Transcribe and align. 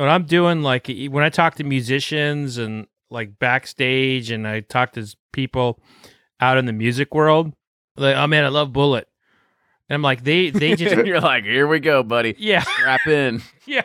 when 0.00 0.08
I'm 0.08 0.24
doing 0.24 0.62
like 0.62 0.90
when 1.10 1.22
I 1.24 1.28
talk 1.28 1.56
to 1.56 1.64
musicians 1.64 2.58
and 2.58 2.86
like 3.10 3.38
backstage 3.38 4.30
and 4.30 4.46
I 4.48 4.60
talk 4.60 4.92
to 4.92 5.06
people 5.32 5.78
out 6.40 6.56
in 6.58 6.64
the 6.64 6.72
music 6.72 7.14
world, 7.14 7.52
like, 7.96 8.16
oh 8.16 8.26
man, 8.26 8.44
I 8.44 8.48
love 8.48 8.70
Bulleit. 8.70 9.04
And 9.88 9.96
I'm 9.96 10.02
like, 10.02 10.22
they 10.24 10.50
they 10.50 10.74
just 10.76 11.04
You're 11.04 11.20
like, 11.20 11.44
here 11.44 11.66
we 11.66 11.80
go, 11.80 12.02
buddy. 12.02 12.34
yeah 12.38 12.60
Strap 12.60 13.06
in. 13.08 13.42
yeah. 13.66 13.82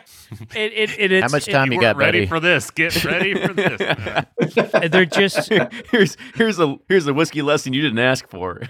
It, 0.54 0.72
it, 0.72 0.98
it, 0.98 1.12
it's, 1.12 1.22
How 1.24 1.36
much 1.36 1.48
it- 1.48 1.52
time 1.52 1.72
you 1.72 1.80
got, 1.80 1.96
ready 1.96 2.20
buddy? 2.20 2.26
for 2.28 2.40
this. 2.40 2.70
Get 2.70 3.04
ready 3.04 3.34
for 3.34 3.52
this. 3.54 4.90
they're 4.90 5.04
just 5.04 5.50
here's 5.90 6.16
here's 6.34 6.58
a 6.60 6.76
here's 6.88 7.06
a 7.08 7.12
whiskey 7.12 7.42
lesson 7.42 7.72
you 7.72 7.82
didn't 7.82 7.98
ask 7.98 8.28
for. 8.30 8.62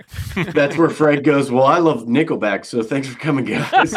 That's 0.52 0.76
where 0.76 0.88
Fred 0.90 1.22
goes. 1.24 1.50
Well, 1.50 1.66
I 1.66 1.78
love 1.78 2.04
Nickelback, 2.06 2.64
so 2.64 2.82
thanks 2.82 3.06
for 3.08 3.18
coming, 3.18 3.44
guys. 3.44 3.92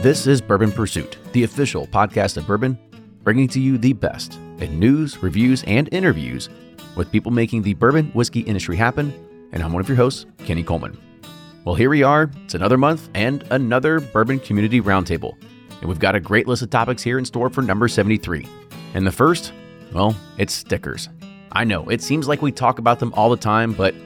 This 0.00 0.28
is 0.28 0.40
Bourbon 0.40 0.70
Pursuit, 0.70 1.18
the 1.32 1.42
official 1.42 1.84
podcast 1.88 2.36
of 2.36 2.46
bourbon, 2.46 2.78
bringing 3.24 3.48
to 3.48 3.58
you 3.58 3.76
the 3.76 3.94
best 3.94 4.34
in 4.60 4.78
news, 4.78 5.20
reviews, 5.24 5.64
and 5.64 5.92
interviews 5.92 6.48
with 6.94 7.10
people 7.10 7.32
making 7.32 7.62
the 7.62 7.74
bourbon 7.74 8.06
whiskey 8.12 8.42
industry 8.42 8.76
happen. 8.76 9.12
And 9.50 9.60
I'm 9.60 9.72
one 9.72 9.80
of 9.80 9.88
your 9.88 9.96
hosts, 9.96 10.26
Kenny 10.44 10.62
Coleman. 10.62 10.96
Well, 11.64 11.74
here 11.74 11.90
we 11.90 12.04
are. 12.04 12.30
It's 12.44 12.54
another 12.54 12.78
month 12.78 13.10
and 13.14 13.44
another 13.50 13.98
Bourbon 13.98 14.38
Community 14.38 14.80
Roundtable. 14.80 15.34
And 15.80 15.88
we've 15.88 15.98
got 15.98 16.14
a 16.14 16.20
great 16.20 16.46
list 16.46 16.62
of 16.62 16.70
topics 16.70 17.02
here 17.02 17.18
in 17.18 17.24
store 17.24 17.50
for 17.50 17.62
number 17.62 17.88
73. 17.88 18.46
And 18.94 19.04
the 19.04 19.10
first, 19.10 19.52
well, 19.92 20.14
it's 20.38 20.52
stickers. 20.52 21.08
I 21.50 21.64
know, 21.64 21.88
it 21.88 22.02
seems 22.02 22.28
like 22.28 22.40
we 22.40 22.52
talk 22.52 22.78
about 22.78 23.00
them 23.00 23.12
all 23.14 23.30
the 23.30 23.36
time, 23.36 23.72
but 23.72 23.96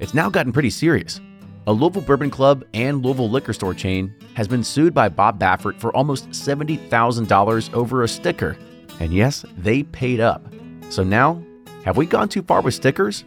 it's 0.00 0.12
now 0.12 0.28
gotten 0.28 0.50
pretty 0.50 0.70
serious. 0.70 1.20
A 1.68 1.72
Louisville 1.72 2.02
Bourbon 2.02 2.30
Club 2.30 2.64
and 2.74 3.04
Louisville 3.04 3.28
liquor 3.28 3.52
store 3.52 3.74
chain 3.74 4.14
has 4.34 4.46
been 4.46 4.62
sued 4.62 4.94
by 4.94 5.08
Bob 5.08 5.40
Baffert 5.40 5.80
for 5.80 5.94
almost 5.96 6.30
$70,000 6.30 7.74
over 7.74 8.04
a 8.04 8.08
sticker. 8.08 8.56
And 9.00 9.12
yes, 9.12 9.44
they 9.58 9.82
paid 9.82 10.20
up. 10.20 10.46
So 10.90 11.02
now, 11.02 11.42
have 11.84 11.96
we 11.96 12.06
gone 12.06 12.28
too 12.28 12.42
far 12.42 12.60
with 12.60 12.74
stickers? 12.74 13.24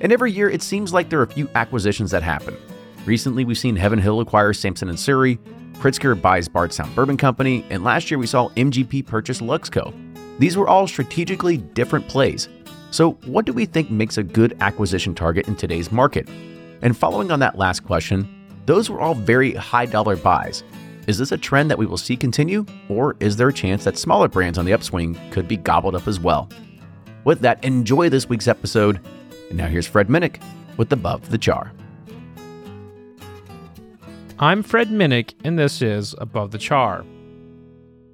And 0.00 0.14
every 0.14 0.32
year, 0.32 0.48
it 0.48 0.62
seems 0.62 0.94
like 0.94 1.10
there 1.10 1.20
are 1.20 1.24
a 1.24 1.30
few 1.30 1.46
acquisitions 1.54 2.10
that 2.12 2.22
happen. 2.22 2.56
Recently, 3.04 3.44
we've 3.44 3.58
seen 3.58 3.76
Heaven 3.76 3.98
Hill 3.98 4.20
acquire 4.20 4.54
Samson 4.54 4.88
and 4.88 4.98
Surrey, 4.98 5.38
Pritzker 5.74 6.18
buys 6.20 6.48
Bardstown 6.48 6.94
Bourbon 6.94 7.18
Company, 7.18 7.66
and 7.68 7.84
last 7.84 8.10
year 8.10 8.16
we 8.16 8.26
saw 8.26 8.48
MGP 8.50 9.06
purchase 9.06 9.42
Luxco. 9.42 9.92
These 10.38 10.56
were 10.56 10.68
all 10.68 10.86
strategically 10.86 11.58
different 11.58 12.08
plays. 12.08 12.48
So, 12.92 13.12
what 13.26 13.44
do 13.44 13.52
we 13.52 13.66
think 13.66 13.90
makes 13.90 14.16
a 14.16 14.22
good 14.22 14.56
acquisition 14.60 15.14
target 15.14 15.48
in 15.48 15.54
today's 15.54 15.92
market? 15.92 16.26
And 16.82 16.96
following 16.96 17.30
on 17.30 17.40
that 17.40 17.58
last 17.58 17.80
question, 17.80 18.28
those 18.66 18.90
were 18.90 19.00
all 19.00 19.14
very 19.14 19.54
high 19.54 19.86
dollar 19.86 20.16
buys. 20.16 20.62
Is 21.06 21.18
this 21.18 21.32
a 21.32 21.38
trend 21.38 21.70
that 21.70 21.78
we 21.78 21.86
will 21.86 21.96
see 21.96 22.16
continue, 22.16 22.66
or 22.88 23.16
is 23.18 23.36
there 23.36 23.48
a 23.48 23.52
chance 23.52 23.84
that 23.84 23.96
smaller 23.96 24.28
brands 24.28 24.58
on 24.58 24.66
the 24.66 24.74
upswing 24.74 25.18
could 25.30 25.48
be 25.48 25.56
gobbled 25.56 25.94
up 25.94 26.06
as 26.06 26.20
well? 26.20 26.48
With 27.24 27.40
that, 27.40 27.64
enjoy 27.64 28.08
this 28.10 28.28
week's 28.28 28.46
episode. 28.46 29.00
And 29.48 29.56
now 29.56 29.66
here's 29.66 29.86
Fred 29.86 30.08
Minnick 30.08 30.40
with 30.76 30.92
Above 30.92 31.30
the 31.30 31.38
Char. 31.38 31.72
I'm 34.38 34.62
Fred 34.62 34.88
Minnick, 34.88 35.34
and 35.42 35.58
this 35.58 35.82
is 35.82 36.14
Above 36.18 36.50
the 36.50 36.58
Char. 36.58 37.04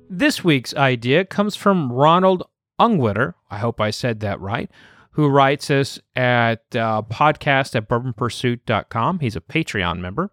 This 0.09 0.45
week's 0.45 0.75
idea 0.75 1.25
comes 1.25 1.57
from 1.57 1.93
Ronald 1.93 2.45
Ungwitter. 2.79 3.35
I 3.51 3.59
hope 3.59 3.81
I 3.81 3.91
said 3.91 4.21
that 4.21 4.41
right. 4.41 4.71
Who 5.15 5.29
writes 5.29 5.71
us 5.71 5.99
at 6.15 6.63
uh, 6.75 7.03
podcast 7.03 7.75
at 7.75 7.89
bourbonpursuit.com. 7.89 9.21
He's 9.21 9.37
a 9.37 9.41
Patreon 9.41 9.99
member. 9.99 10.31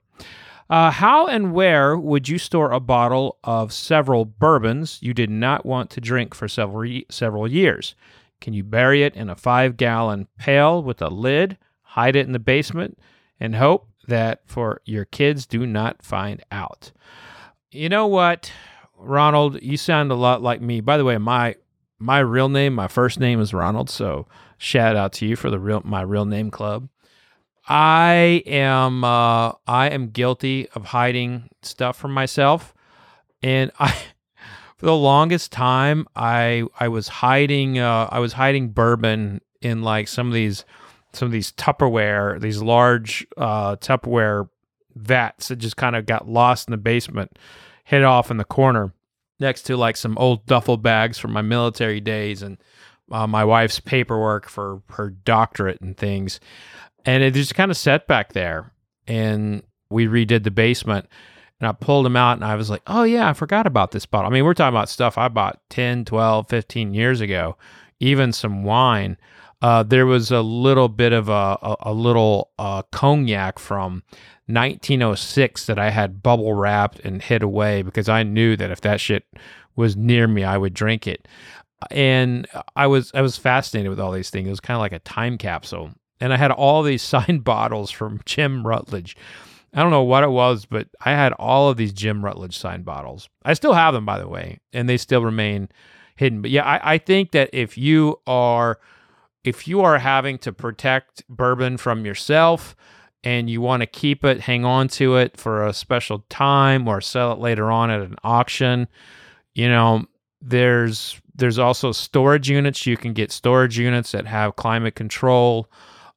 Uh, 0.72 0.90
how 0.90 1.28
and 1.28 1.52
where 1.52 1.98
would 1.98 2.30
you 2.30 2.38
store 2.38 2.72
a 2.72 2.80
bottle 2.80 3.38
of 3.44 3.74
several 3.74 4.24
bourbons 4.24 5.00
you 5.02 5.14
did 5.14 5.30
not 5.30 5.66
want 5.66 5.90
to 5.92 6.00
drink 6.00 6.34
for 6.34 6.48
several 6.48 7.02
several 7.10 7.46
years? 7.46 7.94
Can 8.40 8.54
you 8.54 8.64
bury 8.64 9.04
it 9.04 9.14
in 9.16 9.30
a 9.30 9.36
five 9.36 9.76
gallon 9.76 10.28
pail 10.40 10.82
with 10.82 11.02
a 11.02 11.10
lid, 11.10 11.58
hide 11.82 12.16
it 12.16 12.26
in 12.26 12.32
the 12.32 12.40
basement, 12.40 12.98
and 13.38 13.56
hope 13.56 13.90
that 14.08 14.42
for 14.46 14.82
your 14.86 15.04
kids 15.04 15.46
do 15.46 15.68
not 15.68 16.02
find 16.02 16.42
out? 16.52 16.92
You 17.70 17.90
know 17.90 18.08
what, 18.08 18.52
Ronald, 18.98 19.62
you 19.62 19.76
sound 19.76 20.12
a 20.12 20.16
lot 20.16 20.42
like 20.42 20.62
me. 20.62 20.80
By 20.80 20.98
the 20.98 21.06
way, 21.06 21.18
my 21.18 21.56
my 22.00 22.20
real 22.20 22.50
name, 22.50 22.74
my 22.74 22.88
first 22.88 23.20
name 23.20 23.42
is 23.42 23.54
Ronald, 23.54 23.90
so 23.90 24.26
shout 24.62 24.96
out 24.96 25.12
to 25.12 25.26
you 25.26 25.36
for 25.36 25.50
the 25.50 25.60
real 25.60 25.82
my 25.84 26.02
real 26.02 26.26
name 26.26 26.52
club. 26.52 26.88
I 27.68 28.44
am 28.46 29.04
uh, 29.04 29.54
I 29.68 29.90
am 29.90 30.10
guilty 30.10 30.70
of 30.76 30.86
hiding 30.86 31.50
stuff 31.64 31.98
from 31.98 32.14
myself, 32.14 32.74
and 33.42 33.72
I 33.80 33.90
for 34.78 34.86
the 34.86 34.96
longest 34.96 35.52
time 35.52 36.08
I 36.16 36.64
I 36.80 36.88
was 36.88 37.08
hiding 37.08 37.80
uh, 37.80 38.08
I 38.12 38.20
was 38.20 38.34
hiding 38.34 38.70
bourbon 38.70 39.42
in 39.62 39.82
like 39.82 40.08
some 40.08 40.28
of 40.28 40.34
these 40.34 40.64
some 41.14 41.26
of 41.26 41.32
these 41.32 41.52
Tupperware 41.54 42.40
these 42.40 42.62
large 42.62 43.26
uh, 43.38 43.76
Tupperware 43.78 44.50
vats 44.96 45.48
that 45.48 45.58
just 45.58 45.78
kind 45.78 45.96
of 45.96 46.06
got 46.06 46.28
lost 46.28 46.68
in 46.68 46.72
the 46.72 46.78
basement, 46.78 47.38
hid 47.84 48.04
off 48.04 48.30
in 48.30 48.38
the 48.38 48.46
corner 48.46 48.94
next 49.40 49.64
to 49.64 49.76
like 49.76 49.98
some 49.98 50.18
old 50.20 50.46
duffel 50.46 50.78
bags 50.78 51.18
from 51.18 51.32
my 51.32 51.42
military 51.42 52.00
days 52.00 52.44
and 52.44 52.60
uh, 53.12 53.28
my 53.28 53.44
wife's 53.44 53.80
paperwork 53.80 54.50
for 54.50 54.82
her 54.90 55.10
doctorate 55.10 55.82
and 55.82 55.98
things. 55.98 56.40
And 57.06 57.24
it 57.24 57.34
just 57.34 57.56
kind 57.56 57.72
of 57.72 57.78
sat 57.78 58.08
back 58.08 58.34
there. 58.34 58.72
And 59.08 59.64
we 59.90 60.08
redid 60.08 60.44
the 60.44 60.52
basement 60.52 61.08
and 61.62 61.68
I 61.68 61.74
pulled 61.74 62.06
them 62.06 62.16
out 62.16 62.38
and 62.38 62.44
I 62.46 62.56
was 62.56 62.70
like, 62.70 62.82
oh, 62.88 63.04
yeah, 63.04 63.30
I 63.30 63.34
forgot 63.34 63.68
about 63.68 63.92
this 63.92 64.06
bottle. 64.06 64.30
I 64.30 64.34
mean, 64.34 64.44
we're 64.44 64.56
talking 64.56 64.76
about 64.76 64.90
stuff 64.90 65.18
I 65.18 65.28
bought 65.28 65.60
10, 65.70 66.06
12, 66.06 66.50
15 66.50 66.94
years 66.94 67.22
ago, 67.22 67.56
even 68.00 68.34
some 68.34 68.64
wine. 68.64 69.18
Uh, 69.62 69.84
there 69.84 70.08
was 70.08 70.32
a 70.32 70.42
little 70.42 70.90
bit 70.90 71.14
of 71.14 71.30
a, 71.30 71.58
a, 71.62 71.76
a 71.82 71.94
little 71.94 72.50
uh, 72.58 72.82
cognac 72.92 73.60
from 73.60 74.02
1906 74.48 75.68
that 75.68 75.78
I 75.78 75.92
had 75.92 76.24
bubble 76.24 76.56
wrapped 76.56 77.00
and 77.02 77.22
hid 77.22 77.44
away 77.44 77.84
because 77.84 78.10
I 78.10 78.24
knew 78.24 78.58
that 78.58 78.72
if 78.72 78.82
that 78.82 79.00
shit 79.00 79.26
was 79.76 79.96
near 79.96 80.28
me, 80.28 80.44
I 80.44 80.58
would 80.58 80.74
drink 80.74 81.06
it. 81.06 81.28
And 81.90 82.48
I 82.76 82.88
was 82.88 83.12
I 83.14 83.22
was 83.22 83.38
fascinated 83.38 83.90
with 83.90 84.00
all 84.00 84.12
these 84.12 84.30
things. 84.30 84.48
It 84.48 84.52
was 84.52 84.60
kind 84.60 84.76
of 84.76 84.82
like 84.82 84.94
a 84.94 85.00
time 85.00 85.38
capsule. 85.38 85.92
And 86.20 86.34
I 86.34 86.38
had 86.38 86.52
all 86.52 86.84
these 86.84 87.02
signed 87.02 87.44
bottles 87.44 87.92
from 87.92 88.22
Jim 88.26 88.66
Rutledge. 88.66 89.18
I 89.74 89.82
don't 89.82 89.92
know 89.92 90.04
what 90.04 90.24
it 90.24 90.30
was, 90.30 90.66
but 90.66 90.90
I 91.06 91.12
had 91.12 91.32
all 91.34 91.70
of 91.70 91.78
these 91.78 91.94
Jim 91.94 92.24
Rutledge 92.24 92.58
signed 92.58 92.84
bottles. 92.84 93.30
I 93.46 93.54
still 93.54 93.74
have 93.74 93.94
them, 93.94 94.06
by 94.06 94.20
the 94.20 94.28
way, 94.28 94.60
and 94.74 94.90
they 94.90 94.98
still 94.98 95.24
remain 95.24 95.70
hidden. 96.18 96.42
But 96.42 96.52
yeah, 96.52 96.66
I, 96.66 96.94
I 96.94 96.98
think 96.98 97.32
that 97.32 97.50
if 97.54 97.78
you 97.78 98.20
are 98.28 98.80
if 99.44 99.68
you 99.68 99.82
are 99.82 99.98
having 99.98 100.38
to 100.40 100.52
protect 100.52 101.28
bourbon 101.30 101.78
from 101.78 102.06
yourself 102.06 102.76
and 103.24 103.50
you 103.50 103.62
want 103.62 103.82
to 103.82 103.88
keep 103.88 104.24
it, 104.24 104.42
hang 104.42 104.66
on 104.66 104.88
to 104.90 105.16
it 105.16 105.38
for 105.38 105.66
a 105.66 105.74
special 105.74 106.26
time 106.30 106.88
or 106.88 107.02
sell 107.02 107.32
it 107.32 107.40
later 107.40 107.72
on 107.72 107.90
at 107.90 108.02
an 108.02 108.16
auction, 108.24 108.88
you 109.54 109.68
know, 109.68 110.06
there's 110.42 111.21
there's 111.36 111.60
also 111.60 111.92
storage 111.92 112.50
units. 112.50 112.86
You 112.86 112.98
can 112.98 113.14
get 113.14 113.32
storage 113.32 113.78
units 113.78 114.12
that 114.12 114.26
have 114.28 114.56
climate 114.56 114.96
control. 114.96 115.70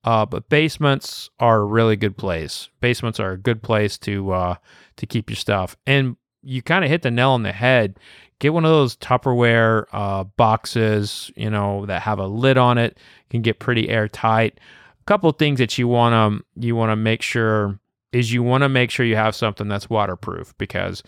Uh, 0.05 0.27
but 0.27 0.49
basements 0.51 1.31
are 1.41 1.61
a 1.61 1.65
really 1.65 1.97
good 1.97 2.17
place. 2.17 2.69
Basements 2.81 3.19
are 3.19 3.33
a 3.33 3.39
good 3.39 3.63
place 3.63 3.97
to 3.99 4.33
uh, 4.33 4.55
to 4.97 5.07
keep 5.07 5.31
your 5.31 5.37
stuff. 5.37 5.77
And 5.87 6.17
you 6.43 6.61
kind 6.61 6.85
of 6.85 6.91
hit 6.91 7.03
the 7.03 7.11
nail 7.11 7.31
on 7.31 7.43
the 7.43 7.53
head. 7.53 7.99
Get 8.39 8.53
one 8.53 8.67
of 8.67 8.71
those 8.71 8.97
Tupperware 8.99 9.87
uh, 9.93 10.25
boxes, 10.25 11.31
you 11.37 11.49
know, 11.49 11.87
that 11.87 12.03
have 12.03 12.19
a 12.19 12.27
lid 12.27 12.59
on 12.59 12.77
it. 12.77 12.99
Can 13.31 13.41
get 13.41 13.61
pretty 13.61 13.89
airtight. 13.89 14.61
A 15.01 15.05
couple 15.05 15.31
things 15.33 15.59
that 15.59 15.79
you 15.79 15.89
want 15.89 16.13
to 16.45 16.67
you 16.67 16.77
want 16.77 16.91
to 16.91 16.97
make 16.97 17.23
sure 17.23 17.79
is 18.13 18.33
you 18.33 18.43
want 18.43 18.63
to 18.63 18.69
make 18.69 18.91
sure 18.91 19.07
you 19.07 19.17
have 19.17 19.35
something 19.35 19.69
that's 19.69 19.89
waterproof 19.89 20.57
because 20.59 21.03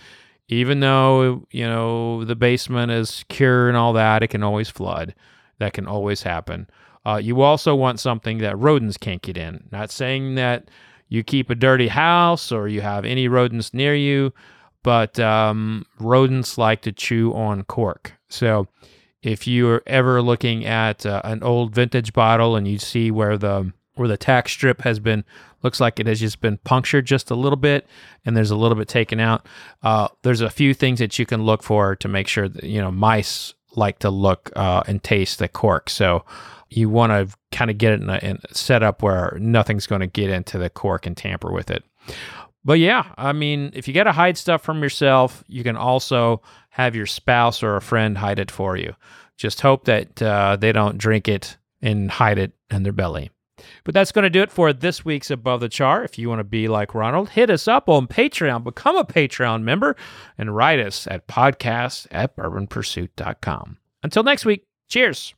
even 0.49 0.81
though 0.81 1.47
you 1.51 1.67
know 1.67 2.25
the 2.25 2.37
basement 2.37 2.93
is 2.93 3.11
secure 3.11 3.69
and 3.69 3.77
all 3.77 3.93
that, 3.95 4.23
it 4.23 4.29
can 4.29 4.43
always 4.43 4.69
flood. 4.69 5.15
That 5.59 5.73
can 5.73 5.87
always 5.87 6.23
happen. 6.23 6.69
Uh, 7.05 7.17
you 7.17 7.41
also 7.41 7.75
want 7.75 8.01
something 8.01 8.39
that 8.39 8.59
rodents 8.59 8.97
can't 8.97 9.23
get 9.23 9.37
in. 9.37 9.69
Not 9.71 9.91
saying 9.91 10.35
that 10.35 10.69
you 11.09 11.23
keep 11.23 11.51
a 11.51 11.55
dirty 11.55 11.89
house 11.89 12.51
or 12.51 12.69
you 12.69 12.81
have 12.81 13.05
any 13.05 13.29
rodents 13.29 13.73
near 13.73 13.95
you, 13.95 14.33
but 14.83 15.19
um, 15.21 15.87
rodents 16.01 16.59
like 16.59 16.83
to 16.83 16.93
chew 16.93 17.33
on 17.33 17.63
cork. 17.63 18.15
So 18.29 18.67
if 19.23 19.47
you're 19.47 19.83
ever 19.87 20.21
looking 20.21 20.65
at 20.65 21.07
uh, 21.07 21.23
an 21.25 21.43
old 21.43 21.75
vintage 21.75 22.13
bottle 22.13 22.57
and 22.57 22.67
you 22.67 22.79
see 22.79 23.11
where 23.11 23.39
the 23.39 23.73
where 23.95 24.09
the 24.09 24.17
tack 24.17 24.49
strip 24.49 24.83
has 24.83 25.01
been 25.01 25.25
looks 25.67 25.81
like 25.81 25.99
it 25.99 26.07
has 26.07 26.21
just 26.21 26.41
been 26.41 26.59
punctured 26.59 27.05
just 27.05 27.31
a 27.31 27.35
little 27.35 27.57
bit 27.57 27.87
and 28.25 28.37
there's 28.37 28.53
a 28.53 28.57
little 28.57 28.77
bit 28.77 28.89
taken 28.89 29.19
out 29.21 29.47
uh, 29.83 30.09
there's 30.23 30.41
a 30.41 30.51
few 30.51 30.73
things 30.73 31.01
that 31.01 31.19
you 31.19 31.27
can 31.27 31.43
look 31.43 31.63
for 31.63 31.97
to 31.97 32.09
make 32.09 32.29
sure 32.29 32.49
that 32.49 32.65
you 32.65 32.81
know 32.81 32.91
mice 32.91 33.55
like 33.77 33.99
to 34.01 34.11
look 34.11 34.51
uh, 34.57 34.83
and 34.87 35.03
taste 35.03 35.39
the 35.39 35.49
cork. 35.49 35.91
So 35.91 36.25
you 36.69 36.89
want 36.89 37.11
to 37.13 37.37
kind 37.53 37.71
of 37.71 37.79
get 37.79 37.93
it 37.93 38.03
in 38.03 38.11
a, 38.11 38.19
in 38.19 38.39
a 38.51 38.55
setup 38.55 39.03
where 39.03 39.37
nothing's 39.41 39.87
going 39.87 40.01
to 40.01 40.07
get 40.07 40.31
into 40.31 40.59
the 40.59 40.71
cork 40.71 41.07
and 41.07 41.17
tamper 41.17 41.53
with 41.53 41.71
it. 41.71 41.85
But 42.65 42.81
yeah, 42.81 43.13
I 43.17 43.33
mean, 43.33 43.71
if 43.75 43.87
you 43.87 43.95
got 43.95 44.05
to 44.05 44.13
hide 44.13 44.37
stuff 44.37 44.63
from 44.63 44.83
yourself, 44.83 45.45
you 45.47 45.63
can 45.63 45.77
also 45.77 46.43
have 46.71 46.97
your 46.97 47.07
spouse 47.07 47.63
or 47.63 47.77
a 47.77 47.81
friend 47.81 48.19
hide 48.19 48.41
it 48.41 48.51
for 48.51 48.77
you. 48.77 48.95
Just 49.37 49.61
hope 49.61 49.85
that 49.85 50.21
uh, 50.21 50.57
they 50.57 50.73
don't 50.73 50.99
drink 50.99 51.29
it 51.29 51.57
and 51.81 52.11
hide 52.11 52.39
it 52.39 52.53
in 52.71 52.83
their 52.83 52.93
belly. 52.93 53.31
But 53.87 53.95
that's 53.95 54.11
going 54.11 54.25
to 54.25 54.31
do 54.31 54.43
it 54.43 54.51
for 54.51 54.73
this 54.73 55.05
week's 55.05 55.31
Above 55.31 55.61
the 55.61 55.69
Char. 55.69 56.03
If 56.03 56.19
you 56.19 56.29
want 56.29 56.41
to 56.41 56.45
be 56.45 56.67
like 56.67 56.93
Ronald, 56.93 57.29
hit 57.31 57.51
us 57.51 57.69
up 57.69 57.89
on 57.89 58.09
Patreon, 58.09 58.65
become 58.65 58.97
a 58.97 59.05
Patreon 59.05 59.63
member, 59.63 59.95
and 60.37 60.57
write 60.57 60.81
us 60.81 61.07
at 61.07 61.29
podcast 61.29 62.09
at 62.11 62.37
bourbonpursuit.com. 62.37 63.77
Until 64.03 64.25
next 64.25 64.45
week, 64.45 64.67
cheers. 64.89 65.37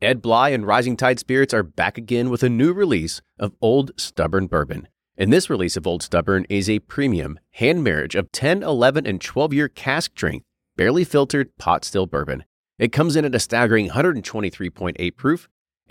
Ed 0.00 0.22
Bly 0.22 0.50
and 0.50 0.64
Rising 0.64 0.96
Tide 0.96 1.18
Spirits 1.18 1.52
are 1.52 1.64
back 1.64 1.98
again 1.98 2.30
with 2.30 2.44
a 2.44 2.48
new 2.48 2.72
release 2.72 3.20
of 3.40 3.56
Old 3.60 3.90
Stubborn 3.96 4.46
Bourbon. 4.46 4.86
And 5.16 5.32
this 5.32 5.50
release 5.50 5.76
of 5.76 5.84
Old 5.84 6.04
Stubborn 6.04 6.46
is 6.48 6.70
a 6.70 6.78
premium 6.78 7.40
hand 7.50 7.82
marriage 7.82 8.14
of 8.14 8.30
10, 8.30 8.62
11, 8.62 9.04
and 9.04 9.20
12 9.20 9.52
year 9.52 9.68
cask 9.68 10.12
strength, 10.12 10.46
barely 10.76 11.02
filtered 11.02 11.58
pot 11.58 11.84
still 11.84 12.06
bourbon. 12.06 12.44
It 12.78 12.92
comes 12.92 13.16
in 13.16 13.24
at 13.24 13.34
a 13.34 13.40
staggering 13.40 13.88
123.8 13.88 15.16
proof. 15.16 15.48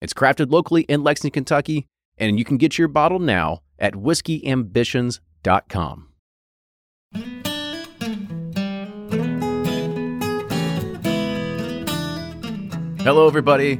It's 0.00 0.14
crafted 0.14 0.50
locally 0.50 0.82
in 0.82 1.02
Lexington, 1.02 1.44
Kentucky, 1.44 1.86
and 2.16 2.38
you 2.38 2.44
can 2.44 2.56
get 2.56 2.78
your 2.78 2.88
bottle 2.88 3.18
now 3.18 3.60
at 3.78 3.92
whiskeyambitions.com. 3.92 6.06
Hello, 13.00 13.26
everybody. 13.26 13.78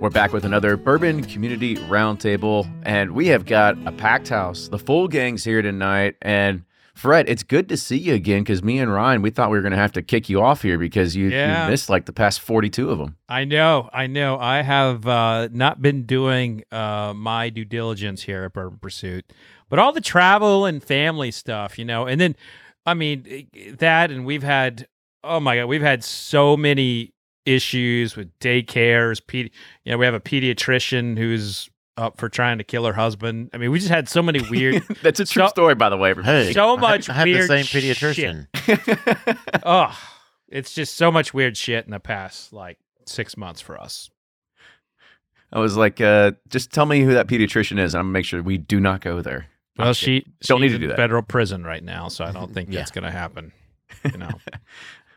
We're 0.00 0.10
back 0.10 0.32
with 0.32 0.44
another 0.44 0.76
Bourbon 0.76 1.24
Community 1.24 1.76
Roundtable, 1.76 2.70
and 2.84 3.12
we 3.12 3.26
have 3.28 3.44
got 3.44 3.76
a 3.86 3.92
packed 3.92 4.28
house. 4.28 4.68
The 4.68 4.78
full 4.78 5.08
gang's 5.08 5.42
here 5.42 5.62
tonight, 5.62 6.14
and 6.22 6.62
Fred, 6.94 7.28
it's 7.28 7.42
good 7.42 7.68
to 7.68 7.76
see 7.76 7.96
you 7.96 8.14
again 8.14 8.42
because 8.42 8.62
me 8.62 8.78
and 8.78 8.92
Ryan, 8.92 9.22
we 9.22 9.30
thought 9.30 9.50
we 9.50 9.56
were 9.58 9.62
going 9.62 9.72
to 9.72 9.78
have 9.78 9.92
to 9.92 10.02
kick 10.02 10.28
you 10.28 10.42
off 10.42 10.62
here 10.62 10.76
because 10.78 11.14
you, 11.16 11.28
Yeah. 11.28 11.64
you 11.64 11.70
missed 11.70 11.88
like 11.88 12.06
the 12.06 12.12
past 12.12 12.40
42 12.40 12.90
of 12.90 12.98
them. 12.98 13.16
I 13.28 13.44
know, 13.44 13.88
I 13.92 14.06
know. 14.06 14.38
I 14.38 14.62
have 14.62 15.06
uh, 15.06 15.48
not 15.52 15.80
been 15.80 16.02
doing 16.04 16.64
uh, 16.72 17.12
my 17.16 17.48
due 17.50 17.64
diligence 17.64 18.22
here 18.22 18.44
at 18.44 18.52
Bourbon 18.52 18.78
Pursuit, 18.80 19.32
but 19.68 19.78
all 19.78 19.92
the 19.92 20.00
travel 20.00 20.64
and 20.66 20.82
family 20.82 21.30
stuff, 21.30 21.78
you 21.78 21.84
know. 21.84 22.06
And 22.06 22.20
then, 22.20 22.36
I 22.84 22.94
mean, 22.94 23.48
that, 23.78 24.10
and 24.10 24.24
we've 24.26 24.42
had, 24.42 24.88
oh 25.22 25.38
my 25.40 25.56
God, 25.56 25.66
we've 25.66 25.80
had 25.82 26.02
so 26.02 26.56
many 26.56 27.12
issues 27.46 28.16
with 28.16 28.36
daycares. 28.40 29.20
Pedi- 29.20 29.50
you 29.84 29.92
know, 29.92 29.98
we 29.98 30.04
have 30.04 30.14
a 30.14 30.20
pediatrician 30.20 31.16
who's 31.18 31.70
up 32.00 32.16
for 32.18 32.28
trying 32.28 32.58
to 32.58 32.64
kill 32.64 32.84
her 32.86 32.92
husband. 32.94 33.50
I 33.52 33.58
mean, 33.58 33.70
we 33.70 33.78
just 33.78 33.90
had 33.90 34.08
so 34.08 34.22
many 34.22 34.40
weird, 34.48 34.82
That's 35.02 35.20
a 35.20 35.24
true 35.24 35.44
So- 35.44 35.48
story, 35.48 35.74
by 35.74 35.88
the 35.90 35.96
way. 35.96 36.10
everybody. 36.10 36.46
Hey, 36.46 36.52
So 36.52 36.76
I- 36.76 36.80
much 36.80 37.08
I 37.08 37.12
have 37.12 37.26
the 37.26 37.42
same 37.46 37.64
pediatrician. 37.64 38.46
oh, 39.64 39.96
it's 40.48 40.72
just 40.74 40.94
so 40.96 41.10
much 41.12 41.32
weird 41.34 41.56
shit 41.56 41.84
in 41.84 41.90
the 41.90 42.00
past 42.00 42.52
like 42.52 42.78
six 43.06 43.36
months 43.36 43.60
for 43.60 43.80
us. 43.80 44.10
I 45.52 45.58
was 45.58 45.76
like, 45.76 46.00
uh, 46.00 46.32
just 46.48 46.70
tell 46.72 46.86
me 46.86 47.00
who 47.02 47.12
that 47.14 47.26
pediatrician 47.26 47.78
is. 47.80 47.94
and 47.94 47.98
I'm 48.00 48.06
going 48.06 48.12
to 48.12 48.18
make 48.18 48.24
sure 48.24 48.42
we 48.42 48.56
do 48.58 48.78
not 48.80 49.00
go 49.00 49.20
there. 49.20 49.46
Well, 49.76 49.94
she 49.94 50.24
Don't 50.42 50.60
need 50.60 50.68
she's 50.68 50.76
to 50.76 50.78
do 50.78 50.88
that. 50.88 50.96
Federal 50.96 51.22
prison 51.22 51.64
right 51.64 51.82
now, 51.82 52.08
so 52.08 52.24
I 52.24 52.30
don't 52.32 52.52
think 52.54 52.68
Yeah. 52.70 52.78
that's 52.80 52.90
going 52.92 53.04
to 53.04 53.10
happen. 53.10 53.52
You 54.04 54.18
know, 54.18 54.30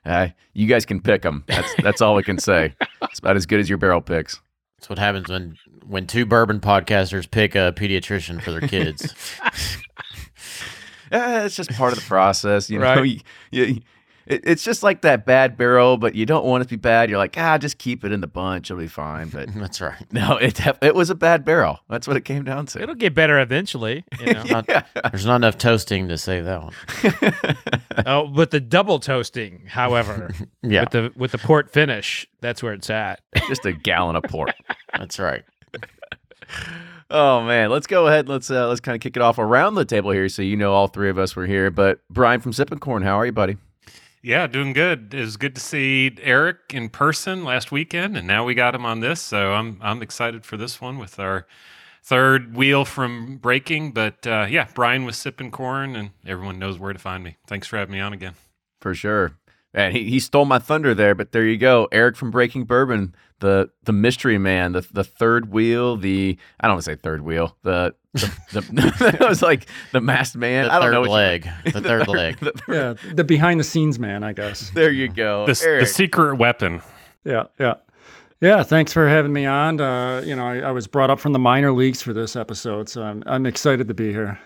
Uh, 0.06 0.28
you 0.54 0.68
guys 0.68 0.86
can 0.86 1.00
pick 1.02 1.22
them. 1.22 1.44
That's, 1.48 1.74
that's 1.82 2.02
all 2.02 2.16
we 2.16 2.24
can 2.24 2.38
say. 2.38 2.76
It's 3.04 3.20
about 3.20 3.38
as 3.38 3.46
good 3.46 3.60
as 3.62 3.70
your 3.70 3.78
barrel 3.78 4.02
picks. 4.02 4.42
That's 4.84 4.90
what 4.90 5.00
happens 5.00 5.30
when 5.30 5.58
when 5.88 6.08
two 6.08 6.26
bourbon 6.26 6.60
podcasters 6.60 7.32
pick 7.32 7.56
a 7.56 7.74
pediatrician 7.74 8.42
for 8.42 8.52
their 8.52 8.68
kids. 8.68 9.16
Uh, 9.42 9.50
it's 11.46 11.56
just 11.56 11.72
part 11.72 11.94
of 11.94 12.00
the 12.00 12.06
process, 12.06 12.70
you 12.70 12.80
know. 12.80 12.94
Right. 12.94 13.24
You, 13.52 13.64
you, 13.64 13.82
it, 14.26 14.42
it's 14.46 14.64
just 14.64 14.84
like 14.84 15.02
that 15.02 15.26
bad 15.26 15.58
barrel, 15.58 15.98
but 15.98 16.16
you 16.16 16.26
don't 16.26 16.46
want 16.46 16.62
it 16.62 16.66
to 16.66 16.70
be 16.72 16.76
bad. 16.76 17.10
You're 17.10 17.18
like, 17.18 17.36
ah, 17.38 17.58
just 17.58 17.78
keep 17.78 18.04
it 18.06 18.12
in 18.12 18.22
the 18.22 18.28
bunch; 18.28 18.70
it'll 18.72 18.80
be 18.82 18.88
fine. 18.88 19.30
But 19.30 19.54
That's 19.56 19.82
right. 19.82 19.96
no, 20.12 20.38
it 20.38 20.60
it 20.82 20.96
was 20.96 21.10
a 21.10 21.16
bad 21.16 21.44
barrel. 21.46 21.80
That's 21.90 22.08
what 22.08 22.18
it 22.18 22.22
came 22.26 22.44
down 22.44 22.66
to. 22.68 22.82
it'll 22.82 22.96
get 22.96 23.14
better 23.14 23.40
eventually. 23.40 24.04
You 24.20 24.34
know, 24.34 24.44
Not- 24.50 24.68
there's 25.12 25.26
not 25.26 25.38
enough 25.38 25.58
toasting 25.58 26.08
to 26.10 26.18
save 26.18 26.46
that 26.46 26.62
one. 26.64 26.74
oh, 28.06 28.30
with 28.30 28.52
the 28.52 28.60
double 28.60 29.00
toasting, 29.00 29.64
however, 29.68 30.32
Yeah, 30.62 30.82
with 30.82 30.90
the 30.92 31.12
with 31.16 31.32
the 31.32 31.38
port 31.40 31.70
finish, 31.72 32.28
that's 32.42 32.64
where 32.64 32.74
it's 32.74 32.90
at. 32.90 33.22
just 33.48 33.66
a 33.66 33.74
gallon 33.74 34.16
of 34.16 34.24
port. 34.24 34.54
that's 34.98 35.20
right. 35.20 35.44
Oh 37.10 37.42
man, 37.44 37.70
let's 37.70 37.86
go 37.88 38.08
ahead. 38.08 38.28
Let's 38.28 38.50
uh, 38.50 38.68
let's 38.68 38.80
kind 38.80 38.96
of 38.96 39.02
kick 39.02 39.16
it 39.16 39.22
off 39.22 39.38
around 39.38 39.76
the 39.76 39.86
table 39.86 40.12
here, 40.12 40.28
so 40.30 40.42
you 40.42 40.58
know 40.58 40.74
all 40.74 40.88
three 40.88 41.10
of 41.10 41.18
us 41.20 41.36
were 41.36 41.46
here. 41.46 41.70
But 41.70 42.00
Brian 42.10 42.40
from 42.42 42.54
Sipp'n 42.54 42.80
Corn, 42.80 43.04
how 43.04 43.20
are 43.20 43.26
you, 43.26 43.32
buddy? 43.32 43.58
Yeah, 44.26 44.48
doing 44.48 44.72
good. 44.72 45.14
It 45.14 45.20
was 45.20 45.36
good 45.36 45.54
to 45.56 45.60
see 45.62 46.16
Eric 46.22 46.74
in 46.74 46.88
person 46.88 47.44
last 47.44 47.74
weekend, 47.74 48.16
and 48.16 48.26
now 48.26 48.46
we 48.46 48.54
got 48.54 48.74
him 48.74 48.86
on 48.86 49.02
this. 49.02 49.22
So 49.22 49.52
I'm 49.52 49.78
I'm 49.82 50.02
excited 50.02 50.46
for 50.46 50.56
this 50.56 50.80
one 50.80 50.98
with 50.98 51.20
our 51.20 51.46
third 52.02 52.56
wheel 52.56 52.86
from 52.86 53.36
breaking. 53.36 53.92
But 53.92 54.26
uh, 54.26 54.48
yeah, 54.50 54.68
Brian 54.74 55.04
was 55.04 55.18
sipping 55.18 55.52
corn, 55.52 55.98
and 55.98 56.12
everyone 56.26 56.58
knows 56.58 56.80
where 56.80 56.94
to 56.94 57.00
find 57.00 57.22
me. 57.22 57.36
Thanks 57.48 57.68
for 57.68 57.76
having 57.78 57.92
me 57.92 58.00
on 58.00 58.14
again. 58.14 58.36
For 58.80 58.96
sure. 58.96 59.34
And 59.74 59.94
he, 59.94 60.10
he 60.10 60.22
stole 60.22 60.46
my 60.46 60.60
thunder 60.60 60.94
there, 60.94 61.16
but 61.16 61.34
there 61.34 61.46
you 61.46 61.58
go. 61.58 61.90
Eric 61.92 62.16
from 62.16 62.32
Breaking 62.32 62.64
Bourbon, 62.64 63.14
the 63.40 63.72
the 63.84 63.92
mystery 63.92 64.38
man, 64.38 64.72
the 64.72 64.88
the 64.90 65.04
third 65.04 65.52
wheel, 65.52 65.98
the 65.98 66.38
I 66.62 66.68
don't 66.68 66.76
want 66.76 66.86
to 66.86 66.92
say 66.92 66.96
third 66.96 67.24
wheel, 67.24 67.58
the 67.64 67.94
the, 68.14 68.32
the 68.54 69.18
it 69.22 69.28
was 69.28 69.42
like 69.42 69.68
the 69.92 70.02
masked 70.02 70.36
man. 70.36 70.66
The 70.66 70.74
I 70.74 70.76
don't 70.76 70.84
third 70.84 70.92
know 70.94 71.00
what 71.02 71.08
you- 71.08 71.14
leg. 71.14 71.50
The 71.66 71.82
third 71.82 72.08
leg. 72.08 72.40
the 72.40 72.52
third- 72.52 72.98
Yeah, 73.04 73.14
the 73.14 73.24
behind 73.24 73.60
the 73.60 73.64
scenes 73.64 74.00
man, 74.00 74.24
I 74.24 74.34
guess. 74.34 74.70
there 74.72 74.92
you 74.92 75.08
go. 75.08 75.46
The, 75.48 75.78
the 75.82 75.86
secret 75.86 76.36
weapon. 76.36 76.82
Yeah, 77.26 77.44
yeah. 77.60 77.76
Yeah, 78.42 78.62
thanks 78.64 78.92
for 78.92 79.08
having 79.08 79.32
me 79.32 79.46
on. 79.46 79.80
Uh, 79.80 80.22
you 80.26 80.36
know, 80.36 80.46
I, 80.46 80.58
I 80.60 80.72
was 80.72 80.86
brought 80.86 81.10
up 81.10 81.20
from 81.20 81.32
the 81.32 81.40
minor 81.40 81.72
leagues 81.72 82.02
for 82.02 82.12
this 82.12 82.36
episode, 82.36 82.90
so 82.90 83.02
I'm 83.02 83.24
I'm 83.26 83.46
excited 83.46 83.88
to 83.88 83.94
be 83.94 84.12
here. 84.12 84.38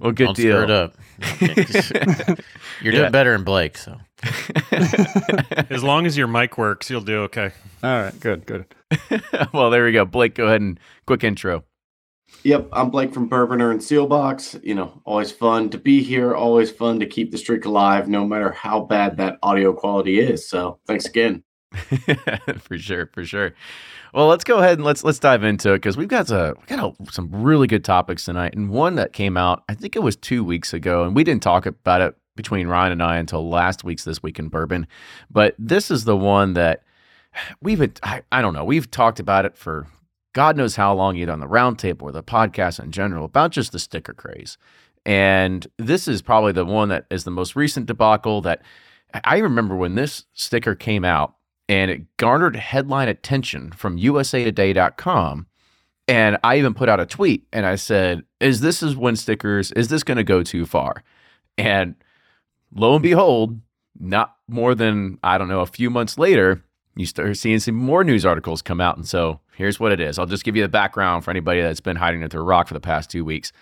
well, 0.00 0.10
good 0.12 0.24
Don't 0.26 0.36
deal. 0.36 0.62
stir 0.62 0.64
it 0.64 0.70
up. 0.70 0.94
You're 2.82 2.92
Yeah. 2.92 2.98
doing 3.00 3.12
better 3.12 3.32
than 3.32 3.44
Blake, 3.44 3.76
so 3.78 3.96
As 5.70 5.82
long 5.84 6.06
as 6.06 6.16
your 6.16 6.26
mic 6.26 6.56
works, 6.58 6.90
you'll 6.90 7.00
do 7.02 7.20
okay. 7.24 7.50
All 7.82 8.02
right, 8.02 8.20
good, 8.20 8.46
good. 8.46 8.66
well, 9.52 9.70
there 9.70 9.84
we 9.84 9.92
go. 9.92 10.04
Blake, 10.04 10.34
go 10.34 10.46
ahead 10.46 10.60
and 10.60 10.80
quick 11.06 11.24
intro. 11.24 11.64
Yep, 12.44 12.68
I'm 12.72 12.90
Blake 12.90 13.14
from 13.14 13.28
Bourbonr 13.30 13.70
and 13.70 13.80
Seelbach's. 13.80 14.60
You 14.62 14.74
know, 14.74 15.00
always 15.04 15.32
fun 15.32 15.70
to 15.70 15.78
be 15.78 16.02
here. 16.02 16.34
Always 16.34 16.70
fun 16.70 17.00
to 17.00 17.06
keep 17.06 17.30
the 17.30 17.38
streak 17.38 17.64
alive, 17.64 18.06
no 18.06 18.26
matter 18.26 18.52
how 18.52 18.80
bad 18.80 19.16
that 19.16 19.38
audio 19.42 19.72
quality 19.72 20.18
is. 20.18 20.46
So, 20.46 20.78
thanks 20.86 21.06
again. 21.06 21.42
for 22.58 22.76
sure, 22.76 23.06
for 23.12 23.24
sure. 23.24 23.54
Well, 24.12 24.28
let's 24.28 24.44
go 24.44 24.58
ahead 24.58 24.74
and 24.74 24.84
let's 24.84 25.02
let's 25.02 25.18
dive 25.18 25.42
into 25.42 25.72
it 25.72 25.78
because 25.78 25.96
we've 25.96 26.06
got 26.06 26.30
a, 26.30 26.54
we 26.60 26.66
got 26.76 26.94
a, 27.00 27.12
some 27.12 27.30
really 27.32 27.66
good 27.66 27.82
topics 27.82 28.24
tonight, 28.24 28.54
and 28.54 28.70
one 28.70 28.94
that 28.96 29.12
came 29.12 29.36
out 29.36 29.64
I 29.68 29.74
think 29.74 29.96
it 29.96 30.00
was 30.00 30.14
two 30.14 30.44
weeks 30.44 30.72
ago, 30.72 31.04
and 31.04 31.16
we 31.16 31.24
didn't 31.24 31.42
talk 31.42 31.66
about 31.66 32.00
it 32.00 32.14
between 32.36 32.68
Ryan 32.68 32.92
and 32.92 33.02
I 33.02 33.16
until 33.16 33.48
last 33.48 33.84
week's 33.84 34.04
this 34.04 34.22
week 34.22 34.38
in 34.38 34.48
bourbon, 34.48 34.86
but 35.30 35.54
this 35.58 35.90
is 35.90 36.04
the 36.04 36.16
one 36.16 36.52
that 36.54 36.82
we've 37.60 37.82
I, 38.02 38.22
I 38.30 38.40
don't 38.42 38.54
know 38.54 38.64
we've 38.64 38.88
talked 38.90 39.18
about 39.18 39.46
it 39.46 39.56
for 39.56 39.88
God 40.34 40.56
knows 40.56 40.76
how 40.76 40.94
long, 40.94 41.16
either 41.16 41.32
on 41.32 41.40
the 41.40 41.46
roundtable 41.46 42.02
or 42.02 42.12
the 42.12 42.22
podcast 42.22 42.82
in 42.82 42.92
general, 42.92 43.24
about 43.24 43.50
just 43.50 43.72
the 43.72 43.78
sticker 43.78 44.12
craze, 44.12 44.58
and 45.06 45.66
this 45.78 46.06
is 46.06 46.22
probably 46.22 46.52
the 46.52 46.64
one 46.64 46.90
that 46.90 47.06
is 47.10 47.24
the 47.24 47.30
most 47.30 47.56
recent 47.56 47.86
debacle 47.86 48.40
that 48.42 48.62
I 49.24 49.38
remember 49.38 49.76
when 49.76 49.94
this 49.94 50.24
sticker 50.34 50.74
came 50.74 51.04
out 51.04 51.36
and 51.68 51.90
it 51.90 52.16
garnered 52.16 52.56
headline 52.56 53.08
attention 53.08 53.72
from 53.72 53.98
usatoday.com 53.98 55.46
and 56.06 56.38
i 56.44 56.58
even 56.58 56.74
put 56.74 56.88
out 56.88 57.00
a 57.00 57.06
tweet 57.06 57.46
and 57.52 57.64
i 57.64 57.74
said 57.74 58.22
is 58.40 58.60
this 58.60 58.82
is 58.82 58.96
when 58.96 59.16
stickers 59.16 59.72
is 59.72 59.88
this 59.88 60.02
going 60.02 60.16
to 60.16 60.24
go 60.24 60.42
too 60.42 60.66
far? 60.66 61.02
And 61.56 61.94
lo 62.74 62.94
and 62.94 63.02
behold 63.02 63.60
not 63.98 64.36
more 64.48 64.74
than 64.74 65.18
i 65.22 65.38
don't 65.38 65.48
know 65.48 65.60
a 65.60 65.66
few 65.66 65.90
months 65.90 66.18
later 66.18 66.62
you 66.96 67.06
start 67.06 67.36
seeing 67.36 67.58
some 67.58 67.74
more 67.74 68.04
news 68.04 68.24
articles 68.24 68.62
come 68.62 68.80
out 68.80 68.96
and 68.96 69.06
so 69.06 69.40
here's 69.56 69.80
what 69.80 69.92
it 69.92 70.00
is. 70.00 70.18
I'll 70.18 70.26
just 70.26 70.44
give 70.44 70.56
you 70.56 70.62
the 70.62 70.68
background 70.68 71.24
for 71.24 71.30
anybody 71.30 71.60
that's 71.60 71.80
been 71.80 71.96
hiding 71.96 72.22
under 72.22 72.40
a 72.40 72.44
rock 72.44 72.68
for 72.68 72.74
the 72.74 72.80
past 72.80 73.10
two 73.10 73.24
weeks. 73.24 73.52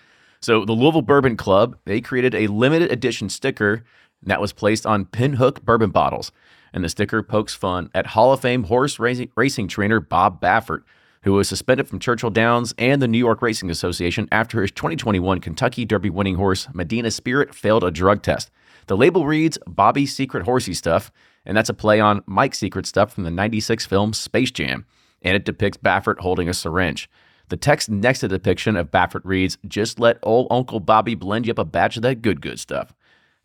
So 0.41 0.65
the 0.65 0.73
louisville 0.73 1.01
bourbon 1.01 1.37
club 1.37 1.77
they 1.85 2.01
created 2.01 2.35
a 2.35 2.47
limited 2.47 2.91
edition 2.91 3.29
sticker 3.29 3.83
that 4.25 4.41
was 4.41 4.53
placed 4.53 4.85
on 4.85 5.05
pinhook 5.05 5.61
bourbon 5.63 5.91
bottles. 5.91 6.31
And 6.73 6.83
the 6.83 6.89
sticker 6.89 7.21
pokes 7.21 7.53
fun 7.53 7.89
at 7.93 8.07
Hall 8.07 8.33
of 8.33 8.41
Fame 8.41 8.63
horse 8.63 8.97
racing, 8.97 9.29
racing 9.35 9.67
trainer 9.67 9.99
Bob 9.99 10.41
Baffert, 10.41 10.81
who 11.23 11.33
was 11.33 11.47
suspended 11.47 11.87
from 11.87 11.99
Churchill 11.99 12.29
Downs 12.29 12.73
and 12.77 13.01
the 13.01 13.07
New 13.07 13.17
York 13.17 13.41
Racing 13.41 13.69
Association 13.69 14.27
after 14.31 14.61
his 14.61 14.71
2021 14.71 15.39
Kentucky 15.39 15.85
Derby 15.85 16.09
winning 16.09 16.35
horse 16.35 16.67
Medina 16.73 17.11
Spirit 17.11 17.53
failed 17.53 17.83
a 17.83 17.91
drug 17.91 18.21
test. 18.21 18.49
The 18.87 18.97
label 18.97 19.25
reads 19.25 19.57
Bobby's 19.65 20.15
Secret 20.15 20.43
Horsey 20.43 20.73
Stuff, 20.73 21.11
and 21.45 21.55
that's 21.55 21.69
a 21.69 21.73
play 21.73 21.99
on 21.99 22.23
Mike's 22.25 22.59
Secret 22.59 22.85
Stuff 22.85 23.13
from 23.13 23.23
the 23.23 23.31
96 23.31 23.85
film 23.85 24.13
Space 24.13 24.51
Jam, 24.51 24.85
and 25.21 25.35
it 25.35 25.45
depicts 25.45 25.77
Baffert 25.77 26.19
holding 26.19 26.49
a 26.49 26.53
syringe. 26.53 27.09
The 27.49 27.57
text 27.57 27.89
next 27.89 28.19
to 28.19 28.27
the 28.27 28.37
depiction 28.37 28.75
of 28.75 28.91
Baffert 28.91 29.21
reads, 29.23 29.57
Just 29.67 29.99
let 29.99 30.17
old 30.23 30.47
Uncle 30.49 30.79
Bobby 30.79 31.15
blend 31.15 31.45
you 31.45 31.51
up 31.51 31.59
a 31.59 31.65
batch 31.65 31.97
of 31.97 32.01
that 32.03 32.21
good, 32.21 32.41
good 32.41 32.59
stuff. 32.59 32.93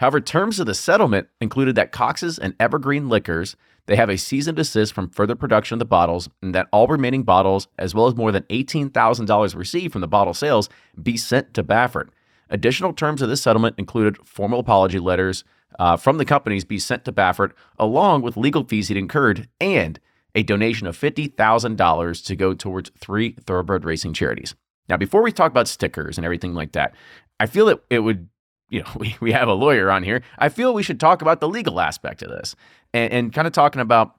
However, 0.00 0.20
terms 0.20 0.60
of 0.60 0.66
the 0.66 0.74
settlement 0.74 1.28
included 1.40 1.74
that 1.74 1.92
Cox's 1.92 2.38
and 2.38 2.54
Evergreen 2.60 3.08
Liquors 3.08 3.56
they 3.88 3.96
have 3.96 4.10
a 4.10 4.18
cease 4.18 4.46
and 4.46 4.54
desist 4.54 4.92
from 4.92 5.08
further 5.08 5.34
production 5.34 5.76
of 5.76 5.78
the 5.78 5.86
bottles, 5.86 6.28
and 6.42 6.54
that 6.54 6.68
all 6.72 6.86
remaining 6.86 7.22
bottles, 7.22 7.68
as 7.78 7.94
well 7.94 8.06
as 8.06 8.14
more 8.14 8.30
than 8.30 8.42
$18,000 8.44 9.56
received 9.56 9.92
from 9.94 10.02
the 10.02 10.06
bottle 10.06 10.34
sales, 10.34 10.68
be 11.02 11.16
sent 11.16 11.54
to 11.54 11.64
Baffert. 11.64 12.10
Additional 12.50 12.92
terms 12.92 13.22
of 13.22 13.28
this 13.28 13.42
settlement 13.42 13.76
included 13.78 14.16
formal 14.26 14.60
apology 14.60 14.98
letters 14.98 15.44
uh, 15.78 15.96
from 15.96 16.18
the 16.18 16.24
companies 16.24 16.64
be 16.64 16.78
sent 16.78 17.04
to 17.04 17.12
Baffert, 17.12 17.52
along 17.78 18.22
with 18.22 18.36
legal 18.36 18.64
fees 18.64 18.88
he'd 18.88 18.96
incurred, 18.96 19.48
and 19.60 20.00
a 20.34 20.42
donation 20.42 20.86
of 20.86 20.96
$50,000 20.96 22.24
to 22.26 22.36
go 22.36 22.54
towards 22.54 22.90
three 22.98 23.32
thoroughbred 23.44 23.84
racing 23.84 24.12
charities. 24.12 24.54
Now, 24.88 24.96
before 24.96 25.22
we 25.22 25.32
talk 25.32 25.50
about 25.50 25.68
stickers 25.68 26.16
and 26.16 26.24
everything 26.24 26.54
like 26.54 26.72
that, 26.72 26.94
I 27.38 27.46
feel 27.46 27.66
that 27.66 27.80
it 27.90 28.00
would 28.00 28.28
you 28.70 28.82
know, 28.82 28.90
we, 28.96 29.16
we 29.20 29.32
have 29.32 29.48
a 29.48 29.54
lawyer 29.54 29.90
on 29.90 30.02
here. 30.02 30.22
I 30.38 30.48
feel 30.48 30.74
we 30.74 30.82
should 30.82 31.00
talk 31.00 31.22
about 31.22 31.40
the 31.40 31.48
legal 31.48 31.80
aspect 31.80 32.22
of 32.22 32.30
this 32.30 32.54
and, 32.92 33.12
and 33.12 33.32
kind 33.32 33.46
of 33.46 33.52
talking 33.52 33.80
about, 33.80 34.14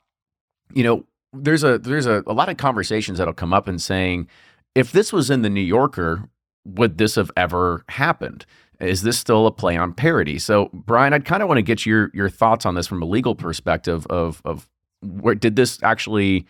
you 0.73 0.83
know, 0.83 1.05
there's 1.31 1.63
a 1.63 1.77
there's 1.77 2.07
a, 2.07 2.23
a 2.25 2.33
lot 2.33 2.49
of 2.49 2.57
conversations 2.57 3.19
that'll 3.19 3.33
come 3.33 3.53
up 3.53 3.67
and 3.67 3.79
saying, 3.79 4.27
if 4.73 4.91
this 4.91 5.13
was 5.13 5.29
in 5.29 5.43
the 5.43 5.49
New 5.49 5.61
Yorker, 5.61 6.27
would 6.75 6.97
this 6.97 7.15
have 7.15 7.31
ever 7.37 7.83
happened? 7.89 8.45
Is 8.79 9.01
this 9.01 9.19
still 9.19 9.45
a 9.45 9.51
play 9.51 9.75
on 9.75 9.93
parody? 9.93 10.39
So, 10.39 10.69
Brian, 10.73 11.13
I'd 11.13 11.25
kind 11.25 11.43
of 11.43 11.49
want 11.49 11.57
to 11.57 11.63
get 11.63 11.85
your 11.85 12.11
your 12.13 12.29
thoughts 12.29 12.65
on 12.65 12.75
this 12.75 12.87
from 12.87 13.01
a 13.01 13.05
legal 13.05 13.35
perspective 13.35 14.07
of 14.07 14.41
of 14.45 14.69
where 15.01 15.35
did 15.35 15.55
this 15.55 15.81
actually, 15.83 16.45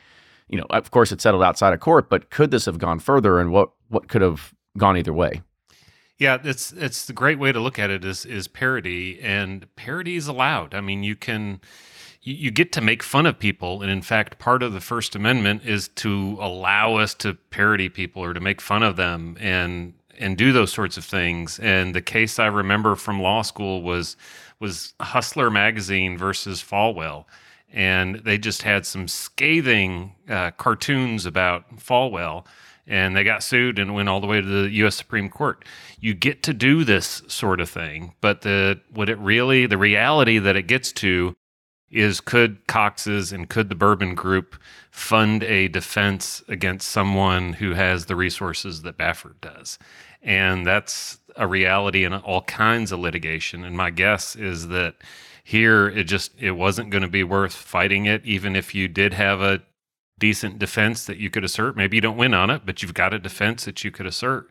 you 0.47 0.57
know, 0.57 0.65
of 0.69 0.91
course 0.91 1.11
it 1.11 1.21
settled 1.21 1.43
outside 1.43 1.73
of 1.73 1.79
court, 1.79 2.09
but 2.09 2.29
could 2.29 2.51
this 2.51 2.65
have 2.65 2.77
gone 2.77 2.99
further 2.99 3.39
and 3.39 3.51
what 3.51 3.71
what 3.89 4.07
could 4.07 4.21
have 4.21 4.53
gone 4.77 4.97
either 4.97 5.13
way? 5.13 5.41
Yeah, 6.19 6.37
it's 6.43 6.71
it's 6.73 7.05
the 7.05 7.13
great 7.13 7.39
way 7.39 7.51
to 7.51 7.59
look 7.59 7.79
at 7.79 7.89
it 7.89 8.03
is 8.03 8.25
is 8.25 8.47
parody, 8.47 9.19
and 9.21 9.73
parody 9.75 10.15
is 10.15 10.27
allowed. 10.27 10.75
I 10.75 10.81
mean, 10.81 11.01
you 11.01 11.15
can 11.15 11.61
you, 12.21 12.33
you 12.33 12.51
get 12.51 12.71
to 12.73 12.81
make 12.81 13.01
fun 13.01 13.25
of 13.25 13.39
people, 13.39 13.81
and 13.81 13.89
in 13.89 14.01
fact, 14.01 14.37
part 14.37 14.61
of 14.61 14.73
the 14.73 14.81
First 14.81 15.15
Amendment 15.15 15.65
is 15.65 15.87
to 15.95 16.37
allow 16.41 16.95
us 16.95 17.13
to 17.15 17.35
parody 17.35 17.87
people 17.87 18.23
or 18.23 18.33
to 18.33 18.39
make 18.39 18.59
fun 18.59 18.83
of 18.83 18.97
them 18.97 19.37
and 19.39 19.93
and 20.19 20.37
do 20.37 20.51
those 20.51 20.71
sorts 20.71 20.97
of 20.97 21.05
things. 21.05 21.59
And 21.59 21.95
the 21.95 22.01
case 22.01 22.37
I 22.39 22.47
remember 22.47 22.95
from 22.95 23.21
law 23.21 23.41
school 23.41 23.81
was 23.81 24.17
was 24.59 24.93
Hustler 24.99 25.49
magazine 25.49 26.17
versus 26.17 26.61
Falwell 26.61 27.25
and 27.71 28.15
they 28.15 28.37
just 28.37 28.63
had 28.63 28.85
some 28.85 29.07
scathing 29.07 30.15
uh, 30.27 30.51
cartoons 30.51 31.25
about 31.25 31.77
Falwell 31.77 32.45
and 32.87 33.15
they 33.15 33.23
got 33.23 33.43
sued 33.43 33.77
and 33.77 33.93
went 33.93 34.09
all 34.09 34.19
the 34.19 34.25
way 34.27 34.41
to 34.41 34.47
the 34.47 34.69
U.S. 34.71 34.95
Supreme 34.95 35.29
Court. 35.29 35.63
You 35.99 36.15
get 36.15 36.41
to 36.43 36.53
do 36.53 36.83
this 36.83 37.21
sort 37.27 37.61
of 37.61 37.69
thing, 37.69 38.15
but 38.19 38.41
the 38.41 38.81
what 38.89 39.09
it 39.09 39.19
really 39.19 39.67
the 39.67 39.77
reality 39.77 40.39
that 40.39 40.55
it 40.55 40.63
gets 40.63 40.91
to 40.93 41.35
is 41.91 42.19
could 42.21 42.65
Cox's 42.67 43.31
and 43.31 43.49
could 43.49 43.69
the 43.69 43.75
Bourbon 43.75 44.15
Group 44.15 44.55
fund 44.91 45.43
a 45.43 45.67
defense 45.67 46.43
against 46.47 46.87
someone 46.87 47.53
who 47.53 47.73
has 47.73 48.05
the 48.05 48.15
resources 48.15 48.81
that 48.83 48.97
Baffert 48.97 49.39
does, 49.41 49.79
and 50.21 50.65
that's 50.65 51.19
a 51.35 51.47
reality 51.47 52.03
in 52.03 52.13
all 52.13 52.41
kinds 52.41 52.91
of 52.91 52.99
litigation. 52.99 53.63
And 53.63 53.77
my 53.77 53.89
guess 53.89 54.35
is 54.35 54.67
that 54.69 54.95
here 55.43 55.87
it 55.87 56.03
just 56.03 56.31
it 56.39 56.51
wasn't 56.51 56.89
going 56.89 57.01
to 57.01 57.07
be 57.07 57.23
worth 57.23 57.53
fighting 57.53 58.05
it 58.05 58.25
even 58.25 58.55
if 58.55 58.75
you 58.75 58.87
did 58.87 59.13
have 59.13 59.41
a 59.41 59.61
decent 60.19 60.59
defense 60.59 61.05
that 61.05 61.17
you 61.17 61.29
could 61.29 61.43
assert. 61.43 61.75
Maybe 61.77 61.97
you 61.97 62.01
don't 62.01 62.17
win 62.17 62.33
on 62.33 62.49
it, 62.49 62.63
but 62.65 62.81
you've 62.81 62.93
got 62.93 63.13
a 63.13 63.19
defense 63.19 63.65
that 63.65 63.83
you 63.83 63.89
could 63.89 64.05
assert. 64.05 64.49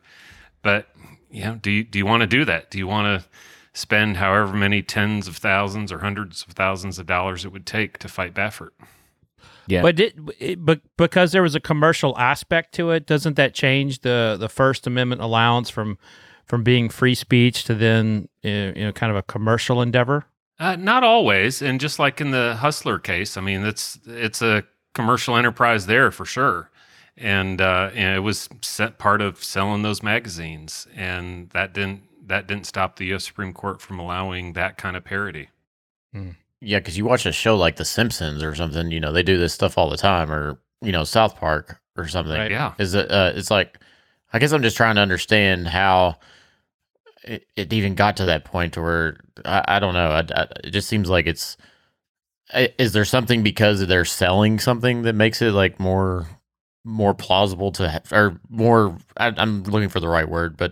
But 0.61 0.89
you 1.29 1.43
know, 1.43 1.55
do 1.55 1.71
you, 1.71 1.83
do 1.83 1.99
you 1.99 2.05
want 2.05 2.21
to 2.21 2.27
do 2.27 2.43
that? 2.45 2.71
Do 2.71 2.77
you 2.77 2.87
want 2.87 3.21
to 3.21 3.29
spend 3.71 4.17
however 4.17 4.53
many 4.53 4.81
tens 4.81 5.27
of 5.27 5.37
thousands 5.37 5.91
or 5.91 5.99
hundreds 5.99 6.43
of 6.43 6.53
thousands 6.53 6.97
of 6.97 7.05
dollars 7.05 7.45
it 7.45 7.51
would 7.51 7.67
take 7.67 7.97
to 7.99 8.07
fight 8.07 8.33
Baffert? 8.33 8.71
Yeah, 9.69 9.81
But 9.83 9.99
it, 9.99 10.15
it, 10.39 10.65
but 10.65 10.81
because 10.97 11.31
there 11.31 11.43
was 11.43 11.53
a 11.55 11.59
commercial 11.59 12.17
aspect 12.17 12.73
to 12.75 12.91
it, 12.91 13.05
doesn't 13.05 13.35
that 13.35 13.53
change 13.53 14.01
the 14.01 14.35
the 14.39 14.49
First 14.49 14.87
Amendment 14.87 15.21
allowance 15.21 15.69
from 15.69 15.97
from 16.45 16.63
being 16.63 16.89
free 16.89 17.15
speech 17.15 17.63
to 17.65 17.75
then 17.75 18.27
uh, 18.43 18.47
you 18.49 18.85
know 18.85 18.91
kind 18.91 19.11
of 19.11 19.15
a 19.17 19.23
commercial 19.23 19.81
endeavor? 19.81 20.25
Uh, 20.59 20.75
not 20.75 21.03
always, 21.03 21.61
and 21.61 21.79
just 21.79 21.99
like 21.99 22.19
in 22.19 22.31
the 22.31 22.55
Hustler 22.55 22.99
case, 22.99 23.37
I 23.37 23.41
mean, 23.41 23.63
it's 23.63 23.99
it's 24.05 24.41
a 24.41 24.63
commercial 24.93 25.37
enterprise 25.37 25.85
there 25.85 26.11
for 26.11 26.25
sure. 26.25 26.69
And, 27.15 27.59
uh, 27.59 27.91
and 27.93 28.15
it 28.15 28.21
was 28.21 28.47
set 28.61 28.97
part 28.97 29.21
of 29.21 29.43
selling 29.43 29.81
those 29.81 30.01
magazines, 30.01 30.87
and 30.95 31.49
that 31.49 31.73
didn't 31.73 32.03
that 32.27 32.47
didn't 32.47 32.65
stop 32.65 32.95
the 32.95 33.07
U.S. 33.07 33.25
Supreme 33.25 33.53
Court 33.53 33.81
from 33.81 33.99
allowing 33.99 34.53
that 34.53 34.77
kind 34.77 34.95
of 34.95 35.03
parody. 35.03 35.49
Yeah, 36.61 36.79
because 36.79 36.97
you 36.97 37.05
watch 37.05 37.25
a 37.25 37.31
show 37.31 37.55
like 37.55 37.77
The 37.77 37.85
Simpsons 37.85 38.43
or 38.43 38.53
something, 38.53 38.91
you 38.91 38.99
know, 38.99 39.11
they 39.11 39.23
do 39.23 39.37
this 39.37 39.53
stuff 39.53 39.77
all 39.77 39.89
the 39.89 39.97
time, 39.97 40.31
or 40.31 40.59
you 40.81 40.91
know, 40.91 41.03
South 41.03 41.35
Park 41.37 41.79
or 41.95 42.07
something. 42.07 42.37
Right. 42.37 42.51
Yeah, 42.51 42.73
Is 42.77 42.93
it? 42.93 43.09
Uh, 43.09 43.31
it's 43.35 43.51
like, 43.51 43.79
I 44.33 44.39
guess 44.39 44.51
I'm 44.51 44.61
just 44.61 44.77
trying 44.77 44.95
to 44.95 45.01
understand 45.01 45.67
how 45.67 46.17
it, 47.23 47.47
it 47.55 47.71
even 47.73 47.95
got 47.95 48.17
to 48.17 48.25
that 48.25 48.45
point 48.45 48.73
to 48.73 48.81
where 48.81 49.17
I, 49.45 49.63
I 49.67 49.79
don't 49.79 49.93
know. 49.93 50.09
I, 50.09 50.19
I, 50.19 50.47
it 50.63 50.71
just 50.71 50.89
seems 50.89 51.09
like 51.09 51.27
it's. 51.27 51.57
Is 52.79 52.93
there 52.93 53.05
something 53.05 53.43
because 53.43 53.85
they're 53.85 54.05
selling 54.05 54.59
something 54.59 55.03
that 55.03 55.13
makes 55.13 55.39
it 55.41 55.51
like 55.51 55.79
more 55.79 56.27
more 56.85 57.13
plausible 57.13 57.71
to 57.73 57.89
ha- 57.89 57.99
or 58.15 58.39
more 58.49 58.95
I, 59.17 59.27
i'm 59.37 59.63
looking 59.63 59.89
for 59.89 59.99
the 59.99 60.07
right 60.07 60.27
word 60.27 60.55
but 60.57 60.71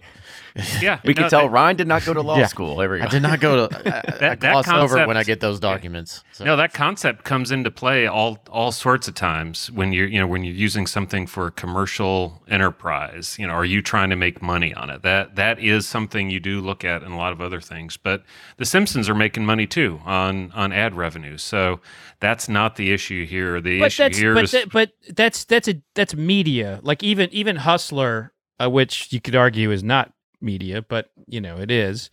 Yeah, 0.82 1.00
We 1.06 1.14
can 1.14 1.30
tell 1.30 1.44
that- 1.44 1.52
Ryan 1.52 1.76
did 1.76 1.88
not 1.88 2.04
go 2.04 2.14
to 2.16 2.22
law 2.30 2.38
Yeah. 2.40 2.48
school. 2.48 2.78
There 2.78 2.90
we 2.90 2.98
go. 2.98 3.06
i 3.06 3.08
did 3.10 3.22
not 3.22 3.40
go 3.40 3.68
to 3.68 3.78
I, 3.86 3.98
I 4.00 4.02
That- 4.20 4.40
that 4.40 4.64
gloss 4.64 4.68
over 4.70 5.06
when 5.06 5.16
i 5.18 5.24
get 5.24 5.40
those 5.40 5.60
documents 5.60 6.24
so. 6.32 6.46
No, 6.46 6.56
that 6.56 6.74
concept 6.74 7.24
comes 7.26 7.52
into 7.52 7.70
play 7.70 8.08
all 8.08 8.40
all 8.50 8.72
sorts 8.72 9.08
of 9.08 9.14
times 9.16 9.70
when 9.72 9.92
you're 9.94 10.08
you 10.08 10.20
know 10.20 10.26
when 10.28 10.44
you're 10.44 10.56
using 10.56 10.88
something 10.88 11.28
for 11.28 11.48
a 11.48 11.52
commercial 11.52 12.42
enterprise. 12.48 13.36
You 13.40 13.48
know, 13.48 13.54
are 13.54 13.66
you 13.66 13.82
trying 13.82 14.10
to 14.12 14.16
make 14.16 14.42
money 14.42 14.74
on 14.74 14.90
it? 14.90 15.02
That 15.04 15.36
that 15.36 15.60
is 15.60 15.88
something 15.88 16.30
you 16.30 16.40
do 16.40 16.62
look 16.62 16.84
at 16.86 17.04
in 17.04 17.12
a 17.12 17.18
lot 17.18 17.34
of 17.34 17.42
other 17.42 17.60
things. 17.62 17.98
But 17.98 18.24
The 18.58 18.66
Simpsons 18.66 19.10
are 19.10 19.16
making 19.16 19.46
money 19.46 19.68
too 19.68 20.00
on 20.06 20.52
on 20.54 20.72
ad 20.72 20.96
revenue, 20.96 21.38
so 21.38 21.80
that's 22.20 22.50
not 22.50 22.76
the 22.76 22.92
issue 22.92 23.26
here. 23.26 23.62
The 23.62 23.80
but 23.80 23.86
issue 23.88 24.04
that's 24.04 24.18
here 24.18 24.34
but, 24.34 24.44
is 24.46 24.52
that, 24.52 24.72
but 24.72 24.92
that's 25.10 25.46
that's 25.46 25.68
a 25.68 25.82
that's 25.94 26.16
media. 26.16 26.80
Like 26.84 27.04
even 27.04 27.30
even 27.32 27.58
Hustler, 27.58 28.34
uh, 28.60 28.70
which 28.70 29.12
you 29.12 29.22
could 29.22 29.36
argue 29.36 29.72
is 29.72 29.84
not 29.84 30.14
media, 30.42 30.82
but 30.82 31.12
you 31.28 31.42
know 31.42 31.58
it 31.58 31.72
is. 31.72 32.10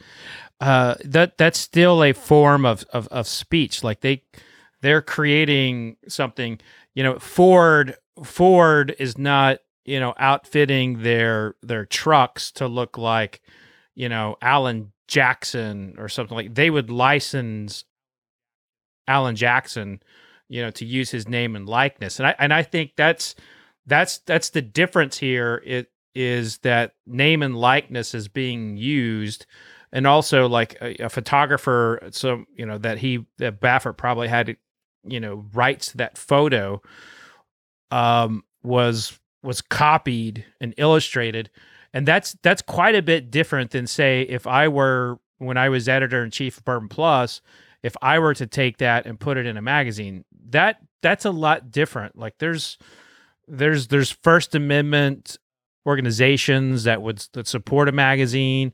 Uh, 0.60 0.94
that 1.04 1.38
that's 1.38 1.58
still 1.58 2.02
a 2.02 2.12
form 2.12 2.64
of, 2.66 2.84
of 2.92 3.08
of 3.08 3.26
speech. 3.26 3.82
Like 3.82 4.00
they 4.00 4.22
they're 4.82 5.02
creating 5.02 5.96
something. 6.08 6.60
You 6.94 7.02
know, 7.02 7.18
Ford 7.18 7.96
Ford 8.22 8.94
is 8.98 9.16
not 9.16 9.58
you 9.84 10.00
know 10.00 10.14
outfitting 10.18 11.02
their 11.02 11.54
their 11.62 11.86
trucks 11.86 12.50
to 12.52 12.68
look 12.68 12.98
like 12.98 13.40
you 13.94 14.08
know 14.08 14.36
Alan 14.42 14.92
Jackson 15.08 15.94
or 15.98 16.08
something 16.08 16.36
like. 16.36 16.54
They 16.54 16.70
would 16.70 16.90
license 16.90 17.84
Alan 19.08 19.36
Jackson 19.36 20.00
you 20.48 20.62
know 20.62 20.70
to 20.70 20.84
use 20.84 21.10
his 21.10 21.28
name 21.28 21.56
and 21.56 21.68
likeness. 21.68 22.18
And 22.18 22.26
i 22.28 22.34
and 22.38 22.52
i 22.52 22.62
think 22.62 22.92
that's 22.96 23.34
that's 23.86 24.18
that's 24.18 24.50
the 24.50 24.62
difference 24.62 25.18
here 25.18 25.62
it 25.64 25.90
is 26.14 26.58
that 26.58 26.92
name 27.06 27.42
and 27.42 27.56
likeness 27.56 28.14
is 28.14 28.28
being 28.28 28.76
used. 28.76 29.46
And 29.92 30.06
also 30.06 30.48
like 30.48 30.76
a, 30.80 31.04
a 31.04 31.08
photographer 31.08 32.00
so 32.10 32.44
you 32.56 32.66
know 32.66 32.78
that 32.78 32.98
he 32.98 33.26
that 33.38 33.60
baffert 33.60 33.96
probably 33.96 34.28
had 34.28 34.56
you 35.04 35.20
know 35.20 35.44
rights 35.52 35.88
to 35.92 35.96
that 35.98 36.18
photo 36.18 36.80
um 37.90 38.42
was 38.62 39.18
was 39.42 39.60
copied 39.60 40.44
and 40.60 40.74
illustrated. 40.78 41.50
And 41.92 42.08
that's 42.08 42.36
that's 42.42 42.62
quite 42.62 42.96
a 42.96 43.02
bit 43.02 43.30
different 43.30 43.70
than 43.70 43.86
say 43.86 44.22
if 44.22 44.46
i 44.46 44.66
were 44.68 45.18
when 45.38 45.56
i 45.56 45.68
was 45.68 45.88
editor 45.88 46.24
in 46.24 46.30
chief 46.30 46.58
of 46.58 46.64
bourbon 46.64 46.88
plus 46.88 47.40
if 47.84 47.94
I 48.00 48.18
were 48.18 48.32
to 48.34 48.46
take 48.46 48.78
that 48.78 49.04
and 49.04 49.20
put 49.20 49.36
it 49.36 49.44
in 49.44 49.58
a 49.58 49.62
magazine, 49.62 50.24
that 50.48 50.78
that's 51.02 51.26
a 51.26 51.30
lot 51.30 51.70
different. 51.70 52.18
Like 52.18 52.38
there's 52.38 52.78
there's 53.46 53.88
there's 53.88 54.10
First 54.10 54.54
Amendment 54.54 55.36
organizations 55.86 56.84
that 56.84 57.02
would 57.02 57.18
that 57.34 57.46
support 57.46 57.90
a 57.90 57.92
magazine, 57.92 58.72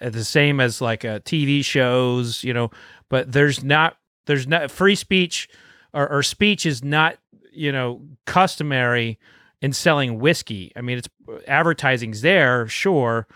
uh, 0.00 0.10
the 0.10 0.24
same 0.24 0.58
as 0.58 0.80
like 0.80 1.04
uh, 1.04 1.20
TV 1.20 1.64
shows, 1.64 2.42
you 2.42 2.52
know. 2.52 2.70
But 3.08 3.30
there's 3.30 3.62
not 3.62 3.98
there's 4.26 4.48
not 4.48 4.68
free 4.68 4.96
speech 4.96 5.48
or, 5.92 6.10
or 6.10 6.24
speech 6.24 6.66
is 6.66 6.82
not 6.82 7.18
you 7.52 7.70
know 7.70 8.02
customary 8.26 9.16
in 9.62 9.72
selling 9.72 10.18
whiskey. 10.18 10.72
I 10.74 10.80
mean, 10.80 10.98
it's 10.98 11.08
advertising's 11.46 12.22
there, 12.22 12.66
sure, 12.66 13.28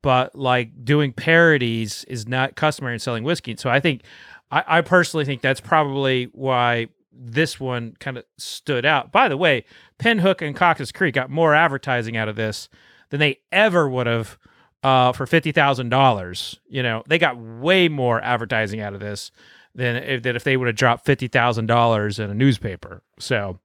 but 0.00 0.34
like 0.34 0.84
doing 0.84 1.12
parodies 1.12 2.04
is 2.04 2.26
not 2.26 2.56
customary 2.56 2.94
in 2.94 3.00
selling 3.00 3.24
whiskey. 3.24 3.56
So 3.56 3.68
I 3.68 3.78
think 3.78 4.02
I, 4.50 4.64
I 4.66 4.80
personally 4.80 5.24
think 5.24 5.42
that's 5.42 5.60
probably 5.60 6.30
why 6.32 6.88
this 7.12 7.58
one 7.58 7.96
kind 7.98 8.16
of 8.16 8.24
stood 8.36 8.84
out. 8.84 9.10
By 9.10 9.28
the 9.28 9.36
way, 9.36 9.64
Pinhook 9.98 10.40
and 10.40 10.54
Caucus 10.54 10.92
Creek 10.92 11.14
got 11.14 11.30
more 11.30 11.54
advertising 11.54 12.16
out 12.16 12.28
of 12.28 12.36
this 12.36 12.68
than 13.10 13.20
they 13.20 13.40
ever 13.50 13.88
would 13.88 14.06
have 14.06 14.38
uh, 14.82 15.12
for 15.12 15.26
fifty 15.26 15.52
thousand 15.52 15.88
dollars. 15.88 16.60
You 16.68 16.82
know, 16.82 17.02
they 17.08 17.18
got 17.18 17.38
way 17.38 17.88
more 17.88 18.22
advertising 18.22 18.80
out 18.80 18.94
of 18.94 19.00
this 19.00 19.32
than 19.74 19.96
if, 19.96 20.22
than 20.22 20.36
if 20.36 20.44
they 20.44 20.56
would 20.56 20.68
have 20.68 20.76
dropped 20.76 21.04
fifty 21.04 21.28
thousand 21.28 21.66
dollars 21.66 22.18
in 22.18 22.30
a 22.30 22.34
newspaper. 22.34 23.02
So 23.18 23.58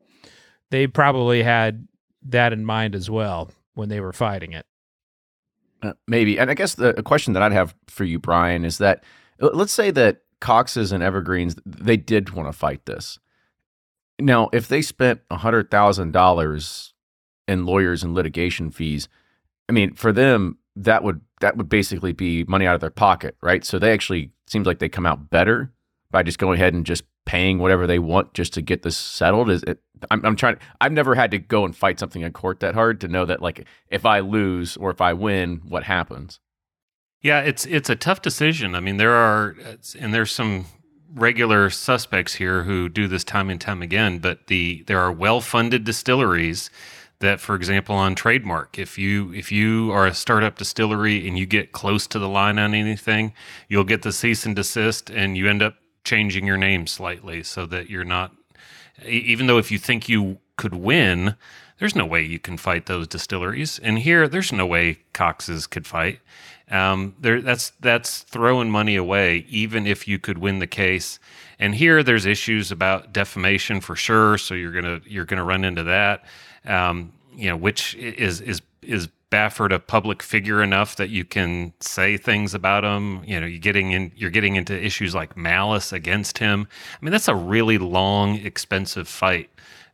they 0.72 0.88
probably 0.88 1.44
had 1.44 1.88
that 2.24 2.54
in 2.54 2.66
mind 2.66 2.96
as 2.96 3.10
well 3.10 3.52
when 3.76 3.90
they 3.90 4.00
were 4.00 4.14
fighting 4.14 4.54
it. 4.54 4.66
Uh, 5.84 5.94
maybe. 6.08 6.40
And 6.40 6.50
I 6.50 6.54
guess 6.54 6.76
the 6.76 6.94
question 7.04 7.34
that 7.34 7.44
I'd 7.44 7.52
have 7.52 7.76
for 7.88 8.06
you, 8.06 8.18
Brian, 8.18 8.66
is 8.66 8.80
that 8.80 9.04
uh, 9.42 9.50
let's 9.54 9.74
say 9.74 9.92
that 9.92 10.23
Cox's 10.44 10.92
and 10.92 11.02
Evergreens 11.02 11.56
they 11.66 11.96
did 11.96 12.32
want 12.32 12.50
to 12.50 12.54
fight 12.54 12.86
this. 12.86 13.18
Now, 14.20 14.50
if 14.52 14.68
they 14.68 14.82
spent 14.82 15.22
hundred 15.32 15.72
thousand 15.72 16.12
dollars 16.12 16.94
in 17.48 17.66
lawyers 17.66 18.04
and 18.04 18.14
litigation 18.14 18.70
fees, 18.70 19.08
I 19.70 19.72
mean, 19.72 19.94
for 19.94 20.12
them 20.12 20.58
that 20.76 21.02
would 21.02 21.22
that 21.40 21.56
would 21.56 21.70
basically 21.70 22.12
be 22.12 22.44
money 22.44 22.68
out 22.68 22.76
of 22.76 22.82
their 22.82 22.90
pocket, 22.90 23.38
right? 23.42 23.64
So 23.64 23.80
they 23.80 23.94
actually 23.94 24.32
seems 24.46 24.68
like 24.68 24.80
they 24.80 24.90
come 24.90 25.06
out 25.06 25.30
better 25.30 25.72
by 26.12 26.24
just 26.24 26.40
going 26.40 26.60
ahead 26.60 26.74
and 26.74 26.86
just 26.86 27.06
paying 27.26 27.58
whatever 27.58 27.88
they 27.88 28.00
want 28.00 28.34
just 28.34 28.54
to 28.56 28.62
get 28.62 28.84
this 28.84 28.98
settled. 28.98 29.50
Is 29.50 29.64
it? 29.64 29.80
I'm, 30.12 30.26
I'm 30.26 30.36
trying. 30.36 30.58
I've 30.82 30.92
never 30.92 31.16
had 31.16 31.32
to 31.32 31.40
go 31.40 31.64
and 31.64 31.74
fight 31.74 32.00
something 32.00 32.22
in 32.22 32.34
court 32.34 32.60
that 32.60 32.76
hard 32.76 33.00
to 33.00 33.08
know 33.08 33.24
that 33.26 33.42
like 33.42 33.66
if 33.88 34.06
I 34.06 34.20
lose 34.20 34.76
or 34.76 34.92
if 34.92 35.00
I 35.00 35.14
win, 35.14 35.62
what 35.70 35.84
happens. 35.84 36.42
Yeah, 37.24 37.40
it's 37.40 37.66
it's 37.66 37.90
a 37.90 37.96
tough 37.96 38.22
decision. 38.22 38.76
I 38.76 38.82
mean, 38.82 38.98
there 38.98 39.14
are 39.14 39.56
and 39.98 40.14
there's 40.14 40.32
some 40.32 40.66
regular 41.16 41.70
suspects 41.70 42.36
here 42.36 42.64
who 42.64 42.90
do 42.90 43.08
this 43.08 43.24
time 43.24 43.50
and 43.50 43.62
time 43.62 43.82
again, 43.82 44.20
but 44.20 44.48
the 44.48 44.84
there 44.88 45.00
are 45.00 45.12
well-funded 45.12 45.86
distilleries 45.86 46.70
that 47.20 47.40
for 47.40 47.56
example 47.56 47.96
on 47.96 48.14
trademark, 48.14 48.78
if 48.78 48.98
you 48.98 49.34
if 49.34 49.54
you 49.54 49.90
are 49.94 50.06
a 50.06 50.14
startup 50.14 50.58
distillery 50.58 51.26
and 51.26 51.38
you 51.40 51.46
get 51.46 51.72
close 51.72 52.08
to 52.08 52.20
the 52.20 52.28
line 52.28 52.60
on 52.60 52.74
anything, 52.74 53.34
you'll 53.70 53.86
get 53.86 54.02
the 54.02 54.12
cease 54.12 54.46
and 54.46 54.56
desist 54.56 55.10
and 55.10 55.38
you 55.38 55.50
end 55.50 55.62
up 55.62 55.76
changing 56.04 56.46
your 56.46 56.58
name 56.58 56.86
slightly 56.86 57.42
so 57.42 57.66
that 57.66 57.90
you're 57.90 58.04
not 58.04 58.34
even 59.06 59.48
though 59.48 59.58
if 59.58 59.72
you 59.72 59.78
think 59.80 60.10
you 60.10 60.40
could 60.56 60.76
win, 60.76 61.36
there's 61.80 61.96
no 61.96 62.06
way 62.06 62.24
you 62.24 62.40
can 62.40 62.58
fight 62.58 62.86
those 62.86 63.08
distilleries. 63.08 63.80
And 63.80 64.00
here, 64.00 64.28
there's 64.28 64.52
no 64.52 64.66
way 64.66 65.00
Cox's 65.14 65.68
could 65.68 65.86
fight. 65.86 66.20
Um, 66.72 67.16
there, 67.20 67.42
that's 67.42 67.72
that's 67.82 68.22
throwing 68.22 68.70
money 68.70 68.96
away, 68.96 69.46
even 69.50 69.86
if 69.86 70.08
you 70.08 70.18
could 70.18 70.38
win 70.38 70.60
the 70.60 70.68
case. 70.68 71.20
And 71.60 71.76
here, 71.76 72.02
there's 72.04 72.26
issues 72.26 72.72
about 72.72 73.14
defamation 73.14 73.82
for 73.82 73.96
sure. 73.96 74.38
So 74.38 74.54
you're 74.54 74.72
gonna 74.72 75.02
you're 75.06 75.26
gonna 75.26 75.44
run 75.44 75.64
into 75.64 75.84
that. 75.84 76.24
Um, 76.66 77.12
you 77.36 77.50
know, 77.50 77.58
which 77.58 77.96
is 77.96 78.42
is 78.42 78.62
is 78.82 79.10
Baffert 79.30 79.74
a 79.74 79.80
public 79.80 80.22
figure 80.22 80.62
enough 80.62 80.96
that 80.98 81.10
you 81.10 81.26
can 81.26 81.74
say 81.80 82.18
things 82.18 82.54
about 82.54 82.84
him? 82.84 83.24
You 83.26 83.40
know, 83.40 83.46
you're 83.46 83.60
getting 83.60 83.92
in 83.92 84.12
you're 84.16 84.30
getting 84.30 84.56
into 84.56 84.74
issues 84.80 85.14
like 85.14 85.36
malice 85.36 85.92
against 85.92 86.38
him. 86.38 86.68
I 87.02 87.06
mean, 87.06 87.12
that's 87.12 87.28
a 87.28 87.36
really 87.36 87.78
long, 87.78 88.36
expensive 88.38 89.08
fight 89.08 89.50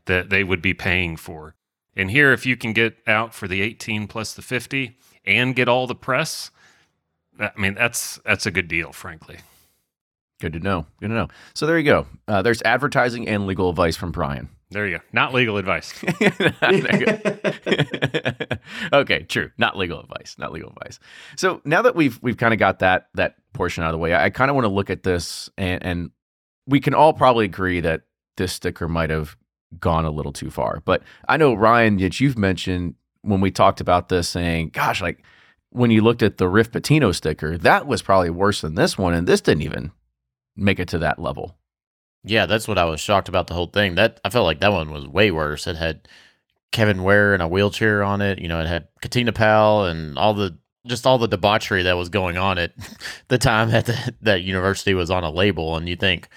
that 0.09 0.29
they 0.29 0.43
would 0.43 0.61
be 0.61 0.73
paying 0.73 1.15
for. 1.15 1.55
And 1.95 2.11
here, 2.11 2.33
if 2.33 2.45
you 2.45 2.57
can 2.57 2.73
get 2.73 2.97
out 3.07 3.33
for 3.33 3.47
the 3.47 3.61
18 3.61 4.07
plus 4.07 4.33
the 4.33 4.41
50 4.41 4.97
and 5.25 5.55
get 5.55 5.69
all 5.69 5.87
the 5.87 5.95
press, 5.95 6.51
I 7.39 7.51
mean, 7.57 7.75
that's 7.75 8.19
that's 8.25 8.45
a 8.45 8.51
good 8.51 8.67
deal, 8.67 8.91
frankly. 8.91 9.37
Good 10.41 10.53
to 10.53 10.59
know. 10.59 10.85
Good 10.99 11.09
to 11.09 11.13
know. 11.13 11.27
So 11.53 11.65
there 11.65 11.77
you 11.77 11.85
go. 11.85 12.07
Uh, 12.27 12.41
there's 12.41 12.61
advertising 12.63 13.27
and 13.27 13.45
legal 13.45 13.69
advice 13.69 13.95
from 13.95 14.11
Brian. 14.11 14.49
There 14.71 14.87
you 14.87 14.97
go. 14.97 15.03
Not 15.11 15.33
legal 15.33 15.57
advice. 15.57 15.93
There 16.19 16.95
you 16.95 17.05
go. 17.05 17.19
okay, 18.93 19.23
true. 19.23 19.51
Not 19.57 19.77
legal 19.77 19.99
advice. 19.99 20.35
Not 20.37 20.51
legal 20.51 20.69
advice. 20.69 20.99
So 21.37 21.61
now 21.65 21.81
that 21.81 21.95
we've 21.95 22.19
we've 22.21 22.37
kind 22.37 22.53
of 22.53 22.59
got 22.59 22.79
that 22.79 23.09
that 23.15 23.35
portion 23.53 23.83
out 23.83 23.89
of 23.89 23.93
the 23.93 23.99
way, 23.99 24.13
I, 24.13 24.25
I 24.25 24.29
kind 24.29 24.49
of 24.49 24.55
want 24.55 24.65
to 24.65 24.73
look 24.73 24.89
at 24.89 25.03
this 25.03 25.49
and, 25.57 25.83
and 25.83 26.11
we 26.67 26.79
can 26.79 26.93
all 26.93 27.13
probably 27.13 27.45
agree 27.45 27.79
that 27.81 28.01
this 28.37 28.53
sticker 28.53 28.87
might 28.87 29.09
have 29.09 29.35
gone 29.79 30.05
a 30.05 30.11
little 30.11 30.33
too 30.33 30.49
far. 30.49 30.81
But 30.85 31.03
I 31.27 31.37
know 31.37 31.53
Ryan 31.53 31.97
that 31.97 32.19
you've 32.19 32.37
mentioned 32.37 32.95
when 33.21 33.41
we 33.41 33.51
talked 33.51 33.81
about 33.81 34.09
this 34.09 34.29
saying, 34.29 34.69
gosh, 34.69 35.01
like 35.01 35.23
when 35.71 35.91
you 35.91 36.01
looked 36.01 36.23
at 36.23 36.37
the 36.37 36.47
Riff 36.47 36.71
Pitino 36.71 37.13
sticker, 37.13 37.57
that 37.57 37.85
was 37.85 38.01
probably 38.01 38.29
worse 38.29 38.61
than 38.61 38.75
this 38.75 38.97
one, 38.97 39.13
and 39.13 39.27
this 39.27 39.41
didn't 39.41 39.63
even 39.63 39.91
make 40.55 40.79
it 40.79 40.87
to 40.89 40.97
that 40.99 41.19
level. 41.19 41.57
Yeah, 42.23 42.45
that's 42.45 42.67
what 42.67 42.77
I 42.77 42.85
was 42.85 42.99
shocked 42.99 43.29
about 43.29 43.47
the 43.47 43.53
whole 43.53 43.67
thing. 43.67 43.95
That 43.95 44.19
I 44.25 44.29
felt 44.29 44.45
like 44.45 44.59
that 44.59 44.71
one 44.71 44.91
was 44.91 45.07
way 45.07 45.31
worse. 45.31 45.67
It 45.67 45.77
had 45.77 46.07
Kevin 46.71 47.03
Ware 47.03 47.33
in 47.33 47.41
a 47.41 47.47
wheelchair 47.47 48.03
on 48.03 48.21
it. 48.21 48.39
You 48.39 48.47
know, 48.47 48.59
it 48.59 48.67
had 48.67 48.87
Katina 49.01 49.31
Powell 49.31 49.85
and 49.85 50.17
all 50.17 50.33
the 50.33 50.57
just 50.85 51.05
all 51.05 51.17
the 51.17 51.27
debauchery 51.27 51.83
that 51.83 51.97
was 51.97 52.09
going 52.09 52.37
on 52.37 52.57
at 52.57 52.73
the 53.27 53.37
time 53.37 53.71
that 53.71 53.85
the, 53.85 54.15
that 54.21 54.41
university 54.41 54.93
was 54.93 55.11
on 55.11 55.23
a 55.23 55.31
label. 55.31 55.77
And 55.77 55.87
you 55.87 55.95
think, 55.95 56.27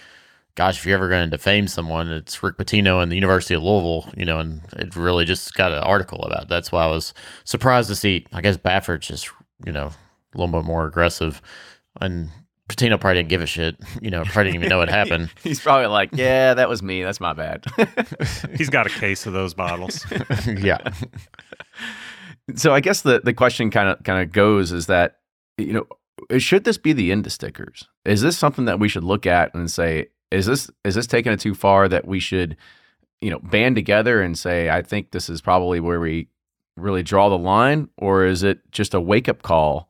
gosh, 0.55 0.79
if 0.79 0.87
you're 0.87 0.97
ever 0.97 1.09
going 1.09 1.25
to 1.25 1.31
defame 1.31 1.67
someone, 1.67 2.09
it's 2.09 2.43
Rick 2.43 2.57
Pitino 2.57 3.03
and 3.03 3.11
the 3.11 3.17
University 3.17 3.55
of 3.55 3.63
Louisville. 3.63 4.11
You 4.17 4.25
know, 4.25 4.39
and 4.39 4.63
it 4.75 4.97
really 4.97 5.25
just 5.25 5.55
got 5.55 5.73
an 5.73 5.79
article 5.79 6.23
about. 6.23 6.45
It. 6.45 6.49
That's 6.49 6.73
why 6.73 6.85
I 6.85 6.89
was 6.89 7.15
surprised 7.45 7.89
to 7.89 7.97
see. 7.97 8.27
I 8.33 8.41
guess 8.41 8.57
Baffert's 8.57 9.07
just 9.07 9.31
you 9.65 9.73
know 9.73 9.93
a 10.35 10.39
little 10.39 10.61
bit 10.61 10.67
more 10.67 10.87
aggressive 10.87 11.43
and 12.01 12.31
Pitino 12.69 12.99
probably 12.99 13.19
didn't 13.19 13.29
give 13.29 13.43
a 13.43 13.47
shit. 13.47 13.77
You 14.01 14.11
know, 14.11 14.25
probably 14.25 14.45
didn't 14.53 14.55
even 14.57 14.69
know 14.69 14.79
what 14.79 14.89
happened. 14.89 15.31
He's 15.43 15.61
probably 15.61 15.87
like, 15.87 16.11
yeah, 16.13 16.55
that 16.55 16.69
was 16.69 16.83
me. 16.83 17.03
That's 17.03 17.21
my 17.21 17.33
bad. 17.33 17.65
He's 18.57 18.71
got 18.71 18.87
a 18.87 18.91
case 18.91 19.27
of 19.27 19.33
those 19.33 19.55
bottles. 19.55 20.05
yeah. 20.47 20.79
so 22.55 22.73
I 22.73 22.81
guess 22.81 23.03
the 23.03 23.21
the 23.23 23.35
question 23.35 23.71
kind 23.71 23.89
of 23.89 24.03
kind 24.05 24.23
of 24.23 24.33
goes 24.33 24.73
is 24.73 24.87
that 24.87 25.19
you 25.59 25.73
know 25.73 25.87
should 26.39 26.65
this 26.65 26.79
be 26.79 26.93
the 26.93 27.13
end 27.13 27.27
of 27.27 27.33
stickers? 27.33 27.89
Is 28.05 28.23
this 28.23 28.39
something 28.39 28.65
that 28.67 28.79
we 28.79 28.89
should 28.89 29.05
look 29.05 29.27
at 29.27 29.55
and 29.55 29.71
say 29.71 30.09
is 30.33 30.47
this 30.47 30.71
is 30.85 30.95
this 30.95 31.07
taking 31.07 31.33
it 31.33 31.41
too 31.41 31.55
far 31.55 31.89
that 31.89 32.07
we 32.07 32.21
should 32.21 32.57
you 33.21 33.31
know 33.31 33.39
band 33.39 33.77
together 33.77 34.23
and 34.23 34.39
say 34.39 34.71
I 34.71 34.83
think 34.83 35.11
this 35.11 35.29
is 35.29 35.41
probably 35.41 35.81
where 35.81 36.01
we 36.01 36.29
really 36.77 37.03
draw 37.03 37.29
the 37.29 37.39
line 37.39 37.89
or 37.99 38.25
is 38.25 38.43
it 38.43 38.61
just 38.73 38.95
a 38.95 39.01
wake 39.01 39.29
up 39.29 39.43
call 39.43 39.89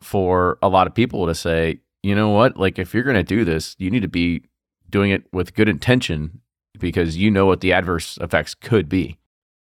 for 0.00 0.58
a 0.62 0.68
lot 0.68 0.86
of 0.86 0.94
people 0.94 1.26
to 1.26 1.34
say 1.34 1.80
you 2.02 2.14
know 2.14 2.30
what 2.30 2.56
like 2.56 2.78
if 2.78 2.94
you're 2.94 3.02
going 3.02 3.16
to 3.16 3.22
do 3.22 3.44
this 3.44 3.76
you 3.78 3.90
need 3.90 4.02
to 4.02 4.08
be 4.08 4.44
doing 4.88 5.10
it 5.10 5.24
with 5.32 5.54
good 5.54 5.68
intention 5.68 6.40
because 6.78 7.16
you 7.16 7.30
know 7.30 7.46
what 7.46 7.60
the 7.60 7.72
adverse 7.72 8.18
effects 8.20 8.54
could 8.54 8.88
be 8.88 9.18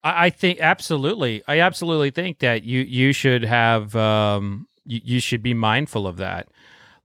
I, 0.09 0.31
think 0.31 0.61
absolutely. 0.61 1.43
I 1.49 1.59
absolutely 1.59 2.11
think 2.11 2.39
that 2.39 2.63
you 2.63 2.83
you 2.83 3.13
should 3.13 3.45
have 3.45 3.97
um 3.97 4.69
you, 4.85 5.01
you 5.03 5.21
should 5.21 5.43
be 5.43 5.55
mindful 5.55 6.07
of 6.07 6.17
that. 6.19 6.49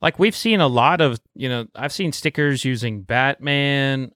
Like 0.02 0.20
we've 0.20 0.36
seen 0.36 0.62
a 0.62 0.68
lot 0.68 1.02
of 1.02 1.20
you 1.36 1.50
know 1.50 1.68
I've 1.76 1.94
seen 1.94 2.12
stickers 2.12 2.66
using 2.66 3.02
Batman. 3.04 4.12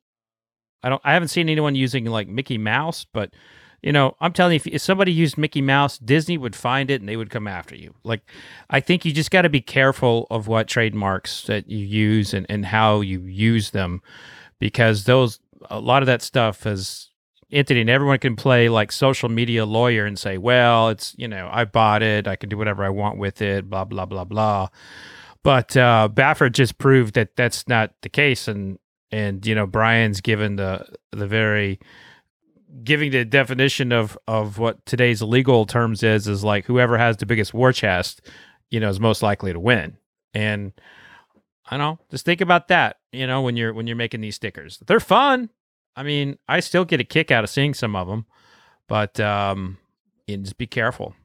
I 0.84 0.90
don't 0.90 1.02
I 1.04 1.14
haven't 1.14 1.30
seen 1.30 1.50
anyone 1.50 1.76
using 1.76 2.06
like 2.06 2.28
Mickey 2.28 2.58
Mouse, 2.58 3.06
but 3.12 3.34
you 3.82 3.92
know 3.92 4.16
I'm 4.20 4.34
telling 4.34 4.54
you 4.54 4.58
if, 4.58 4.68
if 4.68 4.82
somebody 4.82 5.12
used 5.12 5.38
Mickey 5.38 5.62
Mouse, 5.62 5.98
Disney 5.98 6.38
would 6.38 6.56
find 6.56 6.90
it 6.90 7.02
and 7.02 7.10
they 7.10 7.18
would 7.18 7.30
come 7.30 7.48
after 7.48 7.76
you. 7.76 7.94
Like 8.04 8.22
I 8.70 8.80
think 8.80 9.06
you 9.06 9.12
just 9.12 9.32
got 9.32 9.44
to 9.44 9.50
be 9.50 9.62
careful 9.62 10.28
of 10.32 10.48
what 10.48 10.68
trademarks 10.68 11.44
that 11.44 11.70
you 11.70 11.86
use 11.86 12.34
and 12.34 12.46
and 12.50 12.66
how 12.66 13.02
you 13.02 13.22
use 13.22 13.72
them 13.72 14.02
because 14.60 15.04
those 15.04 15.40
a 15.70 15.80
lot 15.80 16.02
of 16.02 16.08
that 16.08 16.22
stuff 16.22 16.66
is 16.66 17.12
entity 17.52 17.82
and 17.82 17.90
everyone 17.90 18.20
can 18.20 18.36
play 18.36 18.70
like 18.70 18.92
social 18.92 19.30
media 19.30 19.66
lawyer 19.66 20.06
and 20.06 20.18
say, 20.18 20.38
well, 20.38 20.90
it's, 20.90 21.16
you 21.18 21.28
know, 21.28 21.50
I 21.52 21.66
bought 21.66 22.04
it. 22.04 22.28
I 22.28 22.36
can 22.36 22.50
do 22.50 22.58
whatever 22.58 22.84
I 22.84 22.90
want 22.90 23.18
with 23.18 23.42
it, 23.42 23.70
blah, 23.70 23.86
blah, 23.86 24.06
blah, 24.06 24.24
blah. 24.24 24.68
But 25.46 25.78
uh, 25.78 26.10
Baffert 26.12 26.54
just 26.54 26.78
proved 26.78 27.14
that 27.14 27.36
that's 27.36 27.68
not 27.68 27.94
the 28.02 28.10
case. 28.10 28.48
And, 28.48 28.80
and, 29.12 29.46
you 29.46 29.56
know, 29.56 29.68
Brian's 29.68 30.20
given 30.20 30.58
the, 30.58 30.86
the 31.12 31.28
very, 31.28 31.80
giving 32.84 33.12
the 33.12 33.24
definition 33.24 33.94
of, 33.94 34.18
of 34.28 34.58
what 34.58 34.86
today's 34.86 35.22
legal 35.22 35.66
terms 35.66 36.04
is, 36.04 36.28
is 36.28 36.44
like 36.44 36.66
whoever 36.66 36.98
has 36.98 37.18
the 37.18 37.26
biggest 37.26 37.54
war 37.54 37.72
chest, 37.72 38.22
you 38.70 38.80
know, 38.80 38.90
is 38.90 39.00
most 39.00 39.24
likely 39.24 39.54
to 39.54 39.60
win. 39.60 39.96
And 40.34 40.74
I 41.70 41.78
don't 41.78 41.80
know, 41.80 42.00
just 42.12 42.26
think 42.26 42.42
about 42.42 42.68
that, 42.68 42.98
you 43.14 43.26
know, 43.26 43.42
when 43.42 43.56
you're, 43.56 43.74
when 43.74 43.88
you're 43.88 43.96
making 43.96 44.22
these 44.22 44.36
stickers, 44.36 44.80
they're 44.86 45.00
fun 45.00 45.50
I 45.96 46.04
mean, 46.04 46.38
I 46.48 46.60
still 46.60 46.86
get 46.86 47.00
a 47.00 47.06
kick 47.06 47.32
out 47.32 47.44
of 47.44 47.50
seeing 47.50 47.74
some 47.74 47.96
of 47.96 48.08
them, 48.08 48.26
but 48.88 49.20
um, 49.20 49.78
just 50.28 50.58
be 50.58 50.68
careful. 50.68 51.16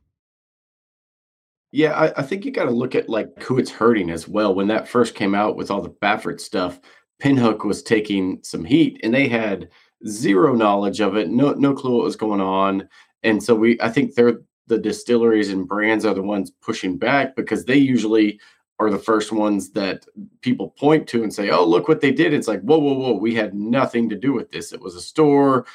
Yeah, 1.72 1.92
I, 1.92 2.20
I 2.20 2.22
think 2.22 2.44
you 2.44 2.50
got 2.50 2.64
to 2.64 2.70
look 2.70 2.94
at 2.94 3.08
like 3.08 3.40
who 3.42 3.58
it's 3.58 3.70
hurting 3.70 4.10
as 4.10 4.26
well. 4.26 4.54
When 4.54 4.66
that 4.68 4.88
first 4.88 5.14
came 5.14 5.34
out 5.34 5.56
with 5.56 5.70
all 5.70 5.80
the 5.80 5.90
Baffert 5.90 6.40
stuff, 6.40 6.80
Pinhook 7.22 7.64
was 7.64 7.82
taking 7.82 8.40
some 8.42 8.64
heat, 8.64 9.00
and 9.02 9.14
they 9.14 9.28
had 9.28 9.68
zero 10.06 10.54
knowledge 10.54 11.00
of 11.00 11.16
it, 11.16 11.28
no 11.28 11.52
no 11.52 11.74
clue 11.74 11.96
what 11.96 12.04
was 12.04 12.16
going 12.16 12.40
on, 12.40 12.88
and 13.22 13.42
so 13.42 13.54
we 13.54 13.80
I 13.80 13.88
think 13.90 14.14
they're 14.14 14.40
the 14.66 14.78
distilleries 14.78 15.50
and 15.50 15.66
brands 15.68 16.04
are 16.04 16.14
the 16.14 16.22
ones 16.22 16.52
pushing 16.62 16.96
back 16.96 17.34
because 17.36 17.64
they 17.64 17.76
usually 17.76 18.40
are 18.78 18.90
the 18.90 18.98
first 18.98 19.30
ones 19.32 19.70
that 19.72 20.06
people 20.40 20.70
point 20.78 21.06
to 21.08 21.22
and 21.22 21.32
say, 21.34 21.50
"Oh, 21.50 21.64
look 21.66 21.86
what 21.88 22.00
they 22.00 22.12
did." 22.12 22.32
It's 22.34 22.48
like, 22.48 22.62
"Whoa, 22.62 22.78
whoa, 22.78 22.94
whoa! 22.94 23.12
We 23.18 23.34
had 23.34 23.54
nothing 23.54 24.08
to 24.08 24.16
do 24.16 24.32
with 24.32 24.50
this. 24.50 24.72
It 24.72 24.80
was 24.80 24.96
a 24.96 25.00
store." 25.00 25.66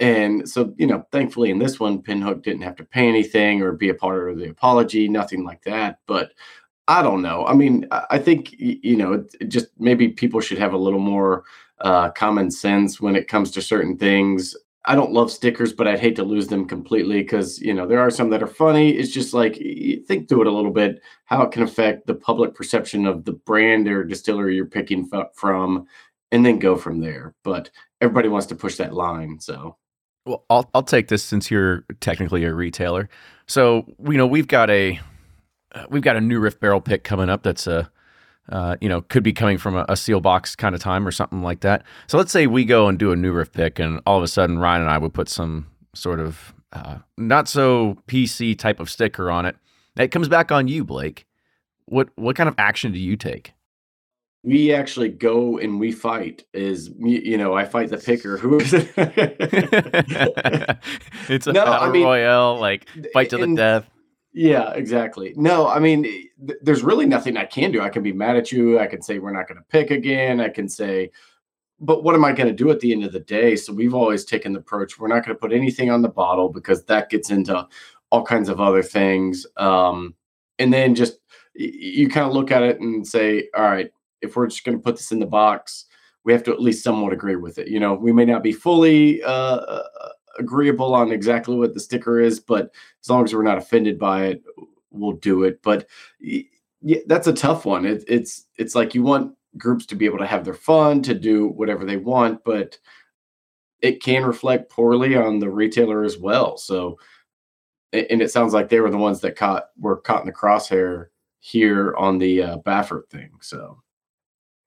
And 0.00 0.48
so, 0.48 0.74
you 0.76 0.86
know, 0.86 1.06
thankfully 1.12 1.50
in 1.50 1.58
this 1.58 1.78
one, 1.78 2.02
Pinhook 2.02 2.42
didn't 2.42 2.62
have 2.62 2.76
to 2.76 2.84
pay 2.84 3.08
anything 3.08 3.62
or 3.62 3.72
be 3.72 3.90
a 3.90 3.94
part 3.94 4.28
of 4.28 4.38
the 4.38 4.48
apology, 4.48 5.08
nothing 5.08 5.44
like 5.44 5.62
that. 5.62 5.98
But 6.06 6.32
I 6.88 7.02
don't 7.02 7.22
know. 7.22 7.46
I 7.46 7.54
mean, 7.54 7.86
I 8.10 8.18
think 8.18 8.54
you 8.58 8.96
know, 8.96 9.24
just 9.48 9.68
maybe 9.78 10.08
people 10.08 10.40
should 10.40 10.58
have 10.58 10.74
a 10.74 10.78
little 10.78 11.00
more 11.00 11.44
uh, 11.80 12.10
common 12.10 12.50
sense 12.50 13.00
when 13.00 13.16
it 13.16 13.28
comes 13.28 13.50
to 13.52 13.62
certain 13.62 13.96
things. 13.96 14.54
I 14.86 14.94
don't 14.94 15.12
love 15.12 15.30
stickers, 15.30 15.72
but 15.72 15.88
I'd 15.88 16.00
hate 16.00 16.16
to 16.16 16.24
lose 16.24 16.48
them 16.48 16.68
completely 16.68 17.22
because 17.22 17.58
you 17.60 17.72
know 17.72 17.86
there 17.86 18.00
are 18.00 18.10
some 18.10 18.28
that 18.30 18.42
are 18.42 18.46
funny. 18.46 18.90
It's 18.90 19.12
just 19.12 19.32
like 19.32 19.54
think 20.06 20.28
through 20.28 20.42
it 20.42 20.46
a 20.46 20.52
little 20.52 20.70
bit, 20.72 21.00
how 21.24 21.42
it 21.42 21.52
can 21.52 21.62
affect 21.62 22.06
the 22.06 22.14
public 22.14 22.54
perception 22.54 23.06
of 23.06 23.24
the 23.24 23.32
brand 23.32 23.88
or 23.88 24.04
distillery 24.04 24.56
you're 24.56 24.66
picking 24.66 25.08
from, 25.34 25.86
and 26.32 26.44
then 26.44 26.58
go 26.58 26.76
from 26.76 27.00
there. 27.00 27.34
But 27.44 27.70
everybody 28.02 28.28
wants 28.28 28.46
to 28.48 28.56
push 28.56 28.76
that 28.76 28.92
line, 28.94 29.40
so. 29.40 29.76
Well, 30.26 30.44
I'll 30.48 30.70
I'll 30.74 30.82
take 30.82 31.08
this 31.08 31.22
since 31.22 31.50
you're 31.50 31.84
technically 32.00 32.44
a 32.44 32.54
retailer. 32.54 33.08
So 33.46 33.86
you 34.02 34.16
know 34.16 34.26
we've 34.26 34.48
got 34.48 34.70
a 34.70 35.00
we've 35.90 36.02
got 36.02 36.16
a 36.16 36.20
new 36.20 36.38
Riff 36.40 36.58
barrel 36.60 36.80
pick 36.80 37.04
coming 37.04 37.28
up. 37.28 37.42
That's 37.42 37.66
a 37.66 37.90
uh, 38.48 38.76
you 38.80 38.88
know, 38.88 39.00
could 39.02 39.22
be 39.22 39.32
coming 39.32 39.56
from 39.56 39.74
a, 39.74 39.82
a, 39.82 39.94
Seelbach's 39.94 40.54
kind 40.54 40.74
of 40.74 40.80
time 40.80 41.06
or 41.06 41.10
something 41.10 41.42
like 41.42 41.60
that. 41.60 41.82
So 42.06 42.18
let's 42.18 42.30
say 42.30 42.46
we 42.46 42.64
go 42.64 42.88
and 42.88 42.98
do 42.98 43.10
a 43.10 43.16
new 43.16 43.32
riff 43.32 43.52
pick, 43.52 43.78
and 43.78 44.00
all 44.06 44.18
of 44.18 44.22
a 44.22 44.28
sudden 44.28 44.58
Ryan 44.58 44.82
and 44.82 44.90
I 44.90 44.98
would 44.98 45.14
put 45.14 45.28
some 45.28 45.66
sort 45.94 46.20
of 46.20 46.54
uh, 46.72 46.98
not 47.16 47.48
so 47.48 47.96
PC 48.06 48.58
type 48.58 48.80
of 48.80 48.90
sticker 48.90 49.30
on 49.30 49.46
it. 49.46 49.56
It 49.96 50.08
comes 50.08 50.28
back 50.28 50.52
on 50.52 50.68
you, 50.68 50.84
Blake. 50.84 51.26
What 51.86 52.10
what 52.16 52.36
kind 52.36 52.48
of 52.48 52.54
action 52.58 52.92
do 52.92 52.98
you 52.98 53.16
take? 53.16 53.52
We 54.44 54.72
actually 54.74 55.08
go 55.08 55.58
and 55.58 55.80
we 55.80 55.90
fight. 55.90 56.44
Is 56.52 56.90
you 56.98 57.38
know 57.38 57.54
I 57.54 57.64
fight 57.64 57.88
the 57.88 57.96
picker. 57.96 58.36
Who 58.36 58.60
is 58.60 58.74
it? 58.74 58.92
it's 61.28 61.46
a 61.46 61.52
no, 61.54 61.64
battle 61.64 61.88
I 61.88 61.90
mean, 61.90 62.04
royale, 62.04 62.58
like 62.60 62.88
fight 63.12 63.30
to 63.30 63.38
the 63.38 63.54
death. 63.54 63.88
Yeah, 64.34 64.72
exactly. 64.72 65.32
No, 65.36 65.68
I 65.68 65.78
mean, 65.78 66.02
th- 66.02 66.58
there's 66.60 66.82
really 66.82 67.06
nothing 67.06 67.36
I 67.36 67.44
can 67.44 67.70
do. 67.70 67.80
I 67.80 67.88
can 67.88 68.02
be 68.02 68.12
mad 68.12 68.36
at 68.36 68.50
you. 68.50 68.80
I 68.80 68.86
can 68.86 69.00
say 69.00 69.20
we're 69.20 69.32
not 69.32 69.46
going 69.46 69.58
to 69.58 69.64
pick 69.68 69.92
again. 69.92 70.40
I 70.40 70.48
can 70.48 70.68
say, 70.68 71.12
but 71.78 72.02
what 72.02 72.16
am 72.16 72.24
I 72.24 72.32
going 72.32 72.48
to 72.48 72.52
do 72.54 72.70
at 72.70 72.80
the 72.80 72.92
end 72.92 73.04
of 73.04 73.12
the 73.12 73.20
day? 73.20 73.54
So 73.54 73.72
we've 73.72 73.94
always 73.94 74.24
taken 74.24 74.52
the 74.52 74.58
approach 74.58 74.98
we're 74.98 75.06
not 75.08 75.24
going 75.24 75.36
to 75.36 75.40
put 75.40 75.52
anything 75.52 75.88
on 75.88 76.02
the 76.02 76.08
bottle 76.08 76.48
because 76.48 76.84
that 76.86 77.10
gets 77.10 77.30
into 77.30 77.66
all 78.10 78.24
kinds 78.24 78.48
of 78.48 78.60
other 78.60 78.82
things. 78.82 79.46
Um, 79.56 80.14
and 80.58 80.72
then 80.72 80.96
just 80.96 81.14
y- 81.58 81.70
you 81.72 82.08
kind 82.08 82.26
of 82.26 82.32
look 82.32 82.50
at 82.50 82.64
it 82.64 82.80
and 82.80 83.06
say, 83.06 83.48
all 83.56 83.62
right, 83.62 83.92
if 84.24 84.36
we're 84.36 84.46
just 84.46 84.64
going 84.64 84.76
to 84.76 84.82
put 84.82 84.96
this 84.96 85.12
in 85.12 85.20
the 85.20 85.26
box, 85.26 85.86
we 86.24 86.32
have 86.32 86.42
to 86.44 86.52
at 86.52 86.60
least 86.60 86.82
somewhat 86.82 87.12
agree 87.12 87.36
with 87.36 87.58
it. 87.58 87.68
You 87.68 87.80
know, 87.80 87.94
we 87.94 88.12
may 88.12 88.24
not 88.24 88.42
be 88.42 88.52
fully 88.52 89.22
uh, 89.22 89.28
uh 89.28 89.82
agreeable 90.38 90.94
on 90.94 91.12
exactly 91.12 91.56
what 91.56 91.74
the 91.74 91.80
sticker 91.80 92.20
is, 92.20 92.40
but 92.40 92.72
as 93.02 93.08
long 93.08 93.24
as 93.24 93.34
we're 93.34 93.42
not 93.42 93.58
offended 93.58 93.98
by 93.98 94.24
it, 94.24 94.42
we'll 94.90 95.12
do 95.12 95.44
it. 95.44 95.62
But 95.62 95.86
yeah, 96.20 96.98
that's 97.06 97.26
a 97.26 97.32
tough 97.32 97.64
one. 97.64 97.84
It, 97.86 98.04
it's 98.08 98.46
it's 98.56 98.74
like 98.74 98.94
you 98.94 99.02
want 99.02 99.34
groups 99.56 99.86
to 99.86 99.94
be 99.94 100.06
able 100.06 100.18
to 100.18 100.26
have 100.26 100.44
their 100.44 100.54
fun, 100.54 101.02
to 101.02 101.14
do 101.14 101.48
whatever 101.48 101.84
they 101.84 101.96
want, 101.96 102.42
but 102.44 102.78
it 103.80 104.02
can 104.02 104.24
reflect 104.24 104.70
poorly 104.70 105.16
on 105.16 105.38
the 105.38 105.50
retailer 105.50 106.04
as 106.04 106.18
well. 106.18 106.56
So, 106.56 106.98
and 107.92 108.22
it 108.22 108.30
sounds 108.30 108.52
like 108.52 108.68
they 108.68 108.80
were 108.80 108.90
the 108.90 108.96
ones 108.96 109.20
that 109.20 109.36
caught 109.36 109.66
were 109.78 109.98
caught 109.98 110.20
in 110.20 110.26
the 110.26 110.32
crosshair 110.32 111.06
here 111.40 111.94
on 111.96 112.18
the 112.18 112.42
uh, 112.42 112.58
Baffert 112.58 113.08
thing. 113.10 113.30
So, 113.40 113.82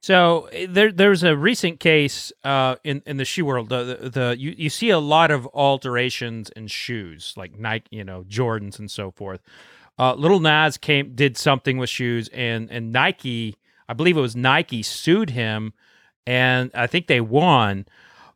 so 0.01 0.47
eh, 0.51 0.67
there, 0.69 0.91
there's 0.91 1.23
a 1.23 1.36
recent 1.36 1.79
case 1.79 2.31
uh, 2.43 2.75
in 2.83 3.01
in 3.05 3.17
the 3.17 3.25
shoe 3.25 3.45
world. 3.45 3.69
The, 3.69 3.97
the, 4.01 4.10
the 4.10 4.36
you, 4.38 4.53
you 4.57 4.69
see 4.69 4.89
a 4.89 4.99
lot 4.99 5.31
of 5.31 5.47
alterations 5.47 6.49
in 6.49 6.67
shoes, 6.67 7.33
like 7.36 7.57
Nike, 7.57 7.88
you 7.91 8.03
know, 8.03 8.23
Jordans 8.23 8.79
and 8.79 8.89
so 8.89 9.12
forth. 9.12 9.41
Uh, 9.99 10.13
Lil 10.13 10.39
Nas 10.39 10.77
came 10.77 11.15
did 11.15 11.38
something 11.38 11.77
with 11.77 11.89
shoes, 11.89 12.29
and 12.29 12.69
and 12.71 12.91
Nike, 12.91 13.55
I 13.89 13.93
believe 13.93 14.17
it 14.17 14.21
was 14.21 14.36
Nike, 14.36 14.83
sued 14.83 15.31
him, 15.31 15.73
and 16.25 16.71
I 16.73 16.88
think 16.88 17.07
they 17.07 17.21
won. 17.21 17.86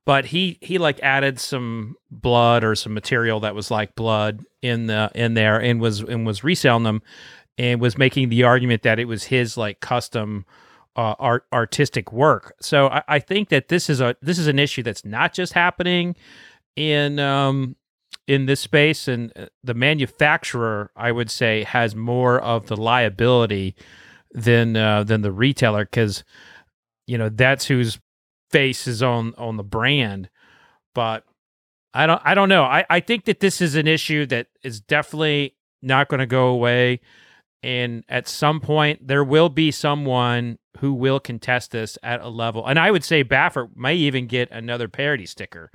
But 0.03 0.25
he 0.25 0.57
he 0.61 0.79
like 0.79 0.99
added 1.01 1.39
some 1.39 1.95
blood 2.09 2.63
or 2.63 2.73
some 2.73 2.95
material 2.95 3.39
that 3.41 3.53
was 3.53 3.69
like 3.69 3.95
blood 3.95 4.43
in 4.63 4.87
the 4.87 5.11
in 5.13 5.35
there, 5.35 5.61
and 5.61 5.79
was 5.79 5.99
and 6.01 6.25
was 6.25 6.43
reselling 6.43 6.83
them, 6.83 7.03
and 7.59 7.79
was 7.79 7.99
making 7.99 8.29
the 8.29 8.43
argument 8.43 8.81
that 8.81 8.97
it 8.97 9.05
was 9.05 9.25
his 9.25 9.57
like 9.57 9.79
custom 9.79 10.45
uh, 10.95 11.15
art 11.19 11.45
artistic 11.53 12.11
work. 12.11 12.55
So 12.61 12.87
I, 12.87 13.03
I, 13.07 13.19
think 13.19 13.49
that 13.49 13.69
this 13.69 13.89
is 13.89 14.01
a 14.01 14.15
this 14.21 14.37
is 14.37 14.47
an 14.47 14.59
issue 14.59 14.83
that's 14.83 15.05
not 15.05 15.33
just 15.33 15.53
happening 15.53 16.15
in 16.75 17.19
um, 17.19 17.75
in 18.27 18.45
this 18.45 18.59
space, 18.59 19.07
and 19.07 19.31
uh, 19.35 19.45
the 19.63 19.73
manufacturer, 19.73 20.91
I 20.95 21.11
would 21.11 21.31
say, 21.31 21.63
has 21.63 21.95
more 21.95 22.39
of 22.39 22.67
the 22.67 22.75
liability 22.75 23.75
than 24.31 24.75
uh, 24.75 25.03
than 25.03 25.21
the 25.21 25.31
retailer 25.31 25.85
because 25.85 26.23
you 27.07 27.17
know 27.17 27.29
that's 27.29 27.65
whose 27.65 27.99
face 28.49 28.87
is 28.87 29.01
on 29.01 29.33
on 29.37 29.57
the 29.57 29.63
brand. 29.63 30.29
But 30.93 31.23
I 31.93 32.05
don't 32.05 32.21
I 32.25 32.35
don't 32.35 32.49
know. 32.49 32.63
I, 32.63 32.85
I 32.89 32.99
think 32.99 33.25
that 33.25 33.39
this 33.39 33.61
is 33.61 33.75
an 33.75 33.87
issue 33.87 34.25
that 34.27 34.47
is 34.63 34.81
definitely 34.81 35.55
not 35.81 36.09
going 36.09 36.19
to 36.19 36.25
go 36.25 36.47
away 36.47 36.99
and 37.63 38.03
at 38.09 38.27
some 38.27 38.59
point 38.59 39.07
there 39.07 39.23
will 39.23 39.49
be 39.49 39.71
someone 39.71 40.57
who 40.79 40.93
will 40.93 41.19
contest 41.19 41.71
this 41.71 41.97
at 42.01 42.21
a 42.21 42.29
level. 42.29 42.65
And 42.65 42.79
I 42.79 42.91
would 42.91 43.03
say 43.03 43.23
Baffert 43.23 43.75
may 43.75 43.95
even 43.95 44.27
get 44.27 44.49
another 44.51 44.87
parody 44.87 45.25
sticker. 45.25 45.71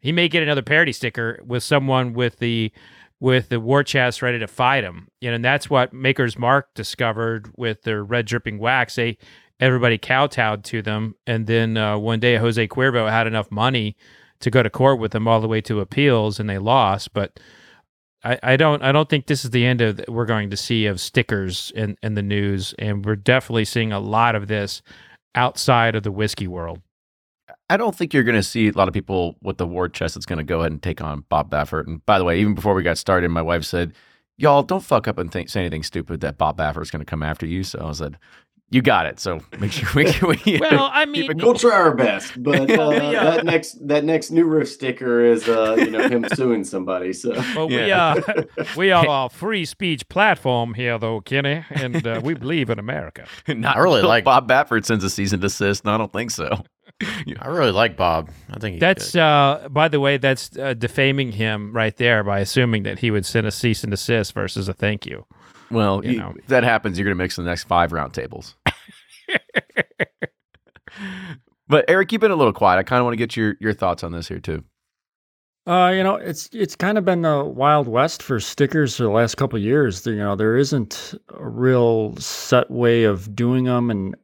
He 0.00 0.12
may 0.12 0.28
get 0.28 0.42
another 0.42 0.62
parody 0.62 0.92
sticker 0.92 1.40
with 1.44 1.62
someone 1.62 2.14
with 2.14 2.38
the 2.38 2.72
with 3.20 3.50
the 3.50 3.60
war 3.60 3.84
chest 3.84 4.22
ready 4.22 4.38
to 4.38 4.48
fight 4.48 4.82
him. 4.82 5.08
You 5.20 5.28
know, 5.30 5.36
and 5.36 5.44
that's 5.44 5.68
what 5.68 5.92
Maker's 5.92 6.38
Mark 6.38 6.72
discovered 6.74 7.52
with 7.56 7.82
their 7.82 8.02
red 8.02 8.26
dripping 8.26 8.58
wax. 8.58 8.94
They 8.94 9.18
everybody 9.60 9.98
kowtowed 9.98 10.64
to 10.64 10.80
them, 10.82 11.14
and 11.26 11.46
then 11.46 11.76
uh, 11.76 11.98
one 11.98 12.18
day 12.18 12.36
Jose 12.36 12.66
Cuervo 12.68 13.10
had 13.10 13.26
enough 13.26 13.50
money 13.50 13.96
to 14.40 14.50
go 14.50 14.62
to 14.62 14.70
court 14.70 14.98
with 14.98 15.12
them 15.12 15.28
all 15.28 15.40
the 15.40 15.48
way 15.48 15.60
to 15.60 15.80
appeals, 15.80 16.40
and 16.40 16.48
they 16.48 16.58
lost. 16.58 17.12
But 17.12 17.38
I, 18.22 18.38
I 18.42 18.56
don't 18.56 18.82
I 18.82 18.92
don't 18.92 19.08
think 19.08 19.26
this 19.26 19.44
is 19.44 19.50
the 19.50 19.64
end 19.64 19.80
of 19.80 20.00
we're 20.08 20.26
going 20.26 20.50
to 20.50 20.56
see 20.56 20.86
of 20.86 21.00
stickers 21.00 21.72
in, 21.74 21.96
in 22.02 22.14
the 22.14 22.22
news, 22.22 22.74
and 22.78 23.04
we're 23.04 23.16
definitely 23.16 23.64
seeing 23.64 23.92
a 23.92 24.00
lot 24.00 24.34
of 24.34 24.48
this 24.48 24.82
outside 25.34 25.94
of 25.94 26.02
the 26.02 26.12
whiskey 26.12 26.46
world. 26.46 26.80
I 27.68 27.76
don't 27.76 27.94
think 27.94 28.12
you're 28.12 28.24
going 28.24 28.36
to 28.36 28.42
see 28.42 28.68
a 28.68 28.72
lot 28.72 28.88
of 28.88 28.94
people 28.94 29.36
with 29.42 29.56
the 29.58 29.66
war 29.66 29.88
chest 29.88 30.14
that's 30.14 30.26
going 30.26 30.38
to 30.38 30.44
go 30.44 30.60
ahead 30.60 30.72
and 30.72 30.82
take 30.82 31.00
on 31.00 31.24
Bob 31.28 31.50
Baffert. 31.50 31.86
And 31.86 32.04
by 32.04 32.18
the 32.18 32.24
way, 32.24 32.40
even 32.40 32.54
before 32.54 32.74
we 32.74 32.82
got 32.82 32.98
started, 32.98 33.30
my 33.30 33.42
wife 33.42 33.64
said, 33.64 33.94
"Y'all 34.36 34.62
don't 34.62 34.84
fuck 34.84 35.08
up 35.08 35.18
and 35.18 35.32
think, 35.32 35.48
say 35.48 35.60
anything 35.60 35.82
stupid 35.82 36.20
that 36.20 36.36
Bob 36.36 36.58
Baffert's 36.58 36.90
going 36.90 37.00
to 37.00 37.10
come 37.10 37.22
after 37.22 37.46
you." 37.46 37.62
So 37.62 37.86
I 37.86 37.92
said, 37.92 38.18
"You 38.70 38.82
got 38.82 39.06
it." 39.06 39.20
So 39.20 39.40
make 39.58 39.72
sure 39.72 39.88
we. 39.94 40.04
we 40.44 40.58
well, 40.60 40.90
I 40.92 41.04
mean, 41.06 41.30
we'll 41.36 41.54
try 41.54 41.72
our 41.76 41.94
best, 41.94 42.42
but 42.42 42.70
uh, 42.70 42.90
Yeah. 42.90 43.24
that 43.24 43.44
next 43.44 43.86
that 43.88 44.04
next 44.04 44.30
New 44.30 44.44
Riff 44.44 44.68
sticker 44.68 45.24
is 45.24 45.48
uh, 45.48 45.76
you 45.78 45.90
know 45.90 46.08
him 46.08 46.26
suing 46.34 46.64
somebody. 46.64 47.12
So 47.12 47.32
Well, 47.54 47.68
we 47.68 47.86
Yeah. 47.86 48.14
are 48.26 48.44
we 48.76 48.90
are 48.92 49.26
a 49.26 49.28
free 49.28 49.64
speech 49.64 50.08
platform 50.08 50.74
here, 50.74 50.98
though, 50.98 51.20
Kenny, 51.20 51.64
and 51.70 52.06
uh, 52.06 52.20
we 52.22 52.34
believe 52.34 52.70
in 52.70 52.78
America. 52.78 53.26
Not 53.48 53.76
I 53.76 53.80
really 53.80 54.02
like- 54.02 54.24
Bob 54.24 54.48
Baffert 54.48 54.84
sends 54.84 55.04
a 55.04 55.10
cease 55.10 55.32
and 55.32 55.42
desist. 55.42 55.84
No, 55.84 55.94
I 55.94 55.98
don't 55.98 56.12
think 56.12 56.30
so. 56.30 56.62
I 57.40 57.46
really 57.46 57.70
like 57.72 57.96
Bob. 57.96 58.28
I 58.50 58.58
think 58.58 58.74
he's 58.74 58.80
That's 58.80 59.12
good. 59.12 59.20
uh, 59.20 59.68
by 59.70 59.88
the 59.88 60.00
way, 60.00 60.18
that's 60.18 60.54
uh, 60.58 60.74
defaming 60.74 61.32
him 61.32 61.72
right 61.72 61.96
there 61.96 62.22
by 62.22 62.40
assuming 62.40 62.82
that 62.82 62.98
he 62.98 63.10
would 63.10 63.24
send 63.24 63.46
a 63.46 63.50
cease 63.50 63.82
and 63.82 63.90
desist 63.90 64.34
versus 64.34 64.68
a 64.68 64.74
thank 64.74 65.06
you. 65.06 65.24
Well, 65.70 66.04
You 66.04 66.10
you- 66.12 66.18
know. 66.18 66.34
if 66.36 66.46
that 66.48 66.62
happens, 66.62 66.98
you're 66.98 67.04
going 67.06 67.16
to 67.16 67.22
mix 67.22 67.36
the 67.36 67.42
next 67.42 67.64
five 67.64 67.92
round 67.92 68.12
tables. 68.12 68.54
But 71.68 71.84
Eric, 71.88 72.12
you've 72.12 72.20
been 72.20 72.30
a 72.30 72.36
little 72.36 72.52
quiet. 72.52 72.78
I 72.78 72.82
kind 72.82 73.00
of 73.00 73.04
want 73.04 73.14
to 73.14 73.18
get 73.18 73.36
your 73.36 73.56
your 73.60 73.72
thoughts 73.72 74.02
on 74.04 74.12
this 74.12 74.28
here 74.28 74.40
too. 74.40 74.64
Uh, 75.66 75.92
you 75.94 76.02
know, 76.02 76.16
it's 76.16 76.48
it's 76.52 76.74
kind 76.74 76.98
of 76.98 77.04
been 77.04 77.22
the 77.22 77.44
wild 77.44 77.86
west 77.86 78.22
for 78.22 78.40
stickers 78.40 78.96
for 78.96 79.02
the 79.04 79.10
last 79.10 79.36
couple 79.36 79.58
years. 79.58 80.04
You 80.06 80.16
know, 80.16 80.34
there 80.34 80.56
isn't 80.56 81.14
a 81.28 81.48
real 81.48 82.16
set 82.16 82.70
way 82.70 83.04
of 83.04 83.36
doing 83.36 83.64
them 83.64 83.90
and 83.90 84.16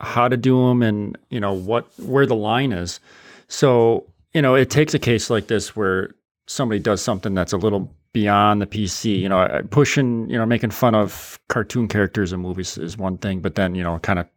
how 0.00 0.28
to 0.28 0.36
do 0.36 0.68
them, 0.68 0.82
and 0.82 1.16
you 1.30 1.40
know 1.40 1.52
what 1.52 1.86
where 1.98 2.26
the 2.26 2.36
line 2.36 2.72
is. 2.72 3.00
So 3.48 4.06
you 4.34 4.42
know, 4.42 4.54
it 4.54 4.70
takes 4.70 4.94
a 4.94 4.98
case 4.98 5.30
like 5.30 5.46
this 5.46 5.74
where 5.74 6.14
somebody 6.46 6.78
does 6.78 7.02
something 7.02 7.34
that's 7.34 7.52
a 7.52 7.58
little 7.58 7.92
beyond 8.12 8.60
the 8.60 8.66
PC. 8.66 9.18
You 9.18 9.28
know, 9.28 9.62
pushing, 9.70 10.28
you 10.28 10.38
know, 10.38 10.46
making 10.46 10.70
fun 10.70 10.94
of 10.94 11.38
cartoon 11.48 11.88
characters 11.88 12.32
in 12.32 12.40
movies 12.40 12.76
is 12.78 12.96
one 12.98 13.18
thing, 13.18 13.40
but 13.40 13.54
then 13.54 13.74
you 13.74 13.82
know, 13.82 13.98
kind 14.00 14.18
of 14.18 14.28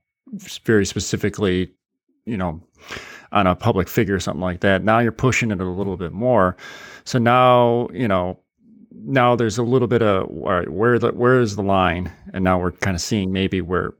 very 0.64 0.86
specifically, 0.86 1.72
you 2.26 2.38
know, 2.38 2.62
on 3.32 3.48
a 3.48 3.56
public 3.56 3.88
figure 3.88 4.16
or 4.16 4.20
something 4.20 4.42
like 4.42 4.62
that. 4.62 4.84
Now 4.84 5.00
you're 5.00 5.12
pushing 5.12 5.52
it 5.52 5.60
a 5.60 5.66
little 5.66 5.98
bit 5.98 6.12
more. 6.12 6.56
So 7.04 7.20
now, 7.20 7.90
you 7.94 8.08
know, 8.08 8.40
now 8.92 9.36
there's 9.36 9.58
a 9.58 9.64
little 9.64 9.88
bit 9.88 10.02
of 10.02 10.28
all 10.30 10.52
right, 10.52 10.70
where 10.70 10.98
the 10.98 11.12
where 11.12 11.40
is 11.40 11.56
the 11.56 11.64
line? 11.64 12.12
And 12.34 12.44
now 12.44 12.60
we're 12.60 12.72
kind 12.72 12.96
of 12.96 13.02
seeing 13.02 13.32
maybe 13.32 13.62
where 13.62 13.94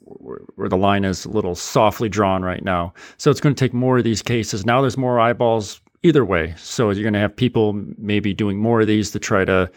where, 0.00 0.40
where 0.56 0.68
the 0.68 0.76
line 0.76 1.04
is 1.04 1.24
a 1.24 1.30
little 1.30 1.54
softly 1.54 2.08
drawn 2.08 2.42
right 2.42 2.64
now. 2.64 2.92
So 3.16 3.30
it's 3.30 3.40
going 3.40 3.54
to 3.54 3.58
take 3.58 3.72
more 3.72 3.98
of 3.98 4.04
these 4.04 4.22
cases. 4.22 4.66
Now 4.66 4.80
there's 4.80 4.96
more 4.96 5.18
eyeballs 5.18 5.80
either 6.02 6.24
way. 6.24 6.54
So 6.58 6.90
you're 6.90 7.02
going 7.02 7.14
to 7.14 7.18
have 7.18 7.34
people 7.34 7.72
maybe 7.98 8.34
doing 8.34 8.58
more 8.58 8.82
of 8.82 8.86
these 8.86 9.10
to 9.12 9.18
try 9.18 9.44
to 9.44 9.70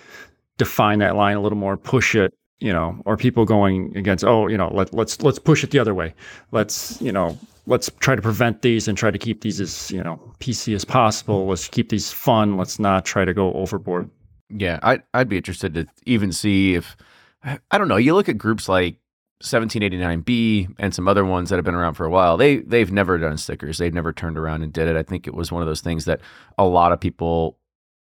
define 0.58 1.00
that 1.00 1.16
line 1.16 1.38
a 1.38 1.42
little 1.42 1.58
more, 1.58 1.78
push 1.78 2.16
it, 2.16 2.34
you 2.60 2.74
know, 2.74 3.02
or 3.06 3.18
people 3.18 3.46
going 3.46 3.96
against, 3.96 4.24
oh, 4.24 4.48
you 4.48 4.58
know, 4.58 4.70
let, 4.74 4.94
let's 4.94 5.22
let's 5.22 5.40
push 5.40 5.64
it 5.64 5.72
the 5.72 5.80
other 5.80 5.94
way. 5.94 6.14
Let's, 6.52 7.00
you 7.02 7.12
know, 7.12 7.38
let's 7.68 7.90
try 8.00 8.16
to 8.16 8.22
prevent 8.22 8.62
these 8.62 8.88
and 8.88 8.98
try 8.98 9.12
to 9.12 9.18
keep 9.20 9.42
these 9.42 9.62
as, 9.62 9.92
you 9.92 10.04
know, 10.04 10.20
PC 10.40 10.74
as 10.74 10.84
possible. 10.84 11.48
Let's 11.48 11.68
keep 11.68 11.90
these 11.90 12.12
fun. 12.12 12.58
Let's 12.58 12.80
not 12.80 13.06
try 13.06 13.26
to 13.26 13.34
go 13.34 13.54
overboard. 13.54 14.10
Yeah, 14.50 14.80
I 14.82 15.00
I'd 15.14 15.30
be 15.30 15.38
interested 15.38 15.74
to 15.76 15.88
even 16.06 16.32
see 16.32 16.76
if 16.76 16.96
I 17.44 17.78
don't 17.78 17.88
know. 17.88 17.98
You 17.98 18.16
look 18.16 18.30
at 18.30 18.38
groups 18.38 18.68
like 18.68 18.98
1789B 19.44 20.76
and 20.80 20.96
some 20.96 21.08
other 21.08 21.24
ones 21.24 21.50
that 21.50 21.58
have 21.58 21.66
been 21.66 21.76
around 21.76 21.94
for 21.94 22.06
a 22.06 22.10
while. 22.10 22.38
They 22.38 22.58
they've 22.58 22.92
never 22.92 23.18
done 23.18 23.38
stickers. 23.38 23.78
They've 23.78 23.94
never 23.94 24.14
turned 24.14 24.38
around 24.38 24.64
and 24.64 24.74
did 24.74 24.88
it. 24.88 24.96
I 24.96 25.04
think 25.04 25.28
it 25.28 25.34
was 25.34 25.52
one 25.52 25.62
of 25.62 25.68
those 25.68 25.82
things 25.82 26.06
that 26.06 26.22
a 26.58 26.66
lot 26.66 26.92
of 26.92 27.00
people 27.00 27.58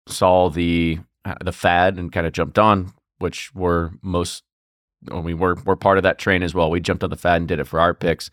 saw 0.06 0.48
the 0.48 0.98
the 1.42 1.52
fad 1.52 1.96
and 1.98 2.12
kind 2.12 2.26
of 2.26 2.32
jumped 2.32 2.58
on, 2.58 2.92
which 3.18 3.54
were 3.54 3.92
most. 4.02 4.44
I 5.10 5.20
mean, 5.20 5.38
we're 5.38 5.56
we're 5.64 5.76
part 5.76 5.98
of 5.98 6.02
that 6.02 6.18
train 6.18 6.42
as 6.42 6.54
well. 6.54 6.70
We 6.70 6.80
jumped 6.80 7.04
on 7.04 7.10
the 7.10 7.16
fad 7.16 7.36
and 7.36 7.48
did 7.48 7.60
it 7.60 7.66
for 7.66 7.80
our 7.80 7.94
picks. 7.94 8.30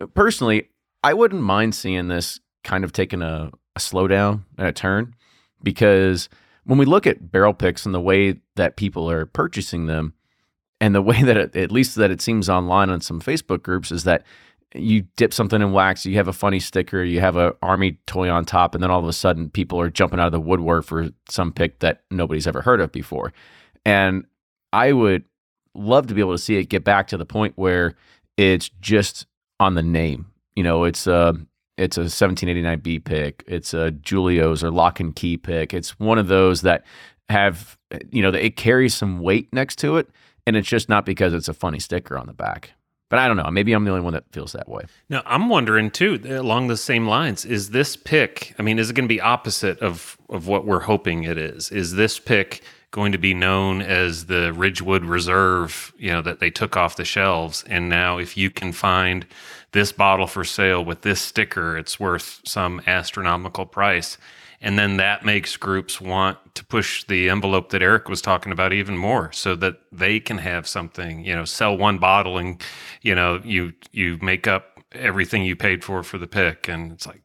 Uh, 0.00 0.06
personally, 0.06 0.68
I 1.02 1.14
wouldn't 1.14 1.42
mind 1.42 1.74
seeing 1.74 2.08
this 2.08 2.40
kind 2.64 2.84
of 2.84 2.92
taking 2.92 3.22
a, 3.22 3.50
a 3.76 3.78
slowdown 3.78 4.44
and 4.58 4.66
a 4.66 4.72
turn 4.72 5.14
because 5.62 6.28
when 6.64 6.78
we 6.78 6.84
look 6.84 7.06
at 7.06 7.30
barrel 7.30 7.54
picks 7.54 7.86
and 7.86 7.94
the 7.94 8.00
way 8.00 8.40
that 8.56 8.76
people 8.76 9.10
are 9.10 9.26
purchasing 9.26 9.86
them 9.86 10.14
and 10.80 10.94
the 10.94 11.02
way 11.10 11.22
that 11.22 11.36
it, 11.36 11.56
at 11.56 11.72
least 11.72 11.94
that 11.96 12.10
it 12.10 12.20
seems 12.20 12.48
online 12.48 12.90
on 12.90 13.00
some 13.00 13.20
Facebook 13.20 13.62
groups 13.62 13.90
is 13.90 14.04
that 14.04 14.24
you 14.74 15.02
dip 15.16 15.34
something 15.34 15.60
in 15.60 15.72
wax, 15.72 16.06
you 16.06 16.14
have 16.14 16.28
a 16.28 16.32
funny 16.32 16.60
sticker, 16.60 17.02
you 17.02 17.18
have 17.18 17.36
a 17.36 17.54
army 17.60 17.98
toy 18.06 18.30
on 18.30 18.44
top, 18.44 18.74
and 18.74 18.82
then 18.82 18.90
all 18.90 19.00
of 19.00 19.08
a 19.08 19.12
sudden 19.12 19.50
people 19.50 19.80
are 19.80 19.90
jumping 19.90 20.20
out 20.20 20.26
of 20.26 20.32
the 20.32 20.40
woodwork 20.40 20.84
for 20.84 21.08
some 21.28 21.52
pick 21.52 21.80
that 21.80 22.02
nobody's 22.10 22.46
ever 22.46 22.62
heard 22.62 22.80
of 22.80 22.92
before. 22.92 23.32
And 23.84 24.24
I 24.72 24.92
would 24.92 25.24
love 25.74 26.06
to 26.08 26.14
be 26.14 26.20
able 26.20 26.32
to 26.32 26.38
see 26.38 26.56
it 26.56 26.64
get 26.64 26.84
back 26.84 27.08
to 27.08 27.16
the 27.16 27.24
point 27.24 27.54
where 27.56 27.94
it's 28.36 28.68
just 28.80 29.26
on 29.58 29.74
the 29.74 29.82
name. 29.82 30.26
You 30.56 30.62
know, 30.62 30.84
it's 30.84 31.06
a 31.06 31.34
it's 31.76 31.96
a 31.96 32.02
1789B 32.02 33.04
pick, 33.04 33.42
it's 33.46 33.72
a 33.72 33.90
Julio's 33.90 34.62
or 34.62 34.70
Lock 34.70 35.00
and 35.00 35.14
Key 35.16 35.36
pick. 35.36 35.72
It's 35.72 35.98
one 35.98 36.18
of 36.18 36.28
those 36.28 36.62
that 36.62 36.84
have 37.28 37.78
you 38.10 38.22
know 38.22 38.30
it 38.30 38.56
carries 38.56 38.94
some 38.94 39.20
weight 39.20 39.52
next 39.52 39.76
to 39.78 39.96
it, 39.96 40.08
and 40.46 40.56
it's 40.56 40.68
just 40.68 40.88
not 40.88 41.06
because 41.06 41.32
it's 41.32 41.48
a 41.48 41.54
funny 41.54 41.78
sticker 41.78 42.18
on 42.18 42.26
the 42.26 42.32
back. 42.32 42.72
But 43.10 43.18
I 43.18 43.26
don't 43.26 43.36
know. 43.36 43.50
Maybe 43.50 43.72
I'm 43.72 43.84
the 43.84 43.90
only 43.90 44.02
one 44.02 44.12
that 44.12 44.24
feels 44.30 44.52
that 44.52 44.68
way. 44.68 44.84
Now, 45.08 45.22
I'm 45.26 45.48
wondering 45.48 45.90
too, 45.90 46.20
along 46.28 46.68
the 46.68 46.76
same 46.76 47.08
lines, 47.08 47.44
is 47.44 47.70
this 47.70 47.96
pick, 47.96 48.54
I 48.56 48.62
mean, 48.62 48.78
is 48.78 48.88
it 48.88 48.92
going 48.94 49.08
to 49.08 49.12
be 49.12 49.20
opposite 49.20 49.80
of, 49.80 50.16
of 50.28 50.46
what 50.46 50.64
we're 50.64 50.80
hoping 50.80 51.24
it 51.24 51.36
is? 51.36 51.72
Is 51.72 51.96
this 51.96 52.20
pick 52.20 52.62
going 52.90 53.12
to 53.12 53.18
be 53.18 53.34
known 53.34 53.82
as 53.82 54.26
the 54.26 54.52
Ridgewood 54.52 55.04
Reserve, 55.04 55.92
you 55.98 56.10
know, 56.10 56.22
that 56.22 56.40
they 56.40 56.50
took 56.50 56.76
off 56.76 56.96
the 56.96 57.04
shelves? 57.04 57.64
And 57.66 57.88
now, 57.88 58.18
if 58.18 58.36
you 58.36 58.50
can 58.50 58.72
find 58.72 59.26
this 59.72 59.92
bottle 59.92 60.26
for 60.26 60.44
sale 60.44 60.84
with 60.84 61.02
this 61.02 61.20
sticker, 61.20 61.76
it's 61.76 62.00
worth 62.00 62.40
some 62.44 62.82
astronomical 62.86 63.66
price. 63.66 64.18
And 64.62 64.78
then 64.78 64.98
that 64.98 65.24
makes 65.24 65.56
groups 65.56 66.00
want 66.00 66.38
to 66.54 66.64
push 66.64 67.04
the 67.04 67.30
envelope 67.30 67.70
that 67.70 67.80
Eric 67.80 68.08
was 68.08 68.20
talking 68.20 68.52
about 68.52 68.74
even 68.74 68.96
more 68.96 69.32
so 69.32 69.56
that 69.56 69.76
they 69.90 70.20
can 70.20 70.38
have 70.38 70.68
something, 70.68 71.24
you 71.24 71.34
know, 71.34 71.46
sell 71.46 71.76
one 71.76 71.98
bottle 71.98 72.36
and, 72.36 72.62
you 73.00 73.14
know, 73.14 73.40
you 73.42 73.72
you 73.92 74.18
make 74.20 74.46
up 74.46 74.84
everything 74.92 75.44
you 75.44 75.56
paid 75.56 75.82
for 75.82 76.02
for 76.02 76.18
the 76.18 76.26
pick. 76.26 76.68
And 76.68 76.92
it's 76.92 77.06
like, 77.06 77.22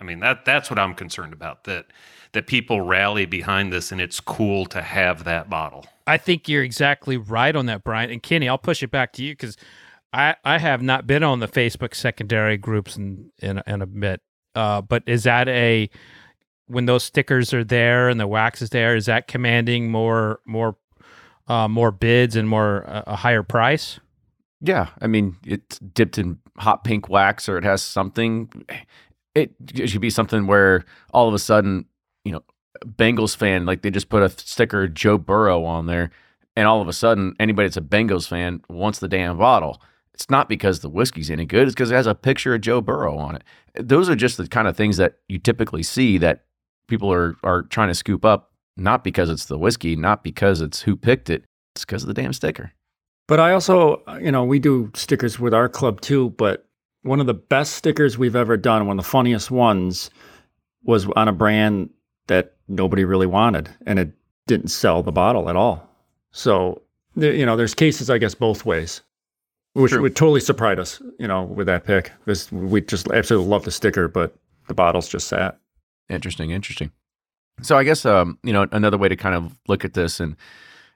I 0.00 0.04
mean, 0.04 0.20
that 0.20 0.44
that's 0.44 0.70
what 0.70 0.78
I'm 0.78 0.94
concerned 0.94 1.32
about 1.32 1.64
that 1.64 1.86
that 2.36 2.46
people 2.46 2.82
rally 2.82 3.24
behind 3.24 3.72
this 3.72 3.90
and 3.90 3.98
it's 3.98 4.20
cool 4.20 4.66
to 4.66 4.82
have 4.82 5.24
that 5.24 5.48
bottle. 5.48 5.86
I 6.06 6.18
think 6.18 6.50
you're 6.50 6.62
exactly 6.62 7.16
right 7.16 7.56
on 7.56 7.64
that, 7.66 7.82
Brian. 7.82 8.10
And 8.10 8.22
Kenny, 8.22 8.46
I'll 8.46 8.58
push 8.58 8.82
it 8.82 8.90
back 8.90 9.14
to 9.14 9.24
you 9.24 9.32
because 9.32 9.56
I, 10.12 10.36
I 10.44 10.58
have 10.58 10.82
not 10.82 11.06
been 11.06 11.22
on 11.22 11.40
the 11.40 11.48
Facebook 11.48 11.94
secondary 11.94 12.58
groups 12.58 12.98
in 12.98 13.32
in, 13.38 13.62
in 13.66 13.80
a 13.80 13.86
bit. 13.86 14.20
Uh, 14.54 14.82
but 14.82 15.02
is 15.06 15.24
that 15.24 15.48
a 15.48 15.88
when 16.66 16.84
those 16.84 17.04
stickers 17.04 17.54
are 17.54 17.64
there 17.64 18.10
and 18.10 18.20
the 18.20 18.26
wax 18.26 18.60
is 18.60 18.68
there, 18.68 18.96
is 18.96 19.06
that 19.06 19.28
commanding 19.28 19.90
more 19.90 20.40
more 20.44 20.76
uh, 21.48 21.68
more 21.68 21.90
bids 21.90 22.36
and 22.36 22.50
more 22.50 22.84
uh, 22.86 23.02
a 23.06 23.16
higher 23.16 23.42
price? 23.42 23.98
Yeah, 24.60 24.88
I 25.00 25.06
mean, 25.06 25.36
it's 25.46 25.78
dipped 25.78 26.18
in 26.18 26.38
hot 26.58 26.84
pink 26.84 27.08
wax 27.08 27.48
or 27.48 27.56
it 27.56 27.64
has 27.64 27.80
something. 27.80 28.50
It, 29.34 29.54
it 29.74 29.88
should 29.88 30.02
be 30.02 30.10
something 30.10 30.46
where 30.46 30.84
all 31.12 31.28
of 31.28 31.34
a 31.34 31.38
sudden, 31.38 31.86
you 32.26 32.32
know, 32.32 32.42
Bengals 32.84 33.36
fan, 33.36 33.64
like 33.64 33.82
they 33.82 33.90
just 33.90 34.08
put 34.08 34.22
a 34.22 34.28
sticker 34.28 34.88
Joe 34.88 35.16
Burrow 35.16 35.64
on 35.64 35.86
there, 35.86 36.10
and 36.56 36.66
all 36.66 36.82
of 36.82 36.88
a 36.88 36.92
sudden, 36.92 37.34
anybody 37.40 37.68
that's 37.68 37.76
a 37.76 37.80
Bengals 37.80 38.28
fan 38.28 38.62
wants 38.68 38.98
the 38.98 39.08
damn 39.08 39.38
bottle. 39.38 39.80
It's 40.12 40.28
not 40.28 40.48
because 40.48 40.80
the 40.80 40.90
whiskey's 40.90 41.30
any 41.30 41.46
good; 41.46 41.68
it's 41.68 41.74
because 41.74 41.90
it 41.90 41.94
has 41.94 42.06
a 42.06 42.14
picture 42.14 42.54
of 42.54 42.60
Joe 42.60 42.80
Burrow 42.80 43.16
on 43.16 43.36
it. 43.36 43.44
Those 43.80 44.10
are 44.10 44.16
just 44.16 44.36
the 44.36 44.48
kind 44.48 44.66
of 44.66 44.76
things 44.76 44.96
that 44.96 45.18
you 45.28 45.38
typically 45.38 45.82
see 45.82 46.18
that 46.18 46.44
people 46.88 47.12
are 47.12 47.36
are 47.44 47.62
trying 47.62 47.88
to 47.88 47.94
scoop 47.94 48.24
up, 48.24 48.52
not 48.76 49.04
because 49.04 49.30
it's 49.30 49.46
the 49.46 49.58
whiskey, 49.58 49.94
not 49.94 50.24
because 50.24 50.60
it's 50.60 50.82
who 50.82 50.96
picked 50.96 51.30
it. 51.30 51.44
It's 51.74 51.84
because 51.84 52.02
of 52.02 52.08
the 52.08 52.14
damn 52.14 52.32
sticker. 52.32 52.72
But 53.28 53.40
I 53.40 53.52
also, 53.52 54.02
you 54.20 54.32
know, 54.32 54.44
we 54.44 54.58
do 54.58 54.90
stickers 54.94 55.38
with 55.38 55.54
our 55.54 55.68
club 55.68 56.00
too. 56.00 56.30
But 56.30 56.66
one 57.02 57.20
of 57.20 57.26
the 57.26 57.34
best 57.34 57.74
stickers 57.74 58.18
we've 58.18 58.36
ever 58.36 58.56
done, 58.56 58.86
one 58.86 58.98
of 58.98 59.04
the 59.04 59.10
funniest 59.10 59.50
ones, 59.50 60.10
was 60.82 61.06
on 61.16 61.28
a 61.28 61.32
brand 61.32 61.90
that 62.26 62.54
nobody 62.68 63.04
really 63.04 63.26
wanted, 63.26 63.70
and 63.86 63.98
it 63.98 64.10
didn't 64.46 64.68
sell 64.68 65.02
the 65.02 65.12
bottle 65.12 65.48
at 65.48 65.56
all. 65.56 65.88
So, 66.32 66.82
you 67.14 67.46
know, 67.46 67.56
there's 67.56 67.74
cases, 67.74 68.10
I 68.10 68.18
guess, 68.18 68.34
both 68.34 68.64
ways, 68.64 69.02
which 69.74 69.92
True. 69.92 70.02
would 70.02 70.16
totally 70.16 70.40
surprise 70.40 70.78
us, 70.78 71.02
you 71.18 71.26
know, 71.26 71.42
with 71.44 71.66
that 71.66 71.84
pick. 71.84 72.12
Because 72.24 72.50
we 72.52 72.80
just 72.80 73.10
absolutely 73.10 73.48
love 73.48 73.64
the 73.64 73.70
sticker, 73.70 74.08
but 74.08 74.34
the 74.68 74.74
bottle's 74.74 75.08
just 75.08 75.28
sat. 75.28 75.58
Interesting, 76.08 76.50
interesting. 76.50 76.92
So 77.62 77.76
I 77.76 77.84
guess 77.84 78.04
um, 78.04 78.38
you 78.42 78.52
know 78.52 78.66
another 78.72 78.98
way 78.98 79.08
to 79.08 79.16
kind 79.16 79.34
of 79.34 79.58
look 79.66 79.84
at 79.84 79.94
this 79.94 80.20
and 80.20 80.36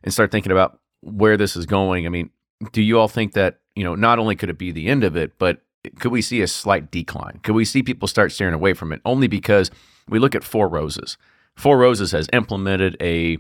and 0.05 0.13
start 0.13 0.31
thinking 0.31 0.53
about 0.53 0.79
where 1.01 1.37
this 1.37 1.57
is 1.57 1.67
going. 1.67 2.07
I 2.07 2.11
mean, 2.11 2.31
do 2.73 2.83
you 2.83 2.99
all 2.99 3.09
think 3.09 3.33
that 3.33 3.61
you 3.75 3.85
know 3.85 3.95
not 3.95 4.19
only 4.19 4.37
could 4.37 4.51
it 4.51 4.59
be 4.59 4.71
the 4.71 4.89
end 4.89 5.05
of 5.05 5.17
it, 5.17 5.33
but 5.39 5.63
could 5.99 6.13
we 6.13 6.23
see 6.23 6.43
a 6.43 6.47
slight 6.47 6.91
decline? 6.91 7.41
Could 7.43 7.55
we 7.55 7.65
see 7.65 7.83
people 7.83 8.09
start 8.09 8.33
steering 8.33 8.55
away 8.55 8.75
from 8.75 8.93
it? 8.93 9.01
Only 9.05 9.29
because 9.29 9.71
we 10.09 10.19
look 10.19 10.35
at 10.35 10.45
Four 10.45 10.69
Roses. 10.69 11.17
Four 11.57 11.79
Roses 11.79 12.13
has 12.13 12.29
implemented 12.33 12.97
a 13.01 13.39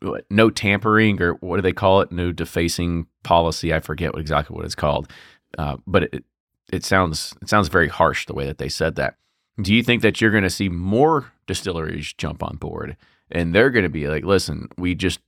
what, 0.00 0.24
no 0.30 0.50
tampering 0.50 1.20
or 1.22 1.34
what 1.34 1.56
do 1.56 1.62
they 1.62 1.72
call 1.72 2.00
it? 2.00 2.12
No 2.12 2.32
defacing 2.32 3.06
policy. 3.22 3.72
I 3.72 3.80
forget 3.80 4.12
what, 4.12 4.20
exactly 4.20 4.54
what 4.54 4.64
it's 4.64 4.74
called, 4.74 5.10
uh, 5.56 5.76
but 5.86 6.04
it 6.04 6.24
it 6.72 6.84
sounds 6.84 7.34
it 7.40 7.48
sounds 7.48 7.68
very 7.68 7.88
harsh 7.88 8.26
the 8.26 8.34
way 8.34 8.44
that 8.46 8.58
they 8.58 8.68
said 8.68 8.96
that. 8.96 9.16
Do 9.60 9.74
you 9.74 9.82
think 9.82 10.02
that 10.02 10.20
you're 10.20 10.30
going 10.30 10.44
to 10.44 10.50
see 10.50 10.68
more 10.68 11.32
distilleries 11.46 12.12
jump 12.12 12.42
on 12.42 12.56
board 12.56 12.96
and 13.30 13.54
they're 13.54 13.70
going 13.70 13.84
to 13.84 13.88
be 13.88 14.08
like, 14.08 14.24
listen, 14.24 14.68
we 14.76 14.94
just 14.94 15.20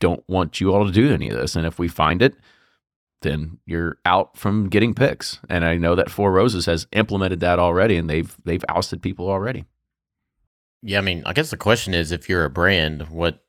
don't 0.00 0.22
want 0.28 0.60
you 0.60 0.74
all 0.74 0.84
to 0.86 0.92
do 0.92 1.12
any 1.12 1.28
of 1.30 1.36
this. 1.36 1.56
And 1.56 1.66
if 1.66 1.78
we 1.78 1.88
find 1.88 2.22
it, 2.22 2.34
then 3.22 3.58
you're 3.66 3.98
out 4.04 4.36
from 4.36 4.68
getting 4.68 4.94
picks. 4.94 5.40
And 5.48 5.64
I 5.64 5.76
know 5.76 5.94
that 5.94 6.10
Four 6.10 6.32
Roses 6.32 6.66
has 6.66 6.86
implemented 6.92 7.40
that 7.40 7.58
already 7.58 7.96
and 7.96 8.08
they've 8.08 8.36
they've 8.44 8.64
ousted 8.68 9.02
people 9.02 9.28
already. 9.28 9.64
Yeah, 10.82 10.98
I 10.98 11.00
mean, 11.00 11.22
I 11.26 11.32
guess 11.32 11.50
the 11.50 11.56
question 11.56 11.92
is, 11.92 12.12
if 12.12 12.28
you're 12.28 12.44
a 12.44 12.50
brand, 12.50 13.08
what 13.08 13.44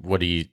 what 0.00 0.20
do 0.20 0.26
you 0.26 0.46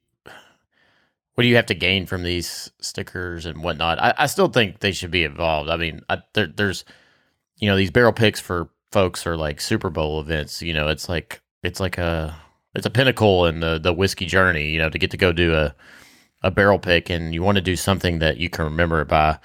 what 1.36 1.42
do 1.44 1.48
you 1.48 1.56
have 1.58 1.68
to 1.68 1.76
gain 1.76 2.06
from 2.06 2.24
these 2.24 2.72
stickers 2.80 3.46
and 3.46 3.62
whatnot? 3.62 4.02
I, 4.02 4.14
I 4.18 4.26
still 4.26 4.48
think 4.48 4.80
they 4.80 4.92
should 4.94 5.12
be 5.12 5.24
involved. 5.24 5.70
I 5.70 5.76
mean, 5.76 6.02
I, 6.10 6.20
there, 6.34 6.48
there's 6.48 6.86
you 7.58 7.70
know 7.70 7.76
these 7.76 7.92
barrel 7.92 8.14
picks 8.14 8.40
for 8.40 8.70
folks 8.92 9.28
are 9.28 9.38
like 9.38 9.62
Super 9.62 9.90
Bowl 9.90 10.20
events. 10.20 10.62
You 10.62 10.74
know, 10.74 10.88
it's 10.88 11.08
like 11.08 11.42
it's 11.62 11.80
like 11.80 11.98
a 11.98 12.36
it's 12.74 12.86
a 12.86 12.92
pinnacle 12.92 13.46
in 13.46 13.60
the 13.60 13.78
the 13.78 13.94
whiskey 13.94 14.26
journey. 14.26 14.70
You 14.70 14.80
know, 14.80 14.90
to 14.90 14.98
get 14.98 15.12
to 15.12 15.18
go 15.18 15.32
do 15.32 15.54
a 15.54 15.76
a 16.46 16.52
barrel 16.52 16.78
pick, 16.78 17.10
and 17.10 17.34
you 17.34 17.42
want 17.42 17.56
to 17.56 17.62
do 17.62 17.76
something 17.76 18.20
that 18.20 18.38
you 18.38 18.50
can 18.52 18.66
remember 18.66 19.02
it 19.02 19.08
by 19.08 19.40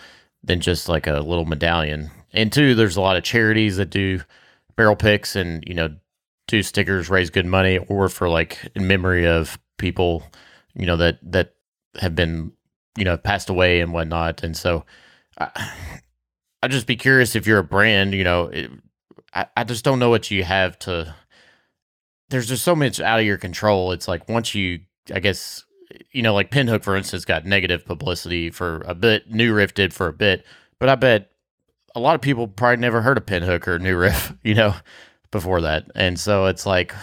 than 0.45 0.61
just 0.61 0.87
like 0.87 1.07
a 1.07 1.21
little 1.21 1.47
medallion. 1.47 2.11
And 2.33 2.53
two, 2.53 2.75
there's 2.75 2.97
a 2.97 3.01
lot 3.01 3.17
of 3.17 3.25
charities 3.25 3.79
that 3.79 3.89
do 3.89 4.21
barrel 4.77 4.97
picks, 4.97 5.35
and 5.35 5.65
you 5.67 5.75
know, 5.75 5.97
do 6.47 6.63
stickers, 6.63 7.09
raise 7.09 7.31
good 7.31 7.47
money, 7.47 7.79
or 7.79 8.11
for 8.11 8.29
like 8.29 8.71
in 8.75 8.87
memory 8.87 9.27
of 9.27 9.59
people, 9.79 10.23
you 10.75 10.85
know, 10.85 10.99
that 10.99 11.19
that 11.33 11.55
have 11.99 12.15
been 12.15 12.53
you 12.99 13.05
know 13.05 13.17
passed 13.17 13.49
away 13.49 13.81
and 13.81 13.95
whatnot. 13.95 14.43
And 14.45 14.55
so, 14.55 14.85
I, 15.39 15.73
I'd 16.63 16.71
just 16.71 16.87
be 16.87 16.97
curious 16.97 17.35
if 17.35 17.47
you're 17.47 17.59
a 17.61 17.65
brand, 17.65 18.13
you 18.13 18.25
know, 18.25 18.49
it, 18.49 18.71
I, 19.33 19.47
I 19.57 19.65
just 19.65 19.85
don't 19.87 20.01
know 20.01 20.11
what 20.11 20.31
you 20.31 20.45
have 20.45 20.79
to. 20.81 21.15
There's 22.29 22.49
just 22.49 22.63
so 22.63 22.77
much 22.77 23.01
out 23.01 23.21
of 23.21 23.27
your 23.27 23.39
control. 23.39 23.93
It's 23.93 24.07
like 24.07 24.29
once 24.29 24.55
you, 24.55 24.81
I 25.13 25.21
guess, 25.21 25.65
you 26.13 26.23
know, 26.23 26.35
like 26.35 26.51
Pinhook, 26.51 26.83
for 26.83 26.97
instance, 26.97 27.25
got 27.25 27.45
negative 27.47 27.85
publicity 27.85 28.51
for 28.51 28.83
a 28.87 28.95
bit. 28.95 29.31
New 29.31 29.55
Riff 29.55 29.75
did 29.75 29.93
for 29.95 30.09
a 30.09 30.13
bit, 30.13 30.45
but 30.79 30.89
I 30.89 30.95
bet 30.97 31.31
a 31.95 32.01
lot 32.01 32.15
of 32.15 32.21
people 32.21 32.47
probably 32.49 32.77
never 32.77 33.01
heard 33.03 33.19
of 33.19 33.27
Pinhook 33.27 33.67
or 33.67 33.79
New 33.79 33.97
Riff, 33.97 34.33
you 34.43 34.55
know, 34.55 34.75
before 35.31 35.61
that. 35.63 35.91
And 35.95 36.19
so 36.19 36.47
it's 36.47 36.67
like, 36.67 36.95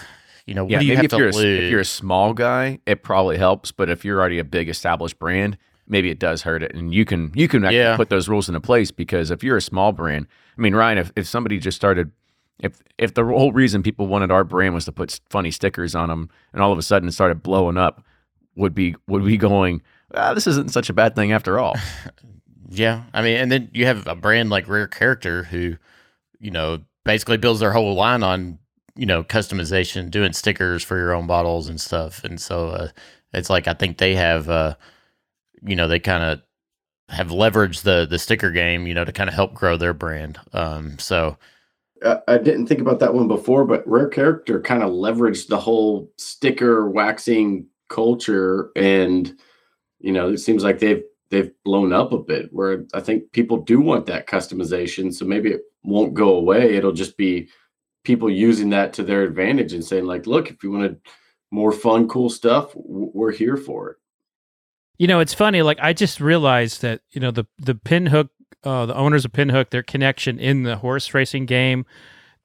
you 0.45 0.53
know, 0.53 0.63
what 0.63 0.71
Yeah, 0.71 0.79
do 0.79 0.85
you 0.85 0.91
maybe 0.91 0.95
have 0.97 1.05
if 1.05 1.11
to 1.11 1.17
you're, 1.17 1.27
a, 1.29 1.65
if 1.65 1.71
you're 1.71 1.79
a 1.81 1.85
small 1.85 2.33
guy, 2.33 2.79
it 2.85 3.03
probably 3.03 3.37
helps. 3.37 3.71
But 3.71 3.89
if 3.89 4.03
you're 4.05 4.19
already 4.19 4.39
a 4.39 4.43
big 4.45 4.69
established 4.69 5.19
brand, 5.19 5.57
maybe 5.87 6.09
it 6.09 6.19
does 6.19 6.41
hurt 6.43 6.63
it. 6.63 6.73
And 6.73 6.93
you 6.93 7.05
can 7.05 7.31
you 7.35 7.47
can 7.47 7.63
actually 7.65 7.77
Yeah. 7.79 7.95
put 7.97 8.09
those 8.09 8.27
rules 8.29 8.47
into 8.49 8.61
place 8.61 8.91
because 8.91 9.31
if 9.31 9.43
you're 9.43 9.57
a 9.57 9.61
small 9.61 9.91
brand, 9.91 10.27
I 10.57 10.61
mean, 10.61 10.73
Ryan, 10.75 10.97
if, 10.99 11.11
if 11.15 11.27
somebody 11.27 11.59
just 11.59 11.75
started, 11.75 12.11
if 12.59 12.81
if 12.97 13.13
the 13.13 13.23
whole 13.25 13.51
reason 13.51 13.83
people 13.83 14.07
wanted 14.07 14.31
our 14.31 14.43
brand 14.43 14.73
was 14.73 14.85
to 14.85 14.91
put 14.91 15.19
funny 15.29 15.51
stickers 15.51 15.95
on 15.95 16.09
them, 16.09 16.29
and 16.53 16.61
all 16.61 16.71
of 16.71 16.77
a 16.77 16.81
sudden 16.81 17.09
it 17.09 17.11
started 17.11 17.43
blowing 17.43 17.77
up, 17.77 18.03
would 18.57 18.75
be 18.75 18.95
would 19.07 19.23
be 19.23 19.37
going, 19.37 19.81
ah, 20.13 20.33
this 20.33 20.47
isn't 20.47 20.71
such 20.71 20.89
a 20.89 20.93
bad 20.93 21.15
thing 21.15 21.31
after 21.31 21.59
all. 21.59 21.75
Yeah, 22.69 23.03
I 23.13 23.21
mean, 23.21 23.37
and 23.37 23.49
then 23.49 23.69
you 23.73 23.85
have 23.85 24.05
a 24.07 24.13
brand 24.15 24.49
like 24.49 24.67
Rare 24.67 24.87
Character 24.87 25.43
who, 25.43 25.77
you 26.39 26.51
know, 26.51 26.81
basically 27.05 27.37
builds 27.37 27.61
their 27.61 27.71
whole 27.71 27.93
line 27.95 28.23
on 28.23 28.59
you 28.97 29.05
know 29.05 29.23
customization, 29.23 30.11
doing 30.11 30.33
stickers 30.33 30.83
for 30.83 30.97
your 30.97 31.13
own 31.13 31.27
bottles 31.27 31.69
and 31.69 31.79
stuff. 31.79 32.25
And 32.25 32.41
so 32.41 32.69
uh, 32.69 32.89
it's 33.33 33.49
like 33.49 33.69
I 33.69 33.73
think 33.73 33.97
they 33.97 34.15
have, 34.15 34.49
uh, 34.49 34.75
you 35.61 35.77
know, 35.77 35.87
they 35.87 35.99
kind 35.99 36.23
of 36.23 36.41
have 37.07 37.29
leveraged 37.29 37.83
the 37.83 38.05
the 38.05 38.19
sticker 38.19 38.51
game, 38.51 38.85
you 38.85 38.93
know, 38.93 39.05
to 39.05 39.13
kind 39.13 39.29
of 39.29 39.33
help 39.33 39.53
grow 39.53 39.77
their 39.77 39.93
brand. 39.93 40.37
Um, 40.51 40.99
so 40.99 41.37
I, 42.03 42.19
I 42.27 42.37
didn't 42.37 42.67
think 42.67 42.81
about 42.81 42.99
that 42.99 43.13
one 43.13 43.29
before, 43.29 43.65
but 43.65 43.87
Rare 43.87 44.09
Character 44.09 44.59
kind 44.59 44.83
of 44.83 44.91
leveraged 44.91 45.47
the 45.47 45.59
whole 45.59 46.11
sticker 46.17 46.89
waxing 46.89 47.67
culture, 47.89 48.71
and 48.75 49.33
you 49.99 50.11
know, 50.11 50.29
it 50.29 50.37
seems 50.39 50.63
like 50.63 50.79
they've 50.79 51.03
they've 51.29 51.51
blown 51.63 51.93
up 51.93 52.11
a 52.11 52.19
bit. 52.19 52.49
Where 52.51 52.85
I 52.93 52.99
think 52.99 53.31
people 53.31 53.57
do 53.57 53.79
want 53.79 54.05
that 54.07 54.27
customization, 54.27 55.13
so 55.13 55.25
maybe 55.25 55.51
it 55.51 55.61
won't 55.83 56.13
go 56.13 56.35
away. 56.35 56.75
It'll 56.75 56.91
just 56.91 57.17
be 57.17 57.49
people 58.03 58.29
using 58.29 58.69
that 58.69 58.93
to 58.93 59.03
their 59.03 59.23
advantage 59.23 59.73
and 59.73 59.83
saying, 59.83 60.05
like, 60.05 60.27
look, 60.27 60.49
if 60.49 60.63
you 60.63 60.71
wanted 60.71 61.01
more 61.51 61.71
fun, 61.71 62.07
cool 62.07 62.29
stuff, 62.29 62.71
we're 62.75 63.31
here 63.31 63.57
for 63.57 63.91
it. 63.91 63.97
You 64.97 65.07
know, 65.07 65.19
it's 65.19 65.33
funny. 65.33 65.61
Like 65.61 65.79
I 65.81 65.93
just 65.93 66.19
realized 66.19 66.81
that 66.81 67.01
you 67.11 67.21
know 67.21 67.31
the 67.31 67.45
the 67.59 67.75
Pinhook, 67.75 68.29
uh, 68.63 68.85
the 68.85 68.95
owners 68.95 69.25
of 69.25 69.31
Pinhook, 69.31 69.69
their 69.69 69.83
connection 69.83 70.39
in 70.39 70.63
the 70.63 70.77
horse 70.77 71.13
racing 71.13 71.45
game, 71.45 71.85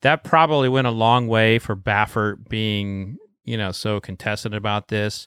that 0.02 0.24
probably 0.24 0.68
went 0.68 0.86
a 0.86 0.90
long 0.90 1.28
way 1.28 1.58
for 1.58 1.74
Baffert 1.74 2.48
being 2.48 3.16
you 3.44 3.56
know 3.56 3.72
so 3.72 4.00
contested 4.00 4.54
about 4.54 4.88
this. 4.88 5.26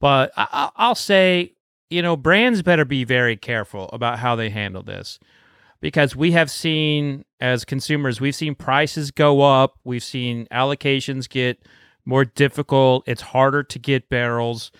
But 0.00 0.32
I, 0.36 0.70
I'll 0.76 0.94
say, 0.94 1.54
you 1.90 2.02
know, 2.02 2.16
brands 2.16 2.62
better 2.62 2.84
be 2.84 3.04
very 3.04 3.36
careful 3.36 3.88
about 3.92 4.18
how 4.18 4.36
they 4.36 4.50
handle 4.50 4.82
this 4.82 5.18
because 5.80 6.16
we 6.16 6.32
have 6.32 6.50
seen 6.50 7.26
as 7.42 7.64
consumers, 7.66 8.18
we've 8.18 8.34
seen 8.34 8.54
prices 8.54 9.10
go 9.10 9.42
up, 9.42 9.78
we've 9.84 10.02
seen 10.02 10.46
allocations 10.50 11.28
get 11.28 11.62
more 12.06 12.24
difficult. 12.24 13.04
It's 13.06 13.20
harder 13.20 13.62
to 13.62 13.78
get 13.78 14.08
barrels. 14.08 14.72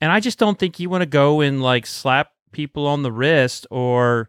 And 0.00 0.10
I 0.10 0.18
just 0.18 0.36
don't 0.36 0.58
think 0.58 0.80
you 0.80 0.90
want 0.90 1.02
to 1.02 1.06
go 1.06 1.40
and 1.40 1.62
like 1.62 1.86
slap 1.86 2.32
people 2.50 2.88
on 2.88 3.02
the 3.04 3.12
wrist 3.12 3.66
or 3.70 4.28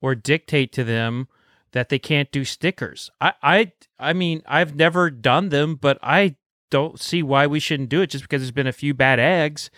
or 0.00 0.14
dictate 0.16 0.72
to 0.72 0.82
them 0.82 1.28
that 1.72 1.88
they 1.88 1.98
can't 2.00 2.32
do 2.32 2.44
stickers. 2.44 3.10
I 3.20 3.34
I 3.40 3.72
I 4.00 4.12
mean, 4.12 4.42
I've 4.46 4.74
never 4.74 5.10
done 5.10 5.50
them, 5.50 5.76
but 5.76 5.96
I 6.02 6.34
don't 6.70 7.00
see 7.00 7.22
why 7.22 7.46
we 7.46 7.60
shouldn't 7.60 7.88
do 7.88 8.02
it 8.02 8.10
just 8.10 8.24
because 8.24 8.42
there's 8.42 8.50
been 8.50 8.66
a 8.66 8.72
few 8.72 8.94
bad 8.94 9.18
eggs. 9.18 9.70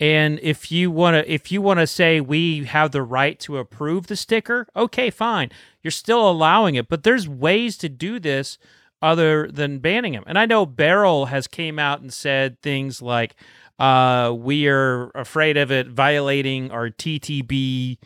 And 0.00 0.40
if 0.42 0.72
you 0.72 0.90
want 0.90 1.14
to 1.14 1.32
if 1.32 1.52
you 1.52 1.62
want 1.62 1.80
to 1.80 1.86
say 1.86 2.20
we 2.20 2.64
have 2.64 2.90
the 2.90 3.02
right 3.02 3.38
to 3.40 3.58
approve 3.58 4.08
the 4.08 4.16
sticker, 4.16 4.66
okay, 4.74 5.10
fine. 5.10 5.50
You're 5.82 5.92
still 5.92 6.28
allowing 6.28 6.74
it, 6.74 6.88
but 6.88 7.04
there's 7.04 7.28
ways 7.28 7.76
to 7.78 7.88
do 7.88 8.18
this 8.18 8.58
other 9.00 9.48
than 9.52 9.78
banning 9.78 10.14
them. 10.14 10.24
And 10.26 10.38
I 10.38 10.46
know 10.46 10.66
Barrell 10.66 11.26
has 11.26 11.46
came 11.46 11.78
out 11.78 12.00
and 12.00 12.12
said 12.12 12.60
things 12.60 13.02
like 13.02 13.36
uh, 13.78 14.34
we 14.36 14.66
are 14.66 15.10
afraid 15.14 15.56
of 15.56 15.70
it 15.70 15.88
violating 15.88 16.70
our 16.70 16.88
TTB, 16.88 17.98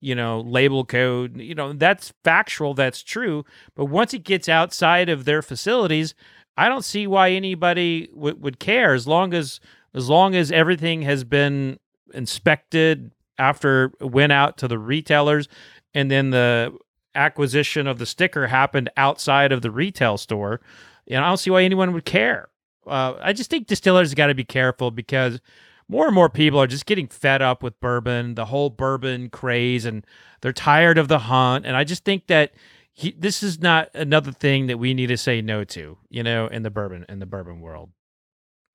you 0.00 0.14
know, 0.14 0.40
label 0.40 0.84
code. 0.84 1.40
You 1.40 1.54
know, 1.54 1.72
that's 1.72 2.12
factual, 2.22 2.74
that's 2.74 3.02
true. 3.02 3.44
But 3.74 3.86
once 3.86 4.12
it 4.14 4.24
gets 4.24 4.48
outside 4.48 5.08
of 5.08 5.24
their 5.24 5.42
facilities, 5.42 6.14
I 6.56 6.68
don't 6.68 6.84
see 6.84 7.06
why 7.06 7.30
anybody 7.30 8.08
w- 8.08 8.36
would 8.36 8.58
care 8.58 8.94
as 8.94 9.06
long 9.06 9.34
as 9.34 9.60
as 9.94 10.08
long 10.08 10.34
as 10.34 10.50
everything 10.50 11.02
has 11.02 11.24
been 11.24 11.78
inspected 12.14 13.10
after 13.38 13.92
went 14.00 14.32
out 14.32 14.56
to 14.58 14.68
the 14.68 14.78
retailers 14.78 15.48
and 15.94 16.10
then 16.10 16.30
the 16.30 16.76
acquisition 17.14 17.86
of 17.86 17.98
the 17.98 18.06
sticker 18.06 18.46
happened 18.46 18.90
outside 18.96 19.52
of 19.52 19.62
the 19.62 19.70
retail 19.70 20.16
store. 20.16 20.60
You 21.06 21.16
know, 21.16 21.24
I 21.24 21.28
don't 21.28 21.36
see 21.36 21.50
why 21.50 21.62
anyone 21.62 21.92
would 21.92 22.04
care. 22.04 22.48
Uh, 22.86 23.14
I 23.20 23.32
just 23.32 23.50
think 23.50 23.66
distillers 23.66 24.14
got 24.14 24.28
to 24.28 24.34
be 24.34 24.44
careful 24.44 24.90
because 24.90 25.40
more 25.88 26.06
and 26.06 26.14
more 26.14 26.30
people 26.30 26.60
are 26.60 26.66
just 26.66 26.86
getting 26.86 27.06
fed 27.06 27.42
up 27.42 27.62
with 27.62 27.78
bourbon, 27.80 28.34
the 28.34 28.46
whole 28.46 28.70
bourbon 28.70 29.28
craze, 29.28 29.84
and 29.84 30.06
they're 30.40 30.52
tired 30.52 30.96
of 30.96 31.08
the 31.08 31.18
hunt. 31.18 31.66
And 31.66 31.76
I 31.76 31.84
just 31.84 32.04
think 32.04 32.28
that 32.28 32.52
he, 32.94 33.14
this 33.18 33.42
is 33.42 33.60
not 33.60 33.88
another 33.94 34.32
thing 34.32 34.66
that 34.66 34.78
we 34.78 34.94
need 34.94 35.06
to 35.08 35.16
say 35.16 35.40
no 35.40 35.64
to, 35.64 35.98
you 36.10 36.22
know, 36.22 36.46
in 36.46 36.62
the 36.62 36.70
bourbon 36.70 37.04
in 37.08 37.18
the 37.18 37.26
bourbon 37.26 37.60
world. 37.60 37.90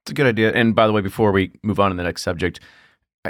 It's 0.04 0.12
a 0.12 0.16
good 0.16 0.26
idea. 0.28 0.52
And 0.54 0.74
by 0.76 0.88
the 0.88 0.94
way, 0.94 1.02
before 1.02 1.32
we 1.32 1.52
move 1.64 1.80
on 1.80 1.92
to 1.92 1.98
the 1.98 2.04
next 2.04 2.22
subject, 2.24 2.60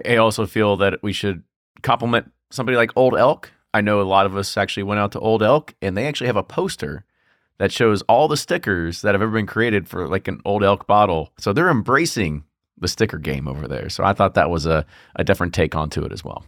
I- 0.06 0.18
also 0.18 0.46
feel 0.46 0.78
that 0.78 1.02
we 1.02 1.12
should 1.12 1.44
compliment 1.82 2.32
somebody 2.52 2.78
like 2.78 2.92
Old 2.96 3.18
Elk. 3.18 3.52
I 3.74 3.82
know 3.82 4.02
a 4.02 4.04
lot 4.04 4.26
of 4.26 4.38
us 4.38 4.56
actually 4.58 4.84
went 4.84 5.00
out 5.00 5.12
to 5.14 5.20
Old 5.20 5.44
Elk 5.44 5.74
and 5.82 5.98
they 5.98 6.06
actually 6.08 6.28
have 6.28 6.36
a 6.38 6.44
poster 6.44 7.04
that 7.58 7.72
shows 7.72 8.04
all 8.04 8.28
the 8.28 8.38
stickers 8.38 9.02
that 9.02 9.16
have 9.16 9.22
ever 9.22 9.32
been 9.32 9.48
created 9.48 9.90
for 9.90 10.08
like 10.08 10.28
an 10.28 10.40
Old 10.46 10.64
Elk 10.64 10.86
bottle. 10.88 11.34
So 11.40 11.52
they're 11.52 11.70
embracing 11.70 12.44
the 12.78 12.88
sticker 12.88 13.18
game 13.18 13.48
over 13.48 13.68
there. 13.68 13.90
So 13.90 14.04
I 14.04 14.14
thought 14.14 14.36
that 14.36 14.52
was 14.52 14.66
a, 14.68 14.86
a 15.16 15.24
different 15.24 15.54
take 15.56 15.76
onto 15.76 16.04
it 16.04 16.12
as 16.12 16.24
well. 16.24 16.46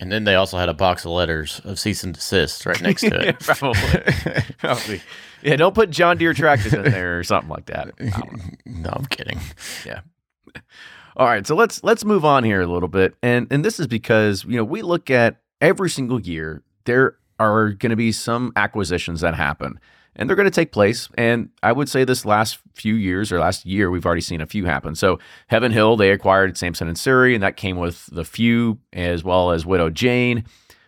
And 0.00 0.12
then 0.12 0.24
they 0.24 0.36
also 0.36 0.58
had 0.58 0.68
a 0.68 0.74
box 0.74 1.04
of 1.04 1.10
letters 1.10 1.60
of 1.64 1.78
cease 1.78 2.04
and 2.04 2.14
desist 2.14 2.64
right 2.66 2.80
next 2.80 3.02
to 3.02 3.28
it. 3.28 3.40
Probably. 3.40 4.14
Probably. 4.58 5.02
Yeah, 5.42 5.56
don't 5.56 5.74
put 5.74 5.90
John 5.90 6.18
Deere 6.18 6.34
tractors 6.34 6.72
in 6.72 6.82
there 6.84 7.18
or 7.18 7.24
something 7.24 7.50
like 7.50 7.66
that. 7.66 7.92
no, 8.66 8.90
I'm 8.92 9.06
kidding. 9.06 9.40
Yeah. 9.84 10.00
All 11.16 11.26
right, 11.26 11.44
so 11.44 11.56
let's 11.56 11.82
let's 11.82 12.04
move 12.04 12.24
on 12.24 12.44
here 12.44 12.60
a 12.60 12.66
little 12.66 12.88
bit. 12.88 13.16
And 13.22 13.48
and 13.50 13.64
this 13.64 13.80
is 13.80 13.88
because, 13.88 14.44
you 14.44 14.56
know, 14.56 14.64
we 14.64 14.82
look 14.82 15.10
at 15.10 15.40
every 15.60 15.90
single 15.90 16.20
year 16.20 16.62
there 16.84 17.16
are 17.40 17.70
going 17.70 17.90
to 17.90 17.96
be 17.96 18.12
some 18.12 18.52
acquisitions 18.54 19.20
that 19.20 19.34
happen 19.34 19.80
and 20.18 20.28
they're 20.28 20.36
going 20.36 20.44
to 20.44 20.50
take 20.50 20.72
place. 20.72 21.08
And 21.16 21.50
I 21.62 21.72
would 21.72 21.88
say 21.88 22.04
this 22.04 22.24
last 22.24 22.58
FEW 22.74 22.94
years 22.94 23.30
or 23.30 23.38
last 23.38 23.64
year, 23.64 23.90
we've 23.90 24.04
already 24.04 24.20
seen 24.20 24.40
a 24.40 24.46
few 24.46 24.64
happen. 24.64 24.94
So 24.94 25.18
Heaven 25.46 25.72
Hill, 25.72 25.96
they 25.96 26.10
acquired 26.10 26.58
Samson 26.58 26.88
and 26.88 26.98
Surrey, 26.98 27.34
and 27.34 27.42
that 27.42 27.56
came 27.56 27.76
with 27.76 28.06
the 28.06 28.24
few 28.24 28.78
as 28.92 29.22
well 29.22 29.52
as 29.52 29.64
Widow 29.64 29.90
Jane. 29.90 30.44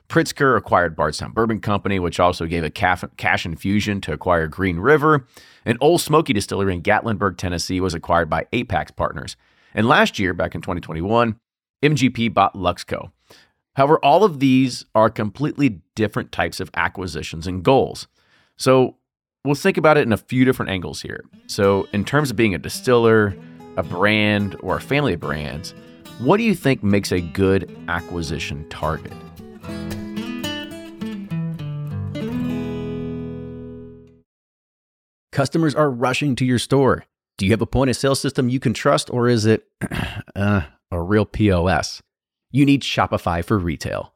Pritzker 0.08 0.56
acquired 0.56 0.96
Bardstown 0.96 1.30
Bourbon 1.30 1.60
Company, 1.60 2.00
which 2.00 2.18
also 2.18 2.46
gave 2.46 2.64
a 2.64 2.70
cash 2.70 3.46
infusion 3.46 4.00
to 4.00 4.12
acquire 4.12 4.48
Green 4.48 4.78
River. 4.78 5.24
And 5.64 5.78
Ole 5.80 5.98
Smoky 5.98 6.32
Distillery 6.32 6.74
in 6.74 6.82
Gatlinburg, 6.82 7.36
Tennessee 7.36 7.80
was 7.80 7.94
acquired 7.94 8.28
by 8.28 8.46
Apex 8.52 8.90
Partners. 8.90 9.36
And 9.72 9.86
last 9.86 10.18
year, 10.18 10.34
back 10.34 10.56
in 10.56 10.62
2021, 10.62 11.38
MGP 11.84 12.34
bought 12.34 12.54
Luxco. 12.54 13.12
However, 13.74 14.00
all 14.04 14.24
of 14.24 14.40
these 14.40 14.84
are 14.96 15.08
completely 15.08 15.80
different 15.94 16.32
types 16.32 16.58
of 16.58 16.70
acquisitions 16.74 17.46
and 17.46 17.62
goals. 17.62 18.08
So 18.56 18.96
we'll 19.44 19.54
think 19.54 19.76
about 19.76 19.96
it 19.96 20.02
in 20.02 20.12
a 20.12 20.16
few 20.16 20.44
different 20.44 20.70
angles 20.70 21.02
here. 21.02 21.24
So, 21.46 21.88
in 21.92 22.04
terms 22.04 22.30
of 22.30 22.36
being 22.36 22.54
a 22.54 22.58
distiller, 22.58 23.36
a 23.76 23.82
brand, 23.82 24.56
or 24.62 24.76
a 24.76 24.80
family 24.80 25.14
of 25.14 25.20
brands, 25.20 25.74
what 26.18 26.36
do 26.36 26.42
you 26.42 26.54
think 26.54 26.82
makes 26.82 27.12
a 27.12 27.20
good 27.20 27.70
acquisition 27.88 28.68
target? 28.68 29.12
Customers 35.32 35.74
are 35.74 35.90
rushing 35.90 36.36
to 36.36 36.44
your 36.44 36.58
store. 36.58 37.04
Do 37.38 37.46
you 37.46 37.52
have 37.52 37.62
a 37.62 37.66
point 37.66 37.88
of 37.88 37.96
sale 37.96 38.14
system 38.14 38.50
you 38.50 38.60
can 38.60 38.74
trust, 38.74 39.08
or 39.10 39.28
is 39.28 39.46
it 39.46 39.64
uh, 40.36 40.62
a 40.90 41.00
real 41.00 41.24
POS? 41.24 42.02
You 42.50 42.66
need 42.66 42.82
Shopify 42.82 43.42
for 43.42 43.58
retail. 43.58 44.12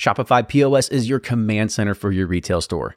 Shopify 0.00 0.48
POS 0.48 0.88
is 0.88 1.08
your 1.08 1.18
command 1.18 1.70
center 1.70 1.94
for 1.94 2.10
your 2.10 2.26
retail 2.26 2.62
store. 2.62 2.96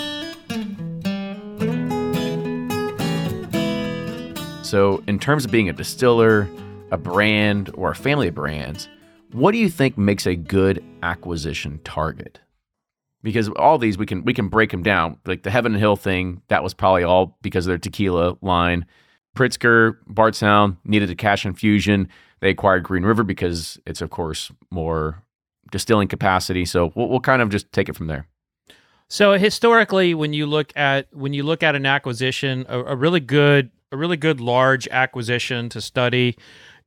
So, 4.71 5.03
in 5.05 5.19
terms 5.19 5.43
of 5.43 5.51
being 5.51 5.67
a 5.67 5.73
distiller, 5.73 6.47
a 6.91 6.97
brand, 6.97 7.69
or 7.73 7.91
a 7.91 7.95
family 7.95 8.29
of 8.29 8.35
brands, 8.35 8.87
what 9.33 9.51
do 9.51 9.57
you 9.57 9.67
think 9.67 9.97
makes 9.97 10.25
a 10.25 10.33
good 10.33 10.81
acquisition 11.03 11.81
target? 11.83 12.39
Because 13.21 13.49
all 13.57 13.77
these 13.77 13.97
we 13.97 14.05
can 14.05 14.23
we 14.23 14.33
can 14.33 14.47
break 14.47 14.71
them 14.71 14.81
down. 14.81 15.17
Like 15.25 15.43
the 15.43 15.51
Heaven 15.51 15.73
and 15.73 15.81
Hill 15.81 15.97
thing, 15.97 16.41
that 16.47 16.63
was 16.63 16.73
probably 16.73 17.03
all 17.03 17.37
because 17.41 17.65
of 17.65 17.71
their 17.71 17.79
tequila 17.79 18.37
line. 18.41 18.85
Pritzker, 19.35 19.97
Bardstown 20.07 20.77
needed 20.85 21.09
a 21.09 21.15
cash 21.15 21.45
infusion. 21.45 22.07
They 22.39 22.51
acquired 22.51 22.83
Green 22.83 23.03
River 23.03 23.25
because 23.25 23.77
it's 23.85 23.99
of 23.99 24.09
course 24.09 24.53
more 24.69 25.21
distilling 25.69 26.07
capacity. 26.07 26.63
So 26.63 26.93
we'll, 26.95 27.09
we'll 27.09 27.19
kind 27.19 27.41
of 27.41 27.49
just 27.49 27.69
take 27.73 27.89
it 27.89 27.97
from 27.97 28.07
there. 28.07 28.25
So 29.09 29.33
historically, 29.33 30.13
when 30.13 30.31
you 30.31 30.45
look 30.45 30.71
at 30.77 31.13
when 31.13 31.33
you 31.33 31.43
look 31.43 31.61
at 31.61 31.75
an 31.75 31.85
acquisition, 31.85 32.65
a, 32.69 32.79
a 32.79 32.95
really 32.95 33.19
good 33.19 33.69
a 33.91 33.97
really 33.97 34.17
good 34.17 34.39
large 34.39 34.87
acquisition 34.89 35.69
to 35.69 35.81
study 35.81 36.37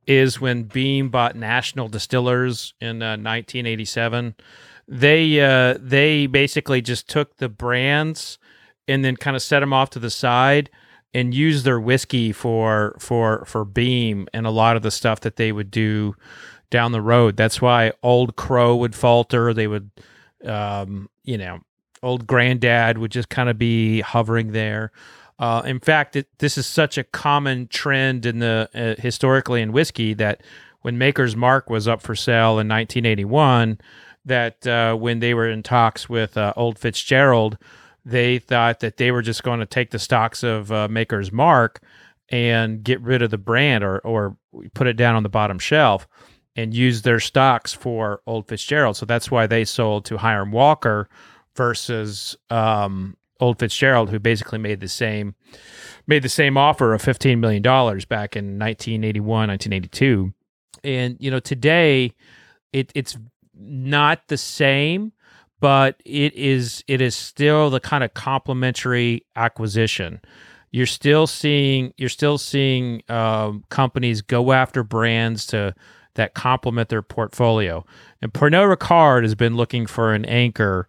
is 0.07 0.39
when 0.39 0.63
Beam 0.63 1.09
bought 1.09 1.35
National 1.35 1.87
Distillers 1.87 2.73
in 2.79 3.01
uh, 3.01 3.17
1987. 3.17 4.35
They 4.87 5.39
uh, 5.39 5.77
they 5.79 6.27
basically 6.27 6.81
just 6.81 7.09
took 7.09 7.37
the 7.37 7.49
brands 7.49 8.37
and 8.87 9.03
then 9.03 9.15
kind 9.15 9.35
of 9.35 9.41
set 9.41 9.61
them 9.61 9.73
off 9.73 9.89
to 9.91 9.99
the 9.99 10.11
side 10.11 10.69
and 11.13 11.33
used 11.33 11.65
their 11.65 11.79
whiskey 11.79 12.31
for 12.31 12.95
for 12.99 13.45
for 13.45 13.65
Beam 13.65 14.27
and 14.33 14.45
a 14.45 14.51
lot 14.51 14.75
of 14.75 14.83
the 14.83 14.91
stuff 14.91 15.21
that 15.21 15.37
they 15.37 15.51
would 15.51 15.71
do 15.71 16.15
down 16.69 16.91
the 16.91 17.01
road. 17.01 17.35
That's 17.35 17.61
why 17.61 17.93
Old 18.03 18.35
Crow 18.35 18.75
would 18.75 18.93
falter. 18.93 19.53
They 19.53 19.67
would, 19.67 19.89
um, 20.43 21.09
you 21.23 21.37
know, 21.37 21.61
Old 22.03 22.27
Granddad 22.27 22.97
would 22.99 23.11
just 23.11 23.29
kind 23.29 23.49
of 23.49 23.57
be 23.57 24.01
hovering 24.01 24.51
there. 24.51 24.91
Uh, 25.37 25.61
in 25.65 25.79
fact, 25.79 26.15
it, 26.15 26.27
this 26.39 26.57
is 26.57 26.65
such 26.65 26.97
a 26.97 27.03
common 27.03 27.67
trend 27.67 28.25
in 28.25 28.39
the 28.39 28.69
uh, 28.73 29.01
historically 29.01 29.61
in 29.61 29.71
whiskey 29.71 30.13
that 30.13 30.41
when 30.81 30.97
Maker's 30.97 31.35
Mark 31.35 31.69
was 31.69 31.87
up 31.87 32.01
for 32.01 32.15
sale 32.15 32.59
in 32.59 32.67
1981, 32.67 33.79
that 34.23 34.65
uh, 34.65 34.95
when 34.95 35.19
they 35.19 35.33
were 35.33 35.49
in 35.49 35.63
talks 35.63 36.07
with 36.07 36.37
uh, 36.37 36.53
Old 36.55 36.79
Fitzgerald, 36.79 37.57
they 38.05 38.39
thought 38.39 38.79
that 38.79 38.97
they 38.97 39.11
were 39.11 39.21
just 39.21 39.43
going 39.43 39.59
to 39.59 39.65
take 39.65 39.91
the 39.91 39.99
stocks 39.99 40.43
of 40.43 40.71
uh, 40.71 40.87
Maker's 40.87 41.31
Mark 41.31 41.81
and 42.29 42.83
get 42.83 43.01
rid 43.01 43.21
of 43.21 43.29
the 43.29 43.37
brand 43.37 43.83
or 43.83 43.99
or 43.99 44.37
put 44.73 44.87
it 44.87 44.95
down 44.95 45.15
on 45.15 45.23
the 45.23 45.29
bottom 45.29 45.59
shelf 45.59 46.07
and 46.55 46.73
use 46.73 47.01
their 47.01 47.19
stocks 47.19 47.73
for 47.73 48.21
Old 48.25 48.47
Fitzgerald. 48.47 48.95
So 48.95 49.05
that's 49.05 49.29
why 49.29 49.47
they 49.47 49.65
sold 49.65 50.05
to 50.05 50.17
Hiram 50.17 50.51
Walker 50.51 51.09
versus 51.55 52.37
um, 52.49 53.17
Old 53.39 53.59
Fitzgerald, 53.59 54.09
who 54.09 54.19
basically 54.19 54.59
made 54.59 54.79
the 54.79 54.87
same 54.87 55.35
made 56.07 56.23
the 56.23 56.29
same 56.29 56.57
offer 56.57 56.93
of 56.93 57.01
fifteen 57.01 57.39
million 57.39 57.61
dollars 57.61 58.05
back 58.05 58.35
in 58.35 58.59
1981, 58.59 59.49
1982. 59.49 60.33
And 60.83 61.17
you 61.19 61.31
know, 61.31 61.39
today 61.39 62.13
it, 62.73 62.91
it's 62.93 63.17
not 63.57 64.27
the 64.27 64.37
same, 64.37 65.13
but 65.59 66.01
it 66.05 66.33
is 66.33 66.83
it 66.87 67.01
is 67.01 67.15
still 67.15 67.69
the 67.69 67.79
kind 67.79 68.03
of 68.03 68.13
complementary 68.13 69.25
acquisition. 69.35 70.21
You're 70.71 70.85
still 70.85 71.25
seeing 71.27 71.93
you're 71.97 72.09
still 72.09 72.37
seeing 72.37 73.01
um, 73.09 73.63
companies 73.69 74.21
go 74.21 74.51
after 74.51 74.83
brands 74.83 75.45
to 75.47 75.73
that 76.15 76.33
complement 76.33 76.89
their 76.89 77.01
portfolio. 77.01 77.85
And 78.21 78.33
Pernod 78.33 78.75
Ricard 78.75 79.23
has 79.23 79.35
been 79.35 79.55
looking 79.55 79.85
for 79.85 80.13
an 80.13 80.25
anchor, 80.25 80.87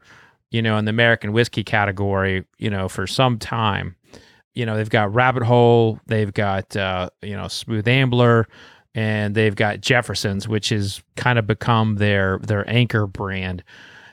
you 0.56 0.62
know, 0.62 0.78
in 0.78 0.86
the 0.86 0.90
American 0.90 1.32
whiskey 1.32 1.62
category, 1.62 2.42
you 2.56 2.70
know, 2.70 2.88
for 2.88 3.06
some 3.06 3.38
time. 3.38 3.94
You 4.54 4.64
know, 4.64 4.74
they've 4.74 4.88
got 4.88 5.12
Rabbit 5.12 5.42
Hole, 5.42 6.00
they've 6.06 6.32
got 6.32 6.74
uh, 6.74 7.10
you 7.20 7.36
know 7.36 7.46
Smooth 7.46 7.86
Ambler, 7.86 8.48
and 8.94 9.34
they've 9.34 9.54
got 9.54 9.82
Jefferson's, 9.82 10.48
which 10.48 10.70
has 10.70 11.02
kind 11.14 11.38
of 11.38 11.46
become 11.46 11.96
their 11.96 12.38
their 12.38 12.68
anchor 12.70 13.06
brand. 13.06 13.62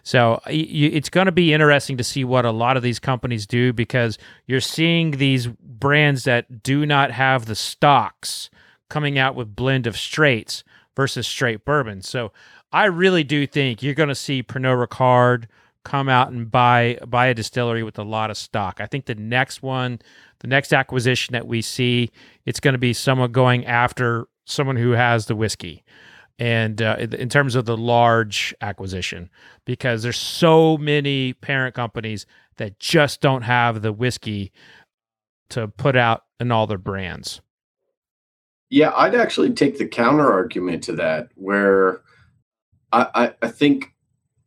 So 0.04 0.42
it's 0.48 1.08
going 1.08 1.28
to 1.28 1.32
be 1.32 1.54
interesting 1.54 1.96
to 1.96 2.04
see 2.04 2.26
what 2.26 2.44
a 2.44 2.52
lot 2.52 2.76
of 2.76 2.84
these 2.84 3.00
companies 3.00 3.48
do 3.48 3.72
because 3.72 4.18
you're 4.46 4.60
seeing 4.60 5.12
these 5.12 5.48
brands 5.48 6.26
that 6.26 6.62
do 6.62 6.86
not 6.86 7.12
have 7.12 7.46
the 7.46 7.56
stocks 7.56 8.50
coming 8.90 9.18
out 9.18 9.34
with 9.34 9.56
blend 9.56 9.88
of 9.88 9.96
straights 9.96 10.66
versus 10.94 11.26
straight 11.26 11.64
bourbon. 11.64 12.02
So 12.02 12.34
I 12.74 12.88
really 12.88 13.24
do 13.24 13.48
think 13.48 13.82
you're 13.82 13.94
going 13.94 14.10
to 14.10 14.16
see 14.16 14.44
Pernod 14.44 14.86
Ricard 14.86 15.46
come 15.84 16.10
out 16.10 16.32
and 16.32 16.50
buy 16.50 16.98
buy 17.08 17.28
a 17.28 17.34
distillery 17.34 17.84
with 17.84 17.98
a 17.98 18.04
lot 18.04 18.30
of 18.30 18.38
stock. 18.38 18.80
I 18.80 18.86
think 18.86 19.06
the 19.06 19.16
next 19.16 19.62
one, 19.62 20.00
the 20.40 20.48
next 20.48 20.74
acquisition 20.74 21.34
that 21.34 21.48
we 21.48 21.62
see, 21.62 22.12
it's 22.46 22.60
going 22.60 22.74
to 22.74 22.80
be 22.80 22.94
someone 22.94 23.32
going 23.32 23.66
after 23.66 24.28
someone 24.46 24.76
who 24.76 24.92
has 24.92 25.26
the 25.26 25.36
whiskey 25.36 25.84
and 26.40 26.82
uh, 26.82 26.98
in 27.00 27.30
terms 27.30 27.56
of 27.56 27.66
the 27.66 27.78
large 27.78 28.54
acquisition 28.62 29.30
because 29.66 30.04
there's 30.04 30.18
so 30.18 30.78
many 30.78 31.34
parent 31.34 31.76
companies 31.76 32.26
that 32.58 32.80
just 32.80 33.22
don't 33.22 33.44
have 33.44 33.82
the 33.82 33.94
whiskey 33.94 34.52
to 35.50 35.68
put 35.68 35.96
out 35.96 36.24
in 36.40 36.52
all 36.52 36.66
their 36.66 36.78
brands 36.78 37.40
yeah 38.70 38.92
i'd 38.98 39.16
actually 39.16 39.52
take 39.52 39.78
the 39.78 39.88
counter 39.88 40.32
argument 40.32 40.84
to 40.84 40.94
that 40.94 41.30
where 41.36 42.02
I, 42.94 43.08
I, 43.16 43.34
I 43.42 43.48
think 43.50 43.94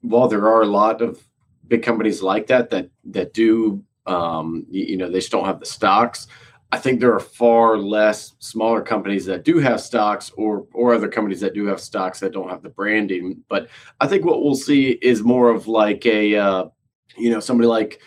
while 0.00 0.28
there 0.28 0.46
are 0.46 0.62
a 0.62 0.66
lot 0.66 1.02
of 1.02 1.25
big 1.68 1.82
companies 1.82 2.22
like 2.22 2.46
that 2.46 2.70
that 2.70 2.90
that 3.04 3.32
do 3.32 3.82
um, 4.06 4.66
you, 4.70 4.84
you 4.84 4.96
know 4.96 5.10
they 5.10 5.18
just 5.18 5.32
don't 5.32 5.46
have 5.46 5.60
the 5.60 5.66
stocks 5.66 6.28
I 6.72 6.78
think 6.78 7.00
there 7.00 7.14
are 7.14 7.20
far 7.20 7.78
less 7.78 8.34
smaller 8.40 8.82
companies 8.82 9.24
that 9.26 9.44
do 9.44 9.58
have 9.58 9.80
stocks 9.80 10.32
or 10.36 10.66
or 10.72 10.94
other 10.94 11.08
companies 11.08 11.40
that 11.40 11.54
do 11.54 11.66
have 11.66 11.80
stocks 11.80 12.20
that 12.20 12.32
don't 12.32 12.50
have 12.50 12.62
the 12.62 12.70
branding. 12.70 13.42
But 13.48 13.68
I 14.00 14.08
think 14.08 14.24
what 14.24 14.42
we'll 14.42 14.56
see 14.56 14.90
is 14.90 15.22
more 15.22 15.50
of 15.50 15.68
like 15.68 16.04
a 16.06 16.36
uh, 16.36 16.64
you 17.16 17.30
know 17.30 17.40
somebody 17.40 17.68
like 17.68 18.00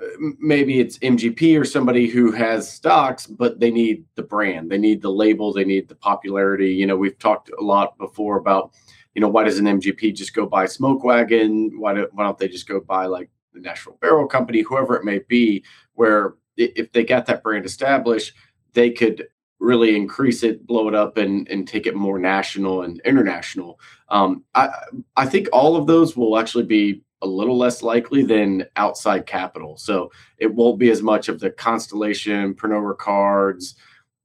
uh, 0.00 0.06
maybe 0.38 0.80
it's 0.80 0.98
MGP 0.98 1.58
or 1.58 1.64
somebody 1.64 2.06
who 2.06 2.30
has 2.32 2.70
stocks, 2.70 3.26
but 3.26 3.58
they 3.58 3.70
need 3.70 4.04
the 4.16 4.22
brand, 4.22 4.70
they 4.70 4.78
need 4.78 5.00
the 5.00 5.10
label, 5.10 5.52
they 5.52 5.64
need 5.64 5.88
the 5.88 5.94
popularity. 5.94 6.74
You 6.74 6.86
know, 6.86 6.96
we've 6.96 7.18
talked 7.18 7.50
a 7.58 7.62
lot 7.62 7.96
before 7.96 8.36
about 8.36 8.74
you 9.14 9.20
know 9.20 9.28
why 9.28 9.44
does 9.44 9.58
an 9.58 9.66
MGP 9.66 10.14
just 10.14 10.34
go 10.34 10.46
buy 10.46 10.66
Smoke 10.66 11.04
Wagon? 11.04 11.78
Why, 11.78 11.94
do, 11.94 12.08
why 12.12 12.24
don't 12.24 12.38
they 12.38 12.48
just 12.48 12.68
go 12.68 12.80
buy 12.80 13.06
like 13.06 13.30
the 13.52 13.60
National 13.60 13.96
Barrel 14.00 14.26
Company, 14.26 14.60
whoever 14.60 14.96
it 14.96 15.04
may 15.04 15.20
be, 15.20 15.64
where 15.94 16.34
if 16.56 16.92
they 16.92 17.04
got 17.04 17.26
that 17.26 17.42
brand 17.42 17.64
established, 17.64 18.34
they 18.72 18.90
could 18.90 19.26
really 19.60 19.96
increase 19.96 20.42
it, 20.42 20.66
blow 20.66 20.88
it 20.88 20.94
up, 20.94 21.16
and 21.16 21.48
and 21.48 21.66
take 21.66 21.86
it 21.86 21.96
more 21.96 22.18
national 22.18 22.82
and 22.82 23.00
international. 23.04 23.78
Um, 24.08 24.44
I 24.54 24.70
I 25.16 25.26
think 25.26 25.48
all 25.52 25.76
of 25.76 25.86
those 25.86 26.16
will 26.16 26.38
actually 26.38 26.64
be 26.64 27.02
a 27.22 27.26
little 27.26 27.56
less 27.56 27.82
likely 27.82 28.22
than 28.22 28.66
outside 28.76 29.26
capital. 29.26 29.76
So 29.78 30.10
it 30.36 30.54
won't 30.54 30.78
be 30.78 30.90
as 30.90 31.02
much 31.02 31.28
of 31.28 31.40
the 31.40 31.50
Constellation, 31.50 32.54
Pernod 32.54 32.86
Ricards. 32.86 33.76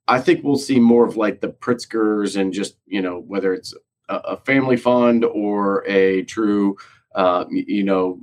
I 0.08 0.20
think 0.20 0.44
we'll 0.44 0.58
see 0.58 0.80
more 0.80 1.06
of 1.06 1.16
like 1.16 1.40
the 1.40 1.50
Pritzkers 1.50 2.40
and 2.40 2.52
just 2.52 2.76
you 2.86 3.02
know 3.02 3.20
whether 3.20 3.54
it's 3.54 3.74
a, 4.10 4.38
family 4.38 4.78
fund 4.78 5.24
or 5.26 5.86
a 5.88 6.24
true 6.24 6.78
uh, 7.16 7.46
you 7.50 7.84
know 7.84 8.20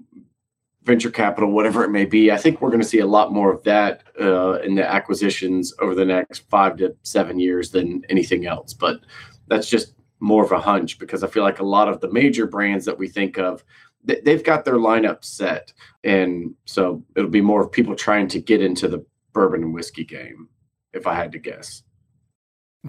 venture 0.87 1.11
capital, 1.11 1.51
whatever 1.51 1.83
it 1.85 1.91
may 1.91 2.05
be. 2.05 2.31
I 2.31 2.37
think 2.37 2.61
we're 2.61 2.71
going 2.71 2.81
to 2.81 2.87
see 2.87 3.01
a 3.01 3.07
lot 3.07 3.33
more 3.33 3.53
of 3.53 3.63
that 3.65 4.05
uh, 4.21 4.61
in 4.61 4.77
the 4.77 4.89
acquisitions 4.89 5.75
over 5.81 5.95
the 5.95 6.05
next 6.05 6.49
five 6.49 6.77
to 6.77 6.97
seven 7.03 7.41
years 7.41 7.71
than 7.71 8.05
anything 8.09 8.47
else. 8.47 8.73
But 8.73 9.01
that's 9.49 9.69
just 9.69 9.95
more 10.21 10.45
of 10.45 10.53
a 10.53 10.61
hunch 10.61 10.99
because 10.99 11.23
I 11.25 11.27
feel 11.27 11.43
like 11.43 11.59
a 11.59 11.65
lot 11.65 11.89
of 11.89 12.01
the 12.01 12.11
major 12.11 12.47
brands 12.47 12.85
that 12.85 12.99
we 12.99 13.09
think 13.09 13.37
of, 13.37 13.65
they've 14.05 14.45
got 14.45 14.65
their 14.65 14.77
lineup 14.77 15.25
set. 15.25 15.73
And 16.05 16.55
so 16.65 17.03
it'll 17.17 17.31
be 17.31 17.41
more 17.41 17.63
of 17.63 17.73
people 17.73 17.97
trying 17.97 18.29
to 18.29 18.41
get 18.41 18.63
into 18.63 18.87
the 18.87 19.05
bourbon 19.33 19.65
and 19.65 19.75
whiskey 19.75 20.05
game, 20.05 20.49
if 20.95 21.07
I 21.07 21.15
had 21.15 21.33
to 21.33 21.39
guess. 21.39 21.83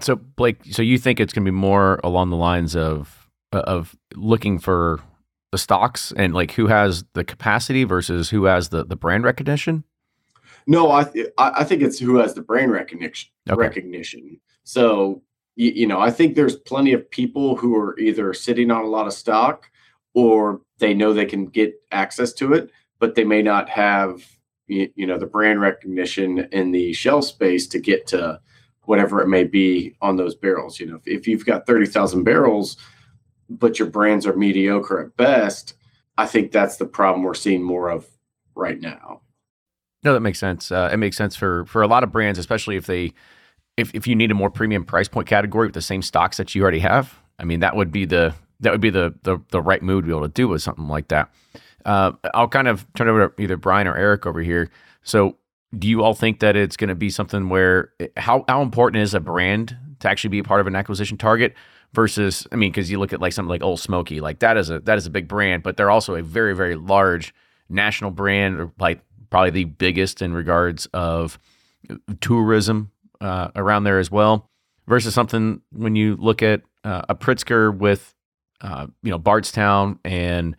So 0.00 0.16
Blake, 0.16 0.58
so 0.70 0.82
you 0.82 0.98
think 0.98 1.20
it's 1.20 1.32
going 1.32 1.44
to 1.44 1.50
be 1.50 1.56
more 1.56 2.00
along 2.04 2.30
the 2.30 2.36
lines 2.36 2.76
of 2.76 3.28
uh, 3.52 3.60
of 3.60 3.96
looking 4.14 4.58
for 4.58 5.00
the 5.52 5.58
stocks 5.58 6.12
and 6.16 6.34
like 6.34 6.52
who 6.52 6.66
has 6.66 7.04
the 7.14 7.24
capacity 7.24 7.84
versus 7.84 8.30
who 8.30 8.44
has 8.44 8.68
the 8.68 8.84
the 8.84 8.96
brand 8.96 9.24
recognition? 9.24 9.84
No, 10.66 10.90
I 10.90 11.04
th- 11.04 11.28
I 11.38 11.64
think 11.64 11.82
it's 11.82 11.98
who 11.98 12.16
has 12.16 12.34
the 12.34 12.42
brand 12.42 12.72
recognition. 12.72 13.30
Okay. 13.48 13.58
Recognition. 13.58 14.40
So 14.64 15.22
you, 15.56 15.70
you 15.70 15.86
know, 15.86 15.98
I 16.00 16.10
think 16.10 16.34
there's 16.34 16.56
plenty 16.56 16.92
of 16.92 17.10
people 17.10 17.56
who 17.56 17.74
are 17.76 17.98
either 17.98 18.34
sitting 18.34 18.70
on 18.70 18.84
a 18.84 18.88
lot 18.88 19.06
of 19.06 19.12
stock 19.14 19.70
or 20.14 20.60
they 20.78 20.94
know 20.94 21.12
they 21.12 21.24
can 21.26 21.46
get 21.46 21.74
access 21.90 22.32
to 22.34 22.52
it, 22.52 22.70
but 22.98 23.14
they 23.14 23.24
may 23.24 23.42
not 23.42 23.68
have 23.68 24.26
you, 24.66 24.90
you 24.94 25.06
know 25.06 25.18
the 25.18 25.26
brand 25.26 25.60
recognition 25.60 26.48
in 26.52 26.72
the 26.72 26.92
shelf 26.92 27.24
space 27.24 27.66
to 27.68 27.78
get 27.78 28.06
to 28.08 28.40
whatever 28.88 29.20
it 29.20 29.28
may 29.28 29.44
be 29.44 29.94
on 30.00 30.16
those 30.16 30.34
barrels. 30.34 30.80
You 30.80 30.86
know, 30.86 30.96
if, 30.96 31.06
if 31.06 31.28
you've 31.28 31.46
got 31.46 31.66
thirty 31.66 31.86
thousand 31.86 32.24
barrels 32.24 32.76
but 33.48 33.78
your 33.78 33.88
brands 33.88 34.26
are 34.26 34.36
mediocre 34.36 35.00
at 35.00 35.16
best, 35.16 35.74
I 36.16 36.26
think 36.26 36.52
that's 36.52 36.76
the 36.76 36.86
problem 36.86 37.22
we're 37.22 37.34
seeing 37.34 37.62
more 37.62 37.88
of 37.88 38.06
right 38.54 38.80
now. 38.80 39.22
No, 40.04 40.12
that 40.12 40.20
makes 40.20 40.38
sense. 40.38 40.70
Uh, 40.70 40.90
it 40.92 40.98
makes 40.98 41.16
sense 41.16 41.34
for 41.34 41.64
for 41.66 41.82
a 41.82 41.88
lot 41.88 42.04
of 42.04 42.12
brands, 42.12 42.38
especially 42.38 42.76
if 42.76 42.86
they 42.86 43.12
if 43.76 43.94
if 43.94 44.06
you 44.06 44.14
need 44.14 44.30
a 44.30 44.34
more 44.34 44.50
premium 44.50 44.84
price 44.84 45.08
point 45.08 45.26
category 45.26 45.66
with 45.66 45.74
the 45.74 45.82
same 45.82 46.02
stocks 46.02 46.36
that 46.36 46.54
you 46.54 46.62
already 46.62 46.80
have. 46.80 47.18
I 47.38 47.44
mean, 47.44 47.60
that 47.60 47.76
would 47.76 47.90
be 47.90 48.04
the 48.04 48.34
that 48.60 48.72
would 48.72 48.80
be 48.80 48.90
the 48.90 49.14
the, 49.22 49.38
the 49.50 49.60
right 49.60 49.82
move 49.82 50.02
to 50.02 50.06
be 50.06 50.12
able 50.12 50.22
to 50.22 50.32
do 50.32 50.48
with 50.48 50.62
something 50.62 50.88
like 50.88 51.08
that. 51.08 51.32
Uh, 51.84 52.12
I'll 52.34 52.48
kind 52.48 52.68
of 52.68 52.86
turn 52.94 53.08
over 53.08 53.28
to 53.28 53.42
either 53.42 53.56
Brian 53.56 53.86
or 53.86 53.96
Eric 53.96 54.26
over 54.26 54.42
here. 54.42 54.70
So, 55.02 55.36
do 55.76 55.88
you 55.88 56.02
all 56.02 56.14
think 56.14 56.40
that 56.40 56.56
it's 56.56 56.76
going 56.76 56.88
to 56.88 56.94
be 56.94 57.10
something 57.10 57.48
where 57.48 57.92
how 58.16 58.44
how 58.48 58.62
important 58.62 59.02
is 59.02 59.14
a 59.14 59.20
brand 59.20 59.76
to 60.00 60.08
actually 60.08 60.30
be 60.30 60.38
a 60.38 60.44
part 60.44 60.60
of 60.60 60.66
an 60.66 60.76
acquisition 60.76 61.18
target? 61.18 61.54
versus 61.92 62.46
I 62.52 62.56
mean 62.56 62.70
because 62.70 62.90
you 62.90 62.98
look 62.98 63.12
at 63.12 63.20
like 63.20 63.32
something 63.32 63.48
like 63.48 63.62
Ole 63.62 63.76
Smoky 63.76 64.20
like 64.20 64.40
that 64.40 64.56
is 64.56 64.70
a 64.70 64.80
that 64.80 64.98
is 64.98 65.06
a 65.06 65.10
big 65.10 65.28
brand 65.28 65.62
but 65.62 65.76
they're 65.76 65.90
also 65.90 66.14
a 66.14 66.22
very 66.22 66.54
very 66.54 66.76
large 66.76 67.34
national 67.68 68.10
brand 68.10 68.60
or 68.60 68.72
like 68.78 69.00
probably 69.30 69.50
the 69.50 69.64
biggest 69.64 70.22
in 70.22 70.34
regards 70.34 70.86
of 70.86 71.38
tourism 72.20 72.90
uh, 73.20 73.48
around 73.56 73.84
there 73.84 73.98
as 73.98 74.10
well 74.10 74.50
versus 74.86 75.14
something 75.14 75.60
when 75.72 75.96
you 75.96 76.16
look 76.16 76.42
at 76.42 76.62
uh, 76.84 77.02
a 77.08 77.14
Pritzker 77.14 77.76
with 77.76 78.14
uh, 78.60 78.86
you 79.02 79.10
know 79.10 79.18
Bardstown 79.18 79.98
and 80.04 80.56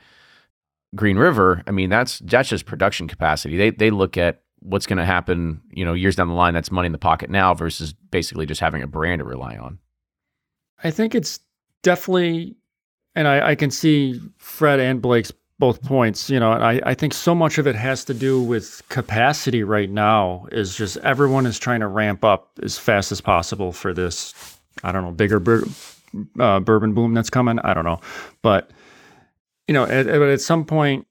Green 0.96 1.18
River 1.18 1.64
I 1.68 1.72
mean 1.72 1.90
that's 1.90 2.20
that's 2.20 2.50
just 2.50 2.66
production 2.66 3.08
capacity 3.08 3.56
they 3.56 3.70
they 3.70 3.92
look 3.92 4.18
at 4.18 4.42
what's 4.62 4.86
going 4.86 4.98
to 4.98 5.06
happen 5.06 5.62
you 5.72 5.86
know 5.86 5.94
years 5.94 6.16
down 6.16 6.28
the 6.28 6.34
line 6.34 6.54
that's 6.54 6.72
money 6.72 6.86
in 6.86 6.92
the 6.92 6.98
pocket 6.98 7.30
now 7.30 7.54
versus 7.54 7.94
basically 7.94 8.46
just 8.46 8.62
having 8.62 8.82
a 8.82 8.88
brand 8.88 9.20
to 9.20 9.26
rely 9.26 9.56
on 9.56 9.80
I 10.84 10.92
think 10.92 11.16
it's 11.16 11.40
definitely, 11.84 12.56
and 13.16 13.28
I, 13.28 13.50
I 13.50 13.56
can 13.56 13.72
see 13.72 14.20
Fred 14.38 14.80
and 14.80 15.02
Blake's 15.02 15.32
both 15.58 15.82
points. 15.84 16.30
You 16.30 16.40
know, 16.40 16.52
I, 16.52 16.80
I 16.86 16.94
think 16.94 17.14
so 17.14 17.36
much 17.36 17.58
of 17.58 17.68
it 17.68 17.76
has 17.76 18.06
to 18.06 18.14
do 18.14 18.42
with 18.42 18.82
capacity 18.90 19.64
right 19.64 19.90
now. 19.90 20.48
Is 20.52 20.76
just 20.76 20.98
everyone 20.98 21.46
is 21.46 21.60
trying 21.60 21.82
to 21.82 21.88
ramp 21.88 22.24
up 22.24 22.52
as 22.64 22.78
fast 22.78 23.12
as 23.12 23.20
possible 23.20 23.72
for 23.72 23.94
this. 23.94 24.34
I 24.84 24.92
don't 24.94 25.04
know, 25.04 25.12
bigger 25.12 25.40
bur- 25.40 25.68
uh, 26.40 26.62
bourbon 26.62 26.94
boom 26.94 27.14
that's 27.14 27.30
coming. 27.30 27.60
I 27.60 27.74
don't 27.74 27.86
know, 27.86 28.00
but 28.42 28.72
you 29.68 29.74
know, 29.74 29.84
at, 29.84 30.08
at 30.08 30.42
some 30.42 30.64
point, 30.64 31.06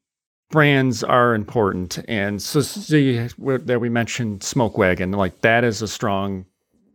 brands 0.50 1.04
are 1.04 1.34
important, 1.34 1.98
and 2.08 2.40
so 2.40 2.60
see 2.60 3.28
that 3.38 3.80
we 3.80 3.88
mentioned 3.88 4.42
Smoke 4.42 4.78
Wagon, 4.78 5.12
like 5.12 5.40
that 5.42 5.64
is 5.64 5.82
a 5.82 5.88
strong 5.88 6.46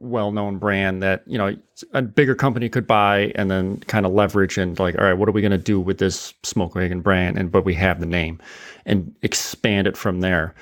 well-known 0.03 0.57
brand 0.57 1.01
that 1.01 1.23
you 1.25 1.37
know 1.37 1.55
a 1.93 2.01
bigger 2.01 2.35
company 2.35 2.67
could 2.67 2.85
buy 2.85 3.31
and 3.35 3.49
then 3.49 3.79
kind 3.81 4.05
of 4.05 4.11
leverage 4.11 4.57
and 4.57 4.77
like 4.77 4.95
all 4.99 5.05
right 5.05 5.13
what 5.13 5.29
are 5.29 5.31
we 5.31 5.41
going 5.41 5.51
to 5.51 5.57
do 5.57 5.79
with 5.79 5.97
this 5.97 6.33
smoke 6.43 6.75
wagon 6.75 7.01
brand? 7.01 7.37
And 7.37 7.51
but 7.51 7.65
we 7.65 7.73
have 7.75 7.99
the 7.99 8.05
name 8.05 8.39
and 8.85 9.15
expand 9.21 9.87
it 9.87 9.95
from 9.95 10.19
there. 10.19 10.53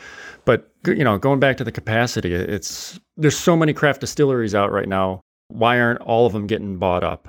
But 0.46 0.70
you 0.86 1.04
know 1.04 1.18
going 1.18 1.39
back 1.39 1.58
to 1.58 1.64
the 1.64 1.72
capacity 1.72 2.34
it's 2.34 3.00
there's 3.18 3.38
so 3.38 3.58
many 3.58 3.74
craft 3.74 4.02
distilleries 4.02 4.56
out 4.56 4.72
right 4.72 4.88
now. 4.88 5.22
Why 5.48 5.80
aren't 5.80 6.02
all 6.02 6.26
of 6.26 6.34
them 6.34 6.48
getting 6.48 6.78
bought 6.78 7.04
up? 7.04 7.28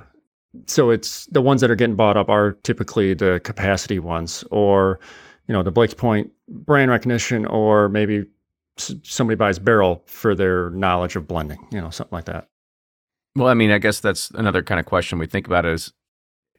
So 0.67 0.91
it's 0.91 1.25
the 1.27 1.41
ones 1.41 1.61
that 1.61 1.71
are 1.71 1.75
getting 1.75 1.95
bought 1.95 2.15
up 2.15 2.29
are 2.29 2.53
typically 2.63 3.15
the 3.15 3.41
capacity 3.43 3.97
ones 3.97 4.43
or 4.51 4.99
you 5.47 5.53
know 5.53 5.63
the 5.63 5.71
blake's 5.71 5.93
point 5.93 6.31
brand 6.47 6.91
recognition 6.91 7.45
or 7.45 7.89
maybe 7.89 8.25
somebody 8.77 9.35
buys 9.35 9.59
barrel 9.59 10.03
for 10.05 10.35
their 10.35 10.69
knowledge 10.71 11.15
of 11.15 11.27
blending, 11.27 11.59
you 11.71 11.79
know, 11.79 11.89
something 11.89 12.15
like 12.15 12.25
that. 12.25 12.49
Well, 13.35 13.47
I 13.47 13.53
mean, 13.53 13.71
I 13.71 13.77
guess 13.77 13.99
that's 13.99 14.29
another 14.31 14.61
kind 14.63 14.79
of 14.79 14.85
question 14.85 15.19
we 15.19 15.27
think 15.27 15.47
about 15.47 15.65
is 15.65 15.93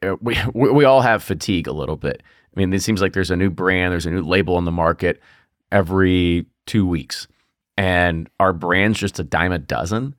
uh, 0.03 0.16
we 0.20 0.37
we 0.55 0.85
all 0.85 1.01
have 1.01 1.22
fatigue 1.22 1.66
a 1.66 1.72
little 1.72 1.97
bit. 1.97 2.22
I 2.57 2.61
mean, 2.61 2.72
it 2.72 2.82
seems 2.82 3.01
like 3.01 3.12
there's 3.12 3.30
a 3.30 3.37
new 3.37 3.51
brand, 3.51 3.93
there's 3.93 4.07
a 4.07 4.11
new 4.11 4.22
label 4.22 4.57
on 4.57 4.64
the 4.64 4.72
market 4.72 5.20
every 5.72 6.47
two 6.66 6.87
weeks, 6.87 7.26
and 7.76 8.28
our 8.39 8.53
brand's 8.53 8.99
just 8.99 9.18
a 9.18 9.24
dime 9.24 9.53
a 9.53 9.59
dozen. 9.59 10.14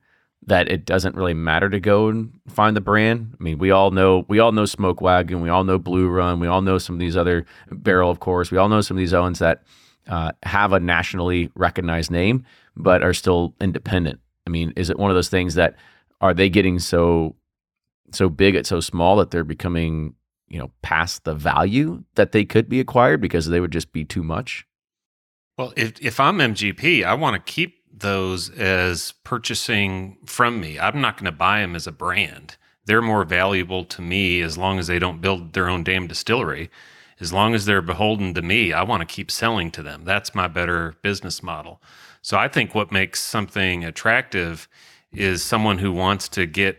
That 0.46 0.70
it 0.70 0.84
doesn't 0.84 1.16
really 1.16 1.34
matter 1.34 1.68
to 1.68 1.80
go 1.80 2.08
and 2.08 2.32
find 2.46 2.76
the 2.76 2.80
brand. 2.80 3.34
I 3.38 3.42
mean, 3.42 3.58
we 3.58 3.72
all 3.72 3.90
know 3.90 4.24
we 4.28 4.38
all 4.38 4.52
know 4.52 4.64
Smoke 4.64 5.00
Wagon, 5.00 5.40
we 5.40 5.48
all 5.48 5.64
know 5.64 5.78
Blue 5.78 6.08
Run, 6.08 6.38
we 6.38 6.46
all 6.46 6.62
know 6.62 6.78
some 6.78 6.94
of 6.94 7.00
these 7.00 7.16
other 7.16 7.44
Barrell, 7.70 8.10
of 8.10 8.20
course. 8.20 8.50
We 8.50 8.58
all 8.58 8.68
know 8.68 8.80
some 8.80 8.96
of 8.96 9.00
these 9.00 9.12
owns 9.12 9.40
that 9.40 9.64
uh, 10.08 10.32
have 10.44 10.72
a 10.72 10.80
nationally 10.80 11.50
recognized 11.54 12.10
name, 12.10 12.44
but 12.76 13.02
are 13.02 13.14
still 13.14 13.54
independent. 13.60 14.20
I 14.46 14.50
mean, 14.50 14.72
is 14.76 14.90
it 14.90 14.98
one 14.98 15.10
of 15.10 15.16
those 15.16 15.28
things 15.28 15.54
that 15.54 15.74
are 16.20 16.32
they 16.32 16.48
getting 16.48 16.78
so 16.78 17.34
so 18.12 18.28
big 18.28 18.54
at 18.54 18.66
so 18.66 18.80
small 18.80 19.16
that 19.16 19.30
they're 19.32 19.44
becoming 19.44 20.14
you 20.48 20.58
know 20.58 20.70
past 20.82 21.24
the 21.24 21.34
value 21.34 22.04
that 22.14 22.32
they 22.32 22.44
could 22.44 22.68
be 22.68 22.80
acquired 22.80 23.20
because 23.20 23.48
they 23.48 23.60
would 23.60 23.72
just 23.72 23.92
be 23.92 24.04
too 24.04 24.22
much? 24.22 24.66
Well, 25.58 25.72
if 25.76 26.00
if 26.00 26.20
I'm 26.20 26.38
MGP, 26.38 27.04
I 27.04 27.14
want 27.14 27.34
to 27.34 27.52
keep 27.52 27.75
those 27.98 28.50
as 28.50 29.12
purchasing 29.24 30.18
from 30.26 30.60
me. 30.60 30.78
I'm 30.78 31.00
not 31.00 31.16
going 31.16 31.26
to 31.26 31.32
buy 31.32 31.60
them 31.60 31.74
as 31.74 31.86
a 31.86 31.92
brand. 31.92 32.56
They're 32.84 33.02
more 33.02 33.24
valuable 33.24 33.84
to 33.84 34.02
me 34.02 34.42
as 34.42 34.58
long 34.58 34.78
as 34.78 34.86
they 34.86 34.98
don't 34.98 35.20
build 35.20 35.52
their 35.54 35.68
own 35.68 35.82
damn 35.82 36.06
distillery. 36.06 36.70
As 37.18 37.32
long 37.32 37.54
as 37.54 37.64
they're 37.64 37.82
beholden 37.82 38.34
to 38.34 38.42
me, 38.42 38.72
I 38.72 38.82
want 38.82 39.00
to 39.00 39.06
keep 39.06 39.30
selling 39.30 39.70
to 39.72 39.82
them. 39.82 40.04
That's 40.04 40.34
my 40.34 40.48
better 40.48 40.96
business 41.02 41.42
model. 41.42 41.80
So 42.20 42.36
I 42.36 42.48
think 42.48 42.74
what 42.74 42.92
makes 42.92 43.20
something 43.20 43.84
attractive 43.84 44.68
is 45.12 45.42
someone 45.42 45.78
who 45.78 45.92
wants 45.92 46.28
to 46.30 46.46
get 46.46 46.78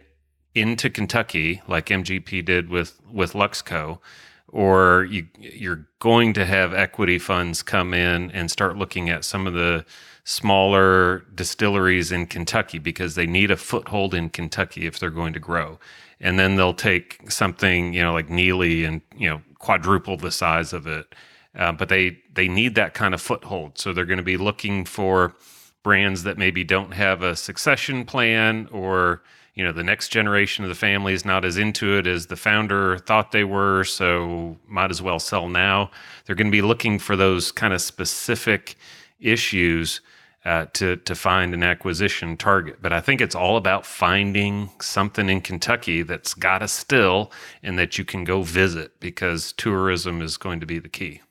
into 0.54 0.90
Kentucky, 0.90 1.62
like 1.68 1.88
MGP 1.88 2.46
did 2.46 2.70
with 2.70 3.00
with 3.12 3.34
Luxco, 3.34 4.00
or 4.48 5.08
you, 5.10 5.28
you're 5.40 5.88
going 6.00 6.34
to 6.34 6.46
have 6.46 6.74
equity 6.74 7.20
funds 7.20 7.64
come 7.64 7.94
in 7.94 8.32
and 8.32 8.50
start 8.50 8.78
looking 8.78 9.10
at 9.10 9.26
some 9.26 9.48
of 9.48 9.54
the 9.54 9.86
smaller 10.28 11.20
distilleries 11.36 12.12
in 12.12 12.28
Kentucky 12.28 12.80
because 12.80 13.16
they 13.16 13.26
need 13.26 13.50
a 13.50 13.56
foothold 13.56 14.14
in 14.14 14.30
Kentucky 14.30 14.86
if 14.86 15.00
they're 15.00 15.10
going 15.10 15.32
to 15.32 15.40
grow. 15.40 15.80
And 16.20 16.38
then 16.38 16.58
they'll 16.58 16.74
take 16.74 17.32
something, 17.32 17.94
you 17.94 18.04
know, 18.04 18.12
like 18.12 18.28
Neeley 18.28 18.86
and, 18.86 19.02
you 19.16 19.30
know, 19.30 19.42
quadruple 19.60 20.18
the 20.18 20.30
size 20.30 20.74
of 20.74 20.86
it. 20.86 21.16
Uh, 21.56 21.72
but 21.72 21.88
they 21.88 22.18
they 22.34 22.50
need 22.50 22.76
that 22.76 22.94
kind 22.94 23.14
of 23.14 23.22
foothold. 23.22 23.78
So 23.78 23.94
they're 23.94 24.04
going 24.04 24.18
to 24.18 24.24
be 24.24 24.36
looking 24.36 24.84
for 24.84 25.34
brands 25.82 26.24
that 26.24 26.38
maybe 26.38 26.62
don't 26.62 26.92
have 26.92 27.22
a 27.22 27.34
succession 27.34 28.04
plan 28.04 28.68
or 28.74 29.24
you 29.54 29.64
know 29.64 29.72
the 29.72 29.84
next 29.84 30.10
generation 30.10 30.66
of 30.66 30.70
the 30.70 30.76
family 30.76 31.14
is 31.14 31.24
not 31.24 31.46
as 31.46 31.58
into 31.58 31.98
it 31.98 32.06
as 32.06 32.28
the 32.28 32.36
founder 32.36 32.98
thought 32.98 33.32
they 33.32 33.46
were 33.46 33.86
so 33.86 34.58
might 34.68 34.92
as 34.92 35.02
well 35.02 35.20
sell 35.20 35.48
now 35.48 35.90
they're 36.26 36.36
going 36.36 36.48
to 36.48 36.52
be 36.52 36.62
looking 36.62 37.00
for 37.00 37.16
those 37.16 37.54
kind 37.54 37.74
of 37.74 37.82
specific 37.82 38.76
issues 39.20 40.02
uh, 40.48 40.66
to 40.72 40.96
to 40.96 41.14
find 41.14 41.54
an 41.54 41.62
acquisition 41.62 42.38
target. 42.38 42.78
But 42.82 42.94
I 42.94 43.02
think 43.02 43.20
it's 43.20 43.36
all 43.36 43.58
about 43.58 43.86
finding 43.86 44.70
something 44.82 45.30
in 45.30 45.42
Kentucky 45.42 46.04
that's 46.04 46.34
got 46.34 46.64
a 46.64 46.70
still 46.70 47.34
and 47.62 47.78
that 47.78 47.98
you 47.98 48.06
can 48.06 48.24
go 48.24 48.44
visit 48.44 48.98
because 49.02 49.52
tourism 49.52 50.22
is 50.22 50.38
going 50.38 50.62
to 50.62 50.66
be 50.66 50.80
the 50.80 50.88
key. 50.88 51.22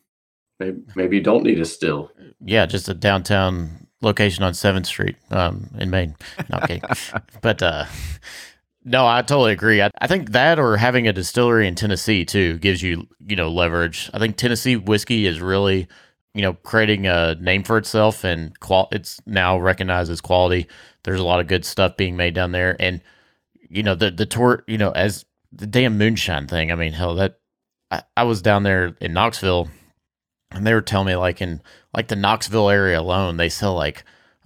Maybe, 0.61 0.83
maybe 0.95 1.17
you 1.17 1.23
don't 1.23 1.45
need 1.45 1.59
a 1.59 1.64
still. 1.64 2.11
Yeah, 2.45 2.67
just 2.67 2.91
a 2.91 2.95
downtown 2.95 3.87
location 4.03 4.45
on 4.45 4.53
Seventh 4.53 4.87
Street 4.87 5.17
um, 5.31 5.71
in 5.79 5.89
Main. 5.89 6.14
No, 6.51 6.59
okay, 6.59 6.83
but 7.41 7.62
uh, 7.62 7.87
no, 8.85 9.07
I 9.07 9.23
totally 9.23 9.53
agree. 9.53 9.81
I, 9.81 9.91
I 9.99 10.09
think 10.09 10.33
that 10.33 10.59
or 10.59 10.77
having 10.77 11.09
a 11.09 11.12
distillery 11.14 11.67
in 11.67 11.75
Tennessee 11.75 12.27
too 12.27 12.59
gives 12.59 12.83
you 12.83 13.09
you 13.27 13.37
know 13.37 13.51
leverage. 13.51 14.11
I 14.12 14.19
think 14.19 14.37
Tennessee 14.37 14.77
whiskey 14.77 15.27
is 15.27 15.41
really 15.41 15.89
you 16.37 16.43
know, 16.43 16.53
creating 16.53 17.07
a 17.07 17.34
name 17.37 17.62
for 17.62 17.78
itself 17.78 18.22
and 18.22 18.59
qual- 18.61 18.89
it's 18.93 19.20
now 19.24 19.59
recognized 19.59 20.11
as 20.11 20.20
quality. 20.20 20.66
There's 21.03 21.18
a 21.18 21.24
lot 21.24 21.41
of 21.41 21.47
good 21.47 21.64
stuff 21.64 21.97
being 21.97 22.14
made 22.14 22.34
down 22.34 22.53
there. 22.53 22.76
And, 22.78 23.01
you 23.70 23.82
know, 23.82 23.95
the, 23.95 24.11
the 24.11 24.26
tour, 24.26 24.62
you 24.66 24.76
know, 24.76 24.91
as 24.91 25.24
the 25.51 25.66
damn 25.66 25.97
moonshine 25.97 26.47
thing, 26.47 26.70
I 26.70 26.74
mean, 26.74 26.93
hell, 26.93 27.14
that 27.14 27.39
I, 27.91 28.03
I 28.18 28.24
was 28.24 28.43
down 28.43 28.64
there 28.64 28.95
in 29.01 29.14
Knoxville 29.14 29.70
and 30.51 30.66
they 30.66 30.74
were 30.74 30.82
telling 30.82 31.07
me 31.07 31.16
like 31.16 31.41
in 31.41 31.62
like 31.95 32.09
the 32.09 32.16
Knoxville 32.16 32.68
area 32.68 33.01
alone, 33.01 33.39
they 33.39 33.49
sell 33.49 33.74
like 33.74 34.05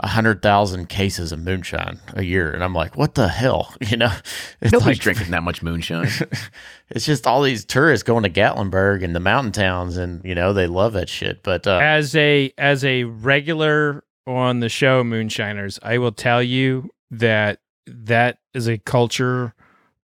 hundred 0.08 0.42
thousand 0.42 0.88
cases 0.88 1.32
of 1.32 1.40
moonshine 1.40 2.00
a 2.14 2.22
year, 2.22 2.50
and 2.50 2.64
I'm 2.64 2.74
like, 2.74 2.96
what 2.96 3.14
the 3.14 3.28
hell? 3.28 3.74
You 3.90 3.96
know, 3.96 4.12
it's 4.60 4.72
nobody's 4.72 4.98
like, 4.98 4.98
drinking 5.00 5.30
that 5.32 5.42
much 5.42 5.62
moonshine. 5.62 6.08
it's 6.90 7.04
just 7.04 7.26
all 7.26 7.42
these 7.42 7.64
tourists 7.64 8.04
going 8.04 8.22
to 8.22 8.30
Gatlinburg 8.30 9.02
and 9.02 9.16
the 9.16 9.20
mountain 9.20 9.52
towns, 9.52 9.96
and 9.96 10.24
you 10.24 10.34
know 10.34 10.52
they 10.52 10.68
love 10.68 10.92
that 10.92 11.08
shit. 11.08 11.42
But 11.42 11.66
uh, 11.66 11.80
as 11.82 12.14
a 12.14 12.52
as 12.56 12.84
a 12.84 13.04
regular 13.04 14.04
on 14.26 14.60
the 14.60 14.68
show, 14.68 15.02
Moonshiners, 15.02 15.80
I 15.82 15.98
will 15.98 16.12
tell 16.12 16.42
you 16.42 16.90
that 17.10 17.58
that 17.86 18.38
is 18.54 18.68
a 18.68 18.78
culture 18.78 19.54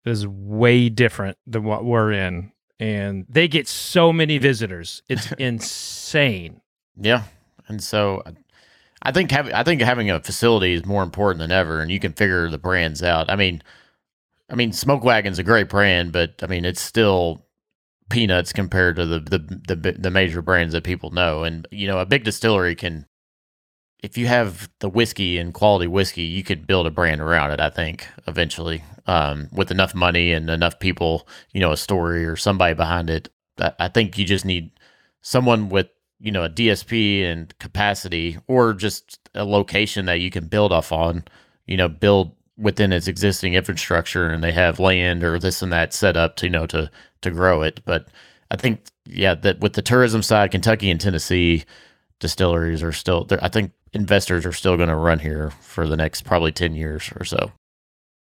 that 0.03 0.11
is 0.11 0.27
way 0.27 0.89
different 0.89 1.37
than 1.45 1.63
what 1.63 1.85
we're 1.85 2.11
in, 2.11 2.51
and 2.79 3.25
they 3.29 3.47
get 3.47 3.67
so 3.67 4.11
many 4.11 4.37
visitors. 4.37 5.01
It's 5.07 5.31
insane. 5.37 6.61
Yeah, 6.99 7.23
and 7.67 7.81
so 7.81 8.23
I 9.01 9.11
think 9.11 9.31
having 9.31 9.53
I 9.53 9.63
think 9.63 9.81
having 9.81 10.09
a 10.09 10.19
facility 10.19 10.73
is 10.73 10.85
more 10.85 11.03
important 11.03 11.39
than 11.39 11.51
ever, 11.51 11.81
and 11.81 11.91
you 11.91 11.99
can 11.99 12.13
figure 12.13 12.49
the 12.49 12.57
brands 12.57 13.03
out. 13.03 13.29
I 13.29 13.35
mean, 13.35 13.61
I 14.49 14.55
mean, 14.55 14.73
Smoke 14.73 15.03
Wagon's 15.03 15.39
a 15.39 15.43
great 15.43 15.69
brand, 15.69 16.11
but 16.11 16.35
I 16.41 16.47
mean, 16.47 16.65
it's 16.65 16.81
still 16.81 17.45
peanuts 18.09 18.53
compared 18.53 18.95
to 18.95 19.05
the 19.05 19.19
the 19.19 19.75
the, 19.75 19.91
the 19.93 20.11
major 20.11 20.41
brands 20.41 20.73
that 20.73 20.83
people 20.83 21.11
know. 21.11 21.43
And 21.43 21.67
you 21.71 21.87
know, 21.87 21.99
a 21.99 22.05
big 22.05 22.23
distillery 22.23 22.75
can, 22.75 23.05
if 24.01 24.17
you 24.17 24.27
have 24.27 24.69
the 24.79 24.89
whiskey 24.89 25.37
and 25.37 25.53
quality 25.53 25.87
whiskey, 25.87 26.23
you 26.23 26.43
could 26.43 26.67
build 26.67 26.87
a 26.87 26.91
brand 26.91 27.21
around 27.21 27.51
it. 27.51 27.59
I 27.59 27.69
think 27.69 28.07
eventually, 28.27 28.83
um, 29.05 29.49
with 29.51 29.71
enough 29.71 29.93
money 29.93 30.31
and 30.31 30.49
enough 30.49 30.79
people, 30.79 31.27
you 31.51 31.59
know, 31.59 31.71
a 31.71 31.77
story 31.77 32.25
or 32.25 32.35
somebody 32.35 32.73
behind 32.73 33.09
it. 33.09 33.29
I, 33.59 33.73
I 33.79 33.87
think 33.89 34.17
you 34.17 34.25
just 34.25 34.45
need 34.45 34.71
someone 35.21 35.69
with 35.69 35.87
you 36.19 36.31
know 36.31 36.43
a 36.43 36.49
DSP 36.49 37.23
and 37.23 37.57
capacity, 37.59 38.37
or 38.47 38.73
just 38.73 39.19
a 39.35 39.45
location 39.45 40.05
that 40.05 40.19
you 40.19 40.31
can 40.31 40.47
build 40.47 40.71
off 40.71 40.91
on. 40.91 41.23
You 41.65 41.77
know, 41.77 41.89
build 41.89 42.33
within 42.57 42.91
its 42.91 43.07
existing 43.07 43.53
infrastructure, 43.53 44.29
and 44.29 44.43
they 44.43 44.51
have 44.51 44.79
land 44.79 45.23
or 45.23 45.39
this 45.39 45.61
and 45.61 45.71
that 45.71 45.93
set 45.93 46.17
up 46.17 46.35
to 46.37 46.47
you 46.47 46.49
know 46.49 46.65
to 46.67 46.89
to 47.21 47.31
grow 47.31 47.61
it. 47.61 47.81
But 47.85 48.07
I 48.51 48.55
think 48.57 48.81
yeah, 49.05 49.35
that 49.35 49.59
with 49.59 49.73
the 49.73 49.81
tourism 49.81 50.23
side, 50.23 50.51
Kentucky 50.51 50.89
and 50.89 50.99
Tennessee 50.99 51.65
distilleries 52.19 52.83
are 52.83 52.93
still. 52.93 53.27
I 53.41 53.49
think 53.49 53.71
investors 53.93 54.45
are 54.45 54.53
still 54.53 54.77
going 54.77 54.89
to 54.89 54.95
run 54.95 55.19
here 55.19 55.51
for 55.61 55.87
the 55.87 55.97
next 55.97 56.23
probably 56.23 56.51
ten 56.51 56.73
years 56.75 57.11
or 57.19 57.25
so. 57.25 57.51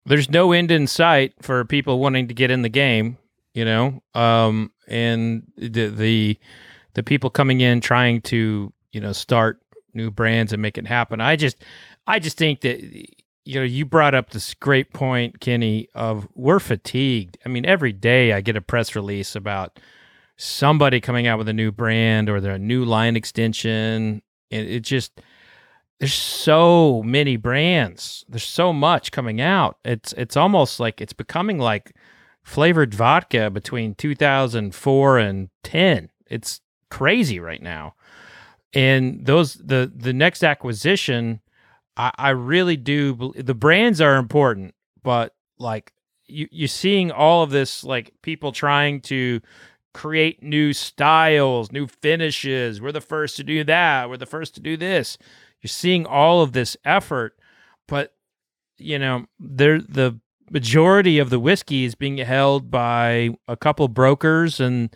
There's 0.07 0.28
no 0.28 0.53
end 0.53 0.70
in 0.70 0.86
sight 0.86 1.32
for 1.40 1.64
people 1.64 1.99
wanting 1.99 2.28
to 2.28 2.34
get 2.34 2.51
in 2.51 2.62
the 2.62 2.68
game, 2.68 3.16
you 3.55 3.64
know. 3.64 4.03
Um, 4.14 4.72
and 4.86 5.51
the 5.57 5.88
the 5.88 6.38
the 6.95 7.03
people 7.03 7.30
coming 7.30 7.61
in 7.61 7.80
trying 7.80 8.20
to 8.22 8.72
you 8.92 9.01
know 9.01 9.12
start 9.12 9.61
new 9.92 10.11
brands 10.11 10.53
and 10.53 10.61
make 10.61 10.78
it 10.78 10.86
happen. 10.86 11.20
I 11.20 11.36
just 11.36 11.57
I 12.07 12.18
just 12.18 12.36
think 12.36 12.61
that 12.62 12.80
you 13.45 13.61
know 13.61 13.62
you 13.62 13.84
brought 13.84 14.14
up 14.14 14.30
this 14.30 14.55
great 14.55 14.92
point, 14.92 15.40
Kenny, 15.40 15.88
of 15.95 16.28
we're 16.34 16.61
fatigued. 16.61 17.38
I 17.45 17.49
mean, 17.49 17.66
every 17.66 17.92
day 17.92 18.32
I 18.32 18.40
get 18.40 18.57
a 18.57 18.61
press 18.61 18.95
release 18.97 19.36
about 19.36 19.78
somebody 20.36 21.01
coming 21.01 21.26
out 21.26 21.38
with 21.38 21.49
a 21.49 21.53
new 21.53 21.70
brand 21.70 22.28
or 22.28 22.40
their 22.40 22.59
new 22.59 22.84
line 22.84 23.16
extension. 23.16 24.22
And 24.51 24.68
it 24.68 24.80
just 24.80 25.20
there's 26.01 26.14
so 26.14 27.03
many 27.05 27.36
brands. 27.36 28.24
There's 28.28 28.47
so 28.47 28.72
much 28.72 29.12
coming 29.12 29.40
out. 29.40 29.78
It's 29.84 30.12
it's 30.14 30.36
almost 30.36 30.80
like 30.80 31.01
it's 31.01 31.12
becoming 31.12 31.59
like 31.59 31.95
flavored 32.42 32.95
vodka 32.95 33.51
between 33.51 33.95
2004 33.95 35.18
and 35.18 35.49
10. 35.62 36.11
It's 36.26 36.61
crazy 36.91 37.41
right 37.41 37.62
now. 37.62 37.95
And 38.72 39.24
those 39.24 39.55
the 39.55 39.91
the 39.95 40.12
next 40.12 40.43
acquisition, 40.43 41.41
I, 41.97 42.11
I 42.16 42.30
really 42.30 42.76
do. 42.76 43.32
The 43.37 43.55
brands 43.55 44.01
are 44.01 44.16
important, 44.16 44.74
but 45.03 45.35
like 45.59 45.93
you 46.26 46.49
you're 46.51 46.68
seeing 46.68 47.11
all 47.11 47.43
of 47.43 47.51
this 47.51 47.85
like 47.85 48.12
people 48.22 48.53
trying 48.53 49.01
to 49.03 49.41
create 49.93 50.43
new 50.43 50.72
styles, 50.72 51.70
new 51.70 51.87
finishes. 51.87 52.80
We're 52.80 52.93
the 52.93 53.01
first 53.01 53.37
to 53.37 53.45
do 53.45 53.62
that. 53.64 54.11
We're 54.11 54.16
the 54.16 54.26
first 54.26 54.55
to 54.57 54.61
do 54.61 54.76
this. 54.76 55.16
You're 55.62 55.68
seeing 55.68 56.05
all 56.05 56.43
of 56.43 56.53
this 56.53 56.76
effort, 56.85 57.39
but 57.87 58.12
you 58.76 58.99
know, 58.99 59.26
there 59.39 59.80
the 59.80 60.18
majority 60.51 61.18
of 61.18 61.30
the 61.30 61.41
whiskey 61.41 61.85
is 61.85 61.95
being 61.95 62.18
held 62.18 62.70
by 62.70 63.30
a 63.49 63.57
couple 63.57 63.87
brokers 63.89 64.61
and 64.61 64.95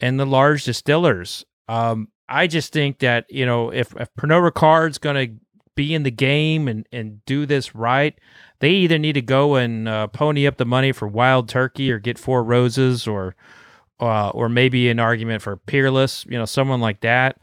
and 0.00 0.18
the 0.20 0.26
large 0.26 0.64
distillers. 0.64 1.44
Um, 1.68 2.08
I 2.28 2.46
just 2.46 2.72
think 2.72 2.98
that 2.98 3.26
you 3.28 3.46
know 3.46 3.70
if 3.70 3.94
if 3.96 4.12
Pernod 4.14 4.42
Ricard's 4.42 4.98
going 4.98 5.28
to 5.28 5.34
be 5.74 5.94
in 5.94 6.02
the 6.02 6.10
game 6.10 6.68
and 6.68 6.86
and 6.92 7.24
do 7.24 7.46
this 7.46 7.74
right, 7.74 8.18
they 8.60 8.70
either 8.70 8.98
need 8.98 9.14
to 9.14 9.22
go 9.22 9.54
and 9.56 9.88
uh, 9.88 10.06
pony 10.08 10.46
up 10.46 10.56
the 10.56 10.64
money 10.64 10.92
for 10.92 11.06
Wild 11.06 11.48
Turkey 11.48 11.90
or 11.92 11.98
get 11.98 12.18
Four 12.18 12.42
Roses 12.42 13.06
or 13.06 13.36
uh, 14.00 14.30
or 14.30 14.48
maybe 14.48 14.88
an 14.88 15.00
argument 15.00 15.42
for 15.42 15.56
Peerless, 15.56 16.26
you 16.28 16.38
know, 16.38 16.44
someone 16.44 16.80
like 16.80 17.00
that. 17.00 17.38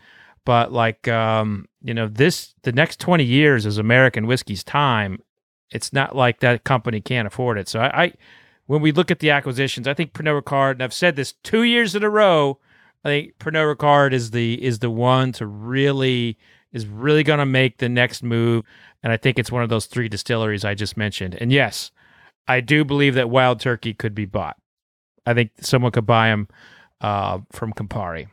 But 0.45 0.72
like 0.72 1.08
um, 1.08 1.68
you 1.82 1.93
know, 1.93 2.08
this 2.08 2.54
the 2.64 2.74
next 2.74 2.99
twenty 2.99 3.24
years 3.24 3.66
is 3.66 3.78
American 3.78 4.28
whiskey's 4.28 4.64
time. 4.64 5.20
It's 5.72 5.93
not 5.93 6.16
like 6.16 6.41
that 6.41 6.64
company 6.64 7.01
can't 7.01 7.28
afford 7.28 7.58
it. 7.58 7.68
So 7.68 7.80
I, 7.80 8.04
I 8.04 8.14
when 8.66 8.82
we 8.82 8.91
look 8.91 9.11
at 9.11 9.20
the 9.20 9.30
acquisitions, 9.30 9.88
I 9.88 9.93
think 9.93 10.14
Pernod 10.14 10.41
Ricard, 10.41 10.72
and 10.74 10.84
I've 10.84 10.93
said 10.93 11.16
this 11.16 11.34
two 11.43 11.64
years 11.64 11.95
in 11.95 12.03
a 12.03 12.09
row. 12.09 12.59
I 13.03 13.09
think 13.09 13.38
Pernod 13.39 13.76
Ricard 13.76 14.14
is 14.14 14.32
the 14.32 14.64
is 14.64 14.80
the 14.80 14.89
one 14.89 15.32
to 15.34 15.45
really 15.45 16.38
is 16.72 16.88
really 16.88 17.24
going 17.24 17.39
to 17.39 17.45
make 17.45 17.78
the 17.78 17.89
next 17.89 18.24
move, 18.24 18.64
and 19.01 19.11
I 19.11 19.18
think 19.18 19.38
it's 19.38 19.51
one 19.51 19.64
of 19.64 19.70
those 19.70 19.86
three 19.86 20.07
distilleries 20.07 20.64
I 20.66 20.74
just 20.74 20.97
mentioned. 20.97 21.36
And 21.39 21.51
yes, 21.51 21.91
I 22.47 22.61
do 22.61 22.84
believe 22.84 23.16
that 23.16 23.30
Wild 23.30 23.59
Turkey 23.59 23.93
could 23.93 24.16
be 24.16 24.26
bought. 24.26 24.57
I 25.26 25.34
think 25.34 25.51
someone 25.61 25.91
could 25.91 26.05
buy 26.05 26.30
them 26.30 26.47
uh, 27.01 27.39
from 27.51 27.74
Campari. 27.74 28.28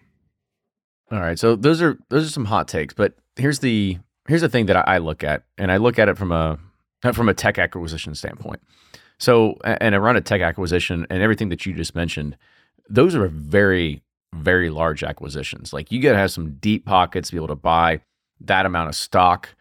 All 1.12 1.20
right, 1.20 1.38
so 1.38 1.56
those 1.56 1.82
are 1.82 1.98
those 2.08 2.26
are 2.26 2.30
some 2.30 2.44
hot 2.44 2.68
takes, 2.68 2.94
but 2.94 3.14
here's 3.36 3.58
the 3.58 3.98
here's 4.28 4.42
the 4.42 4.48
thing 4.48 4.66
that 4.66 4.76
I, 4.76 4.94
I 4.94 4.98
look 4.98 5.24
at, 5.24 5.42
and 5.58 5.72
I 5.72 5.78
look 5.78 5.98
at 5.98 6.08
it 6.08 6.16
from 6.16 6.30
a 6.30 6.58
from 7.12 7.28
a 7.28 7.34
tech 7.34 7.58
acquisition 7.58 8.14
standpoint. 8.14 8.60
So, 9.20 9.56
and 9.62 9.94
around 9.94 10.16
a 10.16 10.20
tech 10.20 10.40
acquisition 10.40 11.06
and 11.10 11.22
everything 11.22 11.50
that 11.50 11.64
you 11.66 11.74
just 11.74 11.94
mentioned, 11.94 12.36
those 12.88 13.14
are 13.14 13.28
very 13.28 14.02
very 14.34 14.70
large 14.70 15.02
acquisitions. 15.02 15.72
Like 15.72 15.90
you 15.90 16.00
got 16.00 16.12
to 16.12 16.18
have 16.18 16.30
some 16.30 16.54
deep 16.54 16.86
pockets 16.86 17.28
to 17.28 17.34
be 17.34 17.38
able 17.38 17.48
to 17.48 17.56
buy 17.56 18.00
that 18.40 18.66
amount 18.66 18.88
of 18.88 18.94
stock 18.94 19.54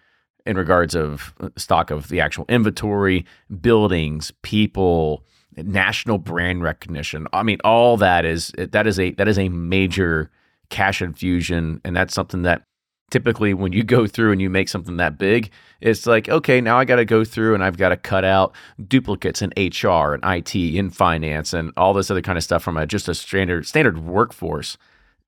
in 0.46 0.58
regards 0.58 0.96
of 0.96 1.34
uh, 1.40 1.50
stock 1.58 1.92
of 1.92 2.10
the 2.10 2.22
actual 2.22 2.46
inventory, 2.50 3.26
buildings, 3.62 4.32
people, 4.42 5.24
national 5.58 6.18
brand 6.18 6.64
recognition. 6.64 7.28
I 7.34 7.44
mean, 7.44 7.60
all 7.64 7.98
that 7.98 8.26
is 8.26 8.54
that 8.58 8.88
is 8.88 9.00
a 9.00 9.12
that 9.12 9.28
is 9.28 9.38
a 9.38 9.50
major 9.50 10.32
cash 10.70 11.02
infusion, 11.02 11.82
and 11.84 11.96
that's 11.96 12.14
something 12.14 12.44
that 12.44 12.64
typically 13.10 13.54
when 13.54 13.74
you 13.74 13.84
go 13.96 14.08
through 14.08 14.32
and 14.32 14.42
you 14.42 14.50
make 14.50 14.70
something 14.70 14.98
that 14.98 15.18
big, 15.18 15.52
it's 15.82 16.06
like, 16.06 16.30
okay, 16.30 16.62
now 16.62 16.78
I 16.78 16.86
got 16.86 16.98
to 16.98 17.06
go 17.06 17.24
through 17.24 17.54
and 17.54 17.64
I've 17.64 17.78
got 17.78 17.90
to 17.90 17.98
cut 17.98 18.26
out 18.26 18.54
duplicates 18.88 19.42
in 19.42 19.54
HR 19.58 20.14
and 20.14 20.24
IT 20.24 20.56
in 20.56 20.90
finance 20.90 21.54
and 21.54 21.72
all 21.78 21.94
this 21.94 22.12
other 22.12 22.22
kind 22.22 22.38
of 22.38 22.44
stuff 22.44 22.64
from 22.64 22.78
a 22.78 22.86
just 22.86 23.08
a 23.08 23.16
standard 23.16 23.66
standard 23.66 24.00
workforce 24.00 24.78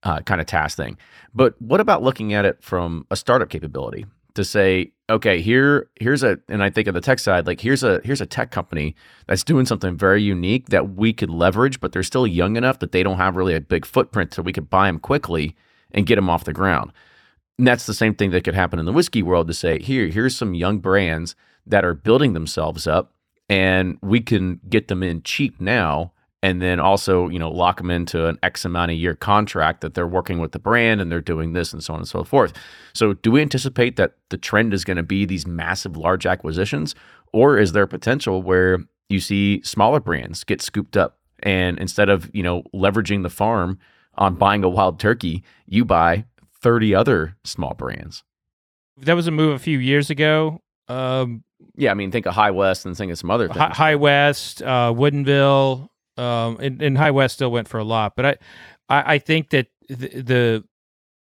uh, 0.03 0.19
kind 0.21 0.41
of 0.41 0.47
task 0.47 0.77
thing. 0.77 0.97
But 1.33 1.59
what 1.61 1.79
about 1.79 2.03
looking 2.03 2.33
at 2.33 2.45
it 2.45 2.61
from 2.61 3.05
a 3.11 3.15
startup 3.15 3.49
capability 3.49 4.05
to 4.33 4.43
say, 4.43 4.91
okay, 5.09 5.41
here 5.41 5.89
here's 5.99 6.23
a 6.23 6.39
and 6.47 6.63
I 6.63 6.69
think 6.69 6.87
of 6.87 6.93
the 6.93 7.01
tech 7.01 7.19
side, 7.19 7.47
like 7.47 7.61
here's 7.61 7.83
a 7.83 8.01
here's 8.03 8.21
a 8.21 8.25
tech 8.25 8.51
company 8.51 8.95
that's 9.27 9.43
doing 9.43 9.65
something 9.65 9.97
very 9.97 10.21
unique 10.21 10.69
that 10.69 10.95
we 10.95 11.13
could 11.13 11.29
leverage, 11.29 11.79
but 11.79 11.91
they're 11.91 12.03
still 12.03 12.27
young 12.27 12.55
enough 12.55 12.79
that 12.79 12.91
they 12.91 13.03
don't 13.03 13.17
have 13.17 13.35
really 13.35 13.55
a 13.55 13.61
big 13.61 13.85
footprint, 13.85 14.33
so 14.33 14.41
we 14.41 14.53
could 14.53 14.69
buy 14.69 14.87
them 14.87 14.99
quickly 14.99 15.55
and 15.91 16.05
get 16.05 16.15
them 16.15 16.29
off 16.29 16.45
the 16.45 16.53
ground. 16.53 16.91
And 17.57 17.67
that's 17.67 17.85
the 17.85 17.93
same 17.93 18.15
thing 18.15 18.31
that 18.31 18.43
could 18.43 18.55
happen 18.55 18.79
in 18.79 18.85
the 18.85 18.93
whiskey 18.93 19.21
world 19.21 19.47
to 19.47 19.53
say, 19.53 19.79
here, 19.79 20.07
here's 20.07 20.35
some 20.35 20.53
young 20.53 20.79
brands 20.79 21.35
that 21.65 21.85
are 21.85 21.93
building 21.93 22.33
themselves 22.33 22.87
up 22.87 23.13
and 23.49 23.97
we 24.01 24.21
can 24.21 24.59
get 24.69 24.87
them 24.87 25.03
in 25.03 25.21
cheap 25.23 25.59
now 25.59 26.13
and 26.43 26.61
then 26.61 26.79
also, 26.79 27.27
you 27.29 27.37
know, 27.37 27.51
lock 27.51 27.77
them 27.77 27.91
into 27.91 28.25
an 28.25 28.39
X 28.41 28.65
amount 28.65 28.91
of 28.91 28.97
year 28.97 29.13
contract 29.13 29.81
that 29.81 29.93
they're 29.93 30.07
working 30.07 30.39
with 30.39 30.53
the 30.53 30.59
brand 30.59 30.99
and 30.99 31.11
they're 31.11 31.21
doing 31.21 31.53
this 31.53 31.71
and 31.71 31.83
so 31.83 31.93
on 31.93 31.99
and 31.99 32.07
so 32.07 32.23
forth. 32.23 32.53
So, 32.93 33.13
do 33.13 33.29
we 33.31 33.41
anticipate 33.41 33.95
that 33.97 34.15
the 34.29 34.37
trend 34.37 34.73
is 34.73 34.83
going 34.83 34.97
to 34.97 35.03
be 35.03 35.25
these 35.25 35.45
massive, 35.45 35.95
large 35.95 36.25
acquisitions, 36.25 36.95
or 37.31 37.59
is 37.59 37.73
there 37.73 37.85
potential 37.85 38.41
where 38.41 38.79
you 39.09 39.19
see 39.19 39.61
smaller 39.63 39.99
brands 39.99 40.43
get 40.43 40.61
scooped 40.61 40.97
up 40.97 41.19
and 41.43 41.77
instead 41.79 42.09
of 42.09 42.29
you 42.33 42.43
know 42.43 42.63
leveraging 42.73 43.23
the 43.23 43.29
farm 43.29 43.77
on 44.15 44.35
buying 44.35 44.63
a 44.63 44.69
wild 44.69 44.99
turkey, 44.99 45.43
you 45.67 45.85
buy 45.85 46.25
30 46.61 46.95
other 46.95 47.37
small 47.43 47.73
brands. 47.73 48.23
That 48.97 49.13
was 49.13 49.27
a 49.27 49.31
move 49.31 49.55
a 49.55 49.59
few 49.59 49.79
years 49.79 50.09
ago. 50.09 50.61
Um, 50.87 51.43
yeah, 51.75 51.91
I 51.91 51.93
mean, 51.93 52.11
think 52.11 52.25
of 52.25 52.33
High 52.33 52.51
West 52.51 52.85
and 52.85 52.95
think 52.95 53.11
of 53.11 53.17
some 53.17 53.31
other 53.31 53.47
things. 53.47 53.57
High, 53.57 53.69
High 53.69 53.95
West, 53.95 54.61
uh, 54.61 54.93
Woodinville, 54.93 55.87
um, 56.17 56.57
and, 56.59 56.81
and, 56.81 56.97
High 56.97 57.11
West 57.11 57.35
still 57.35 57.51
went 57.51 57.67
for 57.67 57.79
a 57.79 57.83
lot. 57.83 58.15
But 58.15 58.25
I, 58.25 58.37
I, 58.89 59.13
I 59.13 59.17
think 59.19 59.51
that 59.51 59.67
the, 59.87 59.95
the, 59.95 60.63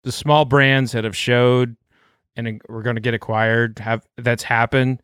the 0.05 0.13
small 0.13 0.47
brands 0.47 0.93
that 0.93 1.05
have 1.05 1.17
showed 1.17 1.77
and 2.37 2.61
we're 2.69 2.83
going 2.83 2.97
to 2.97 3.03
get 3.03 3.15
acquired 3.15 3.79
have 3.79 4.07
that's 4.17 4.43
happened. 4.43 5.03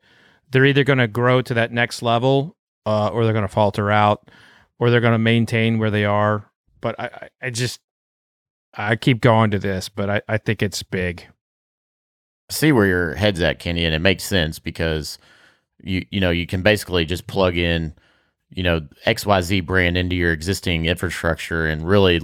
They're 0.50 0.64
either 0.64 0.84
going 0.84 0.98
to 0.98 1.08
grow 1.08 1.42
to 1.42 1.54
that 1.54 1.72
next 1.72 2.02
level, 2.02 2.56
uh, 2.84 3.08
or 3.08 3.24
they're 3.24 3.32
going 3.32 3.46
to 3.46 3.52
falter 3.52 3.90
out, 3.90 4.30
or 4.78 4.90
they're 4.90 5.00
going 5.00 5.12
to 5.12 5.18
maintain 5.18 5.78
where 5.78 5.90
they 5.90 6.04
are. 6.04 6.50
But 6.80 6.98
I, 7.00 7.28
I 7.42 7.50
just 7.50 7.80
I 8.76 8.96
keep 8.96 9.20
going 9.20 9.50
to 9.52 9.58
this, 9.58 9.88
but 9.88 10.10
I, 10.10 10.22
I 10.28 10.38
think 10.38 10.62
it's 10.62 10.82
big. 10.82 11.26
see 12.50 12.72
where 12.72 12.86
your 12.86 13.14
head's 13.14 13.40
at, 13.40 13.58
Kenny, 13.58 13.84
and 13.84 13.94
it 13.94 14.00
makes 14.00 14.24
sense 14.24 14.58
because 14.58 15.18
you 15.82 16.06
you 16.10 16.20
know 16.20 16.30
you 16.30 16.46
can 16.46 16.62
basically 16.62 17.04
just 17.04 17.26
plug 17.26 17.56
in 17.56 17.94
you 18.50 18.62
know 18.62 18.80
XYZ 19.06 19.64
brand 19.66 19.96
into 19.96 20.16
your 20.16 20.32
existing 20.32 20.86
infrastructure 20.86 21.66
and 21.66 21.86
really 21.88 22.20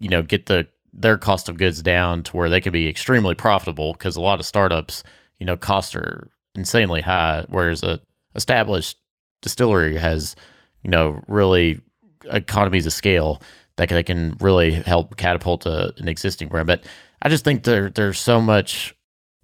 you 0.00 0.08
know 0.08 0.22
get 0.22 0.46
the 0.46 0.66
their 0.92 1.18
cost 1.18 1.48
of 1.48 1.58
goods 1.58 1.82
down 1.82 2.22
to 2.24 2.36
where 2.36 2.48
they 2.50 2.60
can 2.60 2.72
be 2.72 2.88
extremely 2.88 3.34
profitable 3.34 3.92
because 3.92 4.16
a 4.16 4.20
lot 4.20 4.40
of 4.40 4.46
startups 4.46 5.02
you 5.38 5.46
know 5.46 5.56
costs 5.56 5.94
are 5.94 6.28
insanely 6.54 7.02
high 7.02 7.44
whereas 7.50 7.82
a 7.82 8.00
established 8.34 8.98
distillery 9.42 9.96
has 9.96 10.34
you 10.82 10.90
know 10.90 11.22
really 11.28 11.80
economies 12.26 12.86
of 12.86 12.92
scale 12.92 13.42
that 13.76 14.06
can, 14.06 14.36
really 14.40 14.72
help 14.72 15.16
catapult 15.16 15.66
a, 15.66 15.92
an 15.98 16.08
existing 16.08 16.48
brand. 16.48 16.66
But 16.66 16.84
I 17.22 17.28
just 17.28 17.44
think 17.44 17.64
there 17.64 17.90
there's 17.90 18.18
so 18.18 18.40
much 18.40 18.94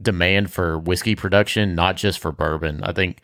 demand 0.00 0.50
for 0.50 0.78
whiskey 0.78 1.14
production, 1.14 1.74
not 1.74 1.96
just 1.96 2.18
for 2.18 2.32
bourbon. 2.32 2.82
I 2.82 2.92
think 2.92 3.20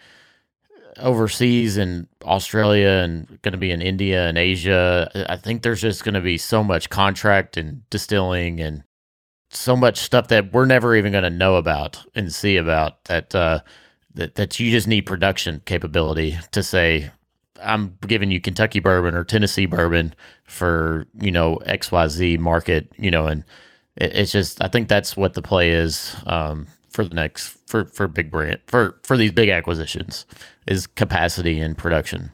overseas 0.99 1.77
in 1.77 2.09
Australia 2.25 2.89
and 3.05 3.41
going 3.43 3.53
to 3.53 3.59
be 3.59 3.71
in 3.71 3.81
India 3.83 4.29
and 4.29 4.37
Asia, 4.37 5.11
I 5.29 5.37
think 5.37 5.63
there's 5.63 5.81
just 5.81 6.05
going 6.05 6.15
to 6.15 6.21
be 6.21 6.39
so 6.39 6.65
much 6.65 6.91
contract 6.91 7.57
and 7.57 7.89
distilling 7.91 8.61
and 8.61 8.83
so 9.51 9.77
much 9.77 9.99
stuff 9.99 10.29
that 10.29 10.53
we're 10.53 10.67
never 10.67 10.95
even 10.95 11.13
going 11.13 11.25
to 11.25 11.31
know 11.31 11.57
about 11.57 12.05
and 12.15 12.33
see 12.33 12.57
about 12.57 13.05
that 13.05 13.35
uh, 13.35 13.61
that 14.15 14.35
that 14.35 14.61
you 14.61 14.71
just 14.71 14.87
need 14.87 15.03
production 15.03 15.63
capability 15.65 16.39
to 16.53 16.63
say 16.63 17.11
I'm 17.63 17.97
giving 18.07 18.31
you 18.31 18.41
Kentucky 18.41 18.81
bourbon 18.81 19.15
or 19.15 19.25
Tennessee 19.25 19.67
bourbon 19.67 20.15
for 20.45 21.07
you 21.21 21.31
know 21.31 21.59
XYZ 21.67 22.39
market, 22.39 22.91
you 22.97 23.11
know, 23.11 23.27
and 23.27 23.45
it, 23.97 24.17
it's 24.17 24.33
just 24.33 24.63
I 24.63 24.69
think 24.69 24.89
that's 24.89 25.17
what 25.17 25.35
the 25.35 25.43
play 25.43 25.71
is 25.71 26.17
um, 26.27 26.67
for 26.91 27.05
the 27.05 27.15
next 27.15 27.57
for 27.67 27.85
for 27.87 28.09
big 28.09 28.31
brand 28.31 28.61
for 28.67 28.99
for 29.03 29.17
these 29.17 29.33
big 29.33 29.49
acquisitions 29.49 30.27
is 30.67 30.87
capacity 30.87 31.61
and 31.61 31.77
production. 31.77 32.33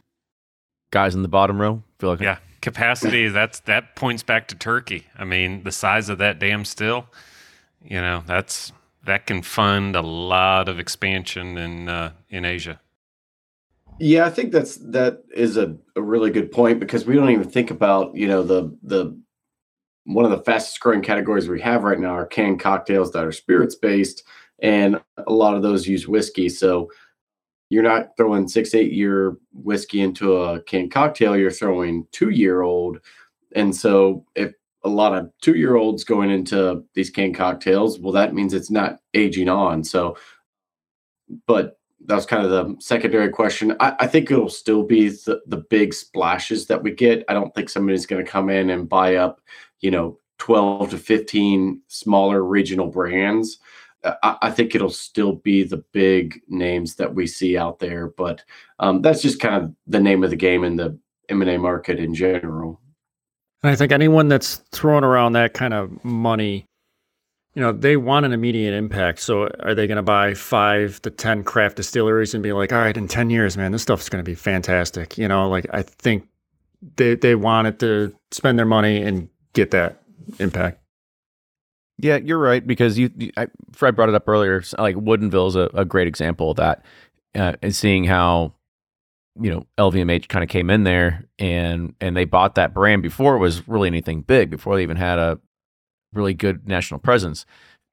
Guys 0.90 1.14
in 1.14 1.22
the 1.22 1.28
bottom 1.28 1.60
row 1.60 1.82
feel 1.98 2.10
like 2.10 2.20
yeah, 2.20 2.38
capacity. 2.60 3.28
That's 3.28 3.60
that 3.60 3.94
points 3.96 4.22
back 4.22 4.48
to 4.48 4.54
Turkey. 4.54 5.06
I 5.16 5.24
mean, 5.24 5.64
the 5.64 5.72
size 5.72 6.08
of 6.08 6.18
that 6.18 6.38
damn 6.38 6.64
still, 6.64 7.06
you 7.82 8.00
know, 8.00 8.22
that's 8.26 8.72
that 9.04 9.26
can 9.26 9.42
fund 9.42 9.94
a 9.94 10.02
lot 10.02 10.68
of 10.68 10.78
expansion 10.78 11.58
in 11.58 11.88
uh, 11.88 12.12
in 12.28 12.44
Asia. 12.44 12.80
Yeah, 14.00 14.26
I 14.26 14.30
think 14.30 14.52
that's 14.52 14.76
that 14.76 15.22
is 15.34 15.56
a, 15.56 15.76
a 15.96 16.02
really 16.02 16.30
good 16.30 16.50
point 16.50 16.80
because 16.80 17.06
we 17.06 17.14
don't 17.14 17.30
even 17.30 17.48
think 17.48 17.70
about, 17.70 18.14
you 18.16 18.26
know, 18.26 18.42
the 18.42 18.76
the 18.82 19.18
one 20.04 20.24
of 20.24 20.30
the 20.30 20.42
fastest 20.44 20.80
growing 20.80 21.00
categories 21.00 21.48
we 21.48 21.60
have 21.60 21.84
right 21.84 21.98
now 21.98 22.10
are 22.10 22.26
canned 22.26 22.60
cocktails 22.60 23.12
that 23.12 23.24
are 23.24 23.32
spirits 23.32 23.74
based, 23.74 24.24
and 24.60 25.00
a 25.26 25.32
lot 25.32 25.54
of 25.54 25.62
those 25.62 25.86
use 25.86 26.08
whiskey. 26.08 26.48
So 26.48 26.90
you're 27.70 27.82
not 27.82 28.16
throwing 28.16 28.48
six, 28.48 28.74
eight 28.74 28.92
year 28.92 29.36
whiskey 29.52 30.00
into 30.00 30.36
a 30.36 30.60
canned 30.62 30.92
cocktail, 30.92 31.36
you're 31.36 31.50
throwing 31.50 32.06
two 32.12 32.30
year 32.30 32.62
old. 32.62 32.98
And 33.54 33.74
so 33.74 34.24
if 34.34 34.52
a 34.84 34.88
lot 34.88 35.14
of 35.16 35.30
two 35.40 35.54
year 35.54 35.76
olds 35.76 36.04
going 36.04 36.30
into 36.30 36.84
these 36.94 37.10
canned 37.10 37.36
cocktails, 37.36 37.98
well, 37.98 38.12
that 38.12 38.34
means 38.34 38.52
it's 38.52 38.70
not 38.70 38.98
aging 39.14 39.48
on. 39.48 39.82
So, 39.84 40.16
but 41.46 41.78
that 42.06 42.14
was 42.14 42.26
kind 42.26 42.44
of 42.44 42.50
the 42.50 42.76
secondary 42.80 43.30
question. 43.30 43.76
I, 43.80 43.94
I 44.00 44.06
think 44.06 44.30
it'll 44.30 44.48
still 44.48 44.82
be 44.82 45.08
the, 45.08 45.40
the 45.46 45.58
big 45.58 45.94
splashes 45.94 46.66
that 46.66 46.82
we 46.82 46.92
get. 46.92 47.24
I 47.28 47.34
don't 47.34 47.54
think 47.54 47.68
somebody's 47.68 48.06
going 48.06 48.24
to 48.24 48.30
come 48.30 48.50
in 48.50 48.70
and 48.70 48.88
buy 48.88 49.16
up, 49.16 49.40
you 49.80 49.90
know, 49.90 50.18
12 50.38 50.90
to 50.90 50.98
15 50.98 51.80
smaller 51.88 52.44
regional 52.44 52.88
brands. 52.88 53.58
I, 54.04 54.36
I 54.42 54.50
think 54.50 54.74
it'll 54.74 54.90
still 54.90 55.36
be 55.36 55.62
the 55.62 55.82
big 55.92 56.40
names 56.48 56.96
that 56.96 57.14
we 57.14 57.26
see 57.26 57.56
out 57.56 57.78
there, 57.78 58.08
but 58.08 58.44
um, 58.78 59.00
that's 59.00 59.22
just 59.22 59.40
kind 59.40 59.62
of 59.62 59.74
the 59.86 60.00
name 60.00 60.22
of 60.22 60.30
the 60.30 60.36
game 60.36 60.64
in 60.64 60.76
the 60.76 60.98
M&A 61.30 61.58
market 61.58 61.98
in 61.98 62.14
general. 62.14 62.80
And 63.62 63.70
I 63.70 63.76
think 63.76 63.92
anyone 63.92 64.28
that's 64.28 64.56
throwing 64.72 65.04
around 65.04 65.32
that 65.32 65.54
kind 65.54 65.72
of 65.72 66.04
money 66.04 66.66
you 67.54 67.62
know, 67.62 67.70
they 67.72 67.96
want 67.96 68.26
an 68.26 68.32
immediate 68.32 68.74
impact. 68.74 69.20
So 69.20 69.48
are 69.60 69.74
they 69.74 69.86
going 69.86 69.96
to 69.96 70.02
buy 70.02 70.34
five 70.34 71.00
to 71.02 71.10
10 71.10 71.44
craft 71.44 71.76
distilleries 71.76 72.34
and 72.34 72.42
be 72.42 72.52
like, 72.52 72.72
all 72.72 72.80
right, 72.80 72.96
in 72.96 73.06
10 73.06 73.30
years, 73.30 73.56
man, 73.56 73.70
this 73.70 73.82
stuff's 73.82 74.08
going 74.08 74.22
to 74.22 74.28
be 74.28 74.34
fantastic. 74.34 75.16
You 75.16 75.28
know, 75.28 75.48
like 75.48 75.66
I 75.72 75.82
think 75.82 76.26
they, 76.96 77.14
they 77.14 77.36
wanted 77.36 77.78
to 77.80 78.14
spend 78.32 78.58
their 78.58 78.66
money 78.66 79.02
and 79.02 79.28
get 79.52 79.70
that 79.70 80.02
impact. 80.40 80.80
Yeah, 81.98 82.16
you're 82.16 82.38
right 82.38 82.66
because 82.66 82.98
you, 82.98 83.10
you 83.16 83.30
I, 83.36 83.46
Fred 83.72 83.94
brought 83.94 84.08
it 84.08 84.16
up 84.16 84.28
earlier. 84.28 84.62
Like 84.76 84.96
Woodinville 84.96 85.48
is 85.48 85.56
a, 85.56 85.70
a 85.74 85.84
great 85.84 86.08
example 86.08 86.50
of 86.50 86.56
that, 86.56 86.84
uh, 87.36 87.52
and 87.62 87.72
seeing 87.72 88.02
how 88.02 88.54
you 89.40 89.52
know 89.52 89.66
LVMH 89.78 90.26
kind 90.26 90.42
of 90.42 90.48
came 90.48 90.70
in 90.70 90.82
there 90.82 91.24
and 91.38 91.94
and 92.00 92.16
they 92.16 92.24
bought 92.24 92.56
that 92.56 92.74
brand 92.74 93.02
before 93.02 93.36
it 93.36 93.38
was 93.38 93.68
really 93.68 93.86
anything 93.86 94.22
big, 94.22 94.50
before 94.50 94.74
they 94.74 94.82
even 94.82 94.96
had 94.96 95.20
a 95.20 95.38
really 96.14 96.34
good 96.34 96.66
national 96.66 97.00
presence, 97.00 97.46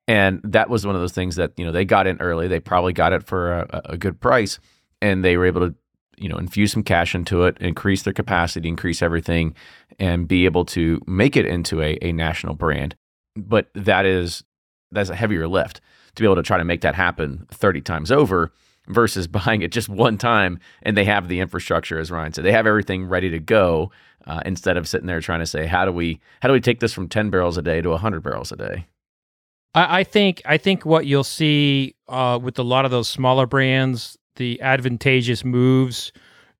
and 0.07 0.41
that 0.43 0.69
was 0.69 0.85
one 0.85 0.95
of 0.95 1.01
those 1.01 1.13
things 1.13 1.35
that 1.35 1.51
you 1.57 1.65
know 1.65 1.71
they 1.71 1.85
got 1.85 2.07
in 2.07 2.17
early. 2.21 2.47
They 2.47 2.59
probably 2.59 2.93
got 2.93 3.13
it 3.13 3.23
for 3.23 3.53
a, 3.53 3.81
a 3.85 3.97
good 3.97 4.19
price, 4.19 4.59
and 5.01 5.23
they 5.23 5.37
were 5.37 5.45
able 5.45 5.61
to 5.61 5.75
you 6.17 6.29
know 6.29 6.37
infuse 6.37 6.71
some 6.71 6.83
cash 6.83 7.15
into 7.15 7.43
it, 7.43 7.57
increase 7.59 8.03
their 8.03 8.13
capacity, 8.13 8.67
increase 8.67 9.01
everything, 9.01 9.55
and 9.99 10.27
be 10.27 10.45
able 10.45 10.65
to 10.65 11.01
make 11.07 11.35
it 11.35 11.45
into 11.45 11.81
a, 11.81 11.97
a 12.01 12.11
national 12.11 12.55
brand 12.55 12.95
but 13.35 13.69
that 13.73 14.05
is 14.05 14.43
that's 14.91 15.09
a 15.09 15.15
heavier 15.15 15.47
lift 15.47 15.81
to 16.15 16.21
be 16.21 16.27
able 16.27 16.35
to 16.35 16.43
try 16.43 16.57
to 16.57 16.65
make 16.65 16.81
that 16.81 16.95
happen 16.95 17.47
30 17.51 17.81
times 17.81 18.11
over 18.11 18.51
versus 18.91 19.27
buying 19.27 19.61
it 19.61 19.71
just 19.71 19.89
one 19.89 20.17
time 20.17 20.59
and 20.83 20.95
they 20.95 21.05
have 21.05 21.27
the 21.27 21.39
infrastructure 21.39 21.99
as 21.99 22.11
Ryan 22.11 22.33
said. 22.33 22.45
They 22.45 22.51
have 22.51 22.67
everything 22.67 23.05
ready 23.05 23.29
to 23.29 23.39
go 23.39 23.91
uh, 24.27 24.41
instead 24.45 24.77
of 24.77 24.87
sitting 24.87 25.07
there 25.07 25.21
trying 25.21 25.39
to 25.39 25.45
say 25.45 25.65
how 25.65 25.85
do 25.85 25.91
we 25.91 26.19
how 26.41 26.47
do 26.47 26.53
we 26.53 26.61
take 26.61 26.79
this 26.79 26.93
from 26.93 27.09
10 27.09 27.29
barrels 27.29 27.57
a 27.57 27.61
day 27.61 27.81
to 27.81 27.89
100 27.89 28.21
barrels 28.21 28.51
a 28.51 28.55
day? 28.55 28.87
I, 29.73 29.99
I 29.99 30.03
think 30.03 30.41
I 30.45 30.57
think 30.57 30.85
what 30.85 31.05
you'll 31.05 31.23
see 31.23 31.95
uh, 32.07 32.39
with 32.41 32.59
a 32.59 32.63
lot 32.63 32.85
of 32.85 32.91
those 32.91 33.09
smaller 33.09 33.45
brands 33.45 34.17
the 34.35 34.61
advantageous 34.61 35.43
moves 35.43 36.11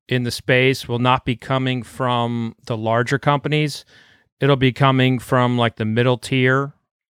in 0.08 0.24
the 0.24 0.32
space 0.32 0.88
will 0.88 1.00
not 1.00 1.26
be 1.26 1.36
coming 1.36 1.84
from 1.84 2.56
the 2.66 2.76
larger 2.76 3.18
companies. 3.18 3.86
It'll 4.40 4.58
be 4.58 4.74
coming 4.74 5.20
from 5.20 5.58
like 5.58 5.78
the 5.78 5.86
middle 5.86 6.18
tier 6.18 6.74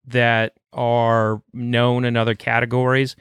that 0.08 0.54
are 0.72 1.42
known 1.54 2.06
in 2.06 2.16
other 2.16 2.36
categories. 2.36 3.16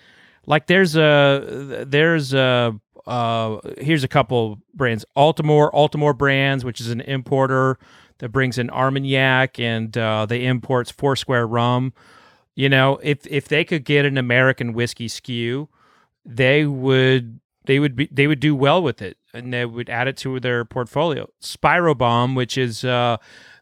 Like 0.46 0.66
there's 0.66 0.96
a 0.96 1.84
there's 1.86 2.34
a 2.34 2.78
uh, 3.06 3.58
here's 3.78 4.04
a 4.04 4.08
couple 4.08 4.58
brands 4.74 5.04
Altamore 5.16 5.72
Altamore 5.72 6.16
Brands, 6.16 6.64
which 6.64 6.80
is 6.80 6.90
an 6.90 7.00
importer 7.02 7.78
that 8.18 8.30
brings 8.30 8.58
in 8.58 8.70
Armagnac 8.70 9.58
and 9.58 9.96
uh, 9.96 10.26
they 10.26 10.44
imports 10.44 10.90
Foursquare 10.90 11.46
rum. 11.46 11.92
You 12.54 12.68
know, 12.68 12.98
if 13.02 13.26
if 13.26 13.48
they 13.48 13.64
could 13.64 13.84
get 13.84 14.04
an 14.04 14.16
American 14.16 14.72
whiskey 14.72 15.08
SKU, 15.08 15.68
they 16.24 16.64
would 16.64 17.40
they 17.64 17.78
would 17.78 17.96
be 17.96 18.08
they 18.10 18.26
would 18.26 18.40
do 18.40 18.54
well 18.54 18.82
with 18.82 19.02
it 19.02 19.16
and 19.32 19.52
they 19.52 19.64
would 19.64 19.90
add 19.90 20.08
it 20.08 20.16
to 20.18 20.38
their 20.40 20.64
portfolio. 20.64 21.28
Spiribam, 21.42 22.36
which 22.36 22.56
is 22.56 22.84
uh, 22.84 23.16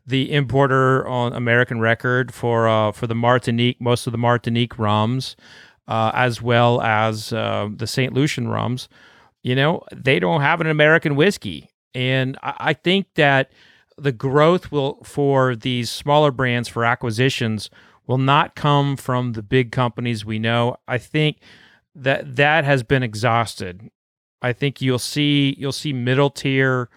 the 0.06 0.32
importer 0.32 1.06
on 1.06 1.32
American 1.32 1.80
record 1.80 2.34
for 2.34 2.68
uh, 2.68 2.92
for 2.92 3.06
the 3.06 3.14
Martinique, 3.14 3.80
most 3.80 4.06
of 4.06 4.12
the 4.12 4.18
Martinique 4.18 4.78
rums, 4.78 5.36
uh, 5.88 6.10
as 6.14 6.40
well 6.40 6.80
as 6.80 7.32
uh, 7.32 7.68
the 7.74 7.86
Saint 7.86 8.12
Lucian 8.12 8.48
rums. 8.48 8.88
You 9.42 9.54
know, 9.54 9.82
they 9.92 10.20
don't 10.20 10.40
have 10.40 10.60
an 10.60 10.68
American 10.68 11.16
whiskey, 11.16 11.70
and 11.94 12.38
I, 12.42 12.54
I 12.58 12.72
think 12.74 13.06
that 13.16 13.50
the 13.98 14.12
growth 14.12 14.70
will 14.72 15.02
for 15.04 15.54
these 15.54 15.90
smaller 15.90 16.30
brands 16.30 16.68
for 16.68 16.84
acquisitions 16.84 17.70
will 18.06 18.18
not 18.18 18.54
come 18.54 18.96
from 18.96 19.32
the 19.32 19.42
big 19.42 19.72
companies 19.72 20.24
we 20.24 20.38
know. 20.38 20.76
I 20.88 20.98
think 20.98 21.38
that 21.94 22.36
that 22.36 22.64
has 22.64 22.82
been 22.82 23.02
exhausted. 23.02 23.90
I 24.40 24.52
think 24.52 24.80
you'll 24.80 24.98
see 24.98 25.54
you'll 25.58 25.72
see 25.72 25.92
middle 25.92 26.30
tier 26.30 26.88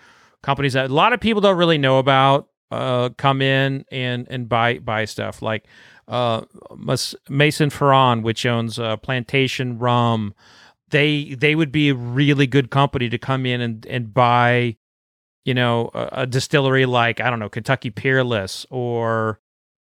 companies 0.41 0.73
that 0.73 0.89
a 0.89 0.93
lot 0.93 1.13
of 1.13 1.19
people 1.19 1.41
don't 1.41 1.57
really 1.57 1.77
know 1.77 1.99
about 1.99 2.49
uh, 2.71 3.09
come 3.17 3.41
in 3.41 3.85
and 3.91 4.27
and 4.29 4.49
buy 4.49 4.79
buy 4.79 5.05
stuff 5.05 5.41
like 5.41 5.65
uh, 6.07 6.41
Maison 7.29 7.69
Ferrand, 7.69 8.23
which 8.23 8.45
owns 8.45 8.77
uh, 8.77 8.97
Plantation 8.97 9.79
Rum. 9.79 10.33
They 10.89 11.33
they 11.33 11.55
would 11.55 11.71
be 11.71 11.89
a 11.89 11.95
really 11.95 12.47
good 12.47 12.69
company 12.69 13.09
to 13.09 13.17
come 13.17 13.45
in 13.45 13.61
and 13.61 13.85
and 13.87 14.13
buy, 14.13 14.77
you 15.43 15.53
know, 15.53 15.89
a, 15.93 16.09
a 16.11 16.27
distillery 16.27 16.85
like 16.85 17.19
I 17.19 17.29
don't 17.29 17.39
know 17.39 17.49
Kentucky 17.49 17.89
Peerless 17.89 18.65
or 18.69 19.39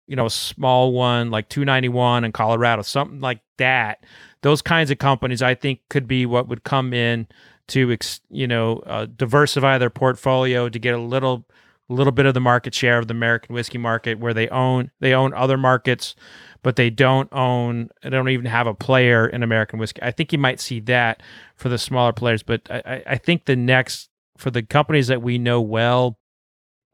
you 0.08 0.16
know 0.16 0.26
a 0.26 0.32
small 0.32 0.92
one 0.92 1.32
like 1.32 1.48
291 1.50 2.26
in 2.26 2.32
Colorado, 2.32 2.82
something 2.82 3.22
like 3.22 3.42
that. 3.58 4.04
Those 4.42 4.62
kinds 4.62 4.92
of 4.92 4.98
companies, 4.98 5.42
I 5.42 5.56
think, 5.56 5.82
could 5.90 6.08
be 6.08 6.26
what 6.26 6.48
would 6.48 6.64
come 6.64 6.94
in 6.94 7.28
to 7.68 7.92
ex, 7.92 8.20
you 8.30 8.48
know 8.48 8.78
uh, 8.86 9.06
diversify 9.06 9.78
their 9.78 9.90
portfolio 9.90 10.68
to 10.68 10.80
get 10.80 10.96
a 10.96 11.00
little 11.00 11.46
a 11.90 11.94
little 11.94 12.12
bit 12.12 12.26
of 12.26 12.34
the 12.34 12.40
market 12.40 12.74
share 12.74 13.00
of 13.00 13.08
the 13.08 13.14
American 13.14 13.56
whiskey 13.56 13.78
market 13.78 14.20
where 14.20 14.34
they 14.34 14.48
own 14.50 14.92
they 15.00 15.14
own 15.14 15.34
other 15.34 15.58
markets, 15.58 16.16
but 16.62 16.76
they 16.76 16.90
don't 16.90 17.32
own 17.34 17.90
they 18.04 18.10
don't 18.10 18.30
even 18.30 18.46
have 18.46 18.68
a 18.68 18.74
player 18.74 19.28
in 19.28 19.44
American 19.44 19.80
whiskey. 19.80 20.02
I 20.04 20.12
think 20.12 20.32
you 20.32 20.38
might 20.38 20.60
see 20.60 20.80
that 20.82 21.24
for 21.56 21.70
the 21.70 21.78
smaller 21.78 22.14
players, 22.14 22.44
but 22.44 22.62
I, 22.70 23.04
I 23.06 23.18
think 23.18 23.46
the 23.46 23.56
next 23.56 24.10
for 24.38 24.52
the 24.52 24.64
companies 24.64 25.08
that 25.08 25.22
we 25.22 25.38
know 25.38 25.62
well, 25.62 26.20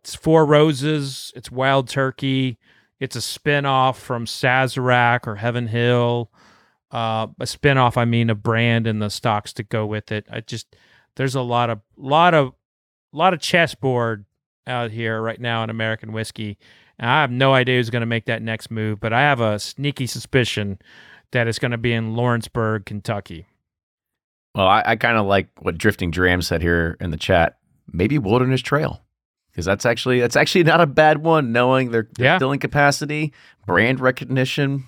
it's 0.03 0.15
Four 0.15 0.45
Roses, 0.45 1.33
it's 1.35 1.51
Wild 1.51 1.89
Turkey, 1.89 2.57
it's 2.99 3.15
a 3.15 3.19
spinoff 3.19 3.97
from 3.97 4.25
Sazerac 4.25 5.27
or 5.27 5.35
Heaven 5.35 5.67
Hill. 5.67 6.31
Uh, 6.91 7.27
a 7.39 7.45
spinoff, 7.45 7.97
I 7.97 8.05
mean, 8.05 8.29
a 8.29 8.35
brand 8.35 8.87
and 8.87 9.01
the 9.01 9.09
stocks 9.09 9.51
to 9.53 9.63
go 9.63 9.85
with 9.85 10.13
it. 10.13 10.25
I 10.31 10.39
just 10.39 10.75
there's 11.17 11.35
a 11.35 11.41
lot 11.41 11.69
of 11.69 11.81
lot 11.97 12.33
of 12.33 12.53
lot 13.11 13.33
of 13.33 13.41
chessboard 13.41 14.25
out 14.67 14.91
here 14.91 15.21
right 15.21 15.39
now 15.39 15.63
in 15.63 15.69
American 15.69 16.11
whiskey. 16.11 16.57
And 16.97 17.09
I 17.09 17.21
have 17.21 17.31
no 17.31 17.53
idea 17.53 17.77
who's 17.77 17.89
going 17.89 18.01
to 18.01 18.05
make 18.07 18.25
that 18.25 18.41
next 18.41 18.71
move, 18.71 18.99
but 18.99 19.11
I 19.13 19.21
have 19.21 19.41
a 19.41 19.59
sneaky 19.59 20.07
suspicion 20.07 20.79
that 21.31 21.47
it's 21.47 21.59
going 21.59 21.71
to 21.71 21.77
be 21.77 21.91
in 21.93 22.15
Lawrenceburg, 22.15 22.85
Kentucky. 22.85 23.47
Well, 24.53 24.67
I, 24.67 24.83
I 24.85 24.95
kind 24.95 25.17
of 25.17 25.25
like 25.25 25.49
what 25.59 25.77
Drifting 25.77 26.11
Dram 26.11 26.41
said 26.41 26.61
here 26.61 26.95
in 27.01 27.11
the 27.11 27.17
chat. 27.17 27.57
Maybe 27.91 28.17
Wilderness 28.17 28.61
Trail, 28.61 29.01
because 29.51 29.65
that's 29.65 29.85
actually 29.85 30.21
that's 30.21 30.37
actually 30.37 30.63
not 30.63 30.79
a 30.81 30.87
bad 30.87 31.19
one. 31.19 31.51
Knowing 31.51 31.91
their, 31.91 32.07
their 32.17 32.25
Yeah. 32.25 32.39
filling 32.39 32.59
capacity, 32.59 33.33
brand 33.67 33.99
recognition, 33.99 34.85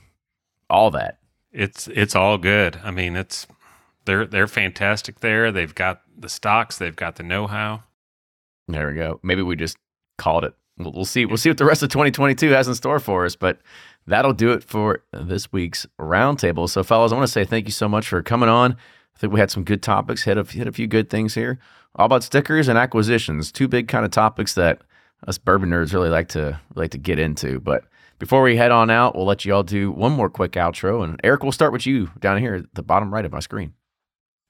all 0.69 0.89
that. 0.91 1.19
It's 1.51 1.87
it's 1.89 2.15
all 2.15 2.37
good. 2.37 2.79
I 2.83 2.91
mean, 2.91 3.15
it's 3.17 3.45
they're 4.05 4.25
they're 4.25 4.47
fantastic 4.47 5.19
there. 5.19 5.51
They've 5.51 5.75
got 5.75 6.01
the 6.17 6.29
stocks, 6.29 6.77
they've 6.77 6.95
got 6.95 7.17
the 7.17 7.23
know-how. 7.23 7.83
There 8.67 8.87
we 8.87 8.95
go. 8.95 9.19
Maybe 9.23 9.41
we 9.41 9.55
just 9.55 9.77
called 10.17 10.43
it. 10.43 10.53
We'll, 10.77 10.91
we'll 10.91 11.05
see. 11.05 11.25
We'll 11.25 11.37
see 11.37 11.49
what 11.49 11.57
the 11.57 11.65
rest 11.65 11.83
of 11.83 11.89
2022 11.89 12.49
has 12.49 12.67
in 12.67 12.75
store 12.75 12.99
for 12.99 13.25
us. 13.25 13.35
But 13.35 13.59
that'll 14.05 14.33
do 14.33 14.51
it 14.51 14.63
for 14.63 15.03
this 15.11 15.51
week's 15.51 15.85
roundtable. 15.99 16.69
So, 16.69 16.83
fellas, 16.83 17.11
I 17.11 17.15
want 17.15 17.27
to 17.27 17.31
say 17.31 17.45
thank 17.45 17.65
you 17.65 17.71
so 17.71 17.87
much 17.87 18.07
for 18.07 18.21
coming 18.21 18.49
on. 18.49 18.73
I 18.73 19.19
think 19.19 19.33
we 19.33 19.39
had 19.39 19.51
some 19.51 19.63
good 19.63 19.81
topics. 19.81 20.23
Hit 20.23 20.37
a 20.37 20.43
hit 20.43 20.67
a 20.67 20.71
few 20.71 20.87
good 20.87 21.09
things 21.09 21.33
here. 21.33 21.59
All 21.95 22.05
about 22.05 22.23
stickers 22.23 22.67
and 22.67 22.77
acquisitions. 22.77 23.51
Two 23.51 23.67
big 23.67 23.87
kind 23.87 24.05
of 24.05 24.11
topics 24.11 24.53
that 24.53 24.81
us 25.27 25.37
bourbon 25.37 25.69
nerds 25.69 25.93
really 25.93 26.09
like 26.09 26.27
to 26.29 26.59
like 26.75 26.91
to 26.91 26.97
get 26.97 27.17
into. 27.17 27.59
But 27.59 27.85
before 28.19 28.43
we 28.43 28.57
head 28.57 28.71
on 28.71 28.89
out, 28.89 29.15
we'll 29.15 29.25
let 29.25 29.45
you 29.45 29.53
all 29.53 29.63
do 29.63 29.91
one 29.91 30.11
more 30.11 30.29
quick 30.29 30.51
outro. 30.53 31.03
And 31.03 31.19
Eric, 31.23 31.43
we'll 31.43 31.51
start 31.51 31.71
with 31.71 31.87
you 31.87 32.11
down 32.19 32.39
here 32.39 32.55
at 32.55 32.73
the 32.75 32.83
bottom 32.83 33.13
right 33.13 33.25
of 33.25 33.31
my 33.31 33.39
screen. 33.39 33.73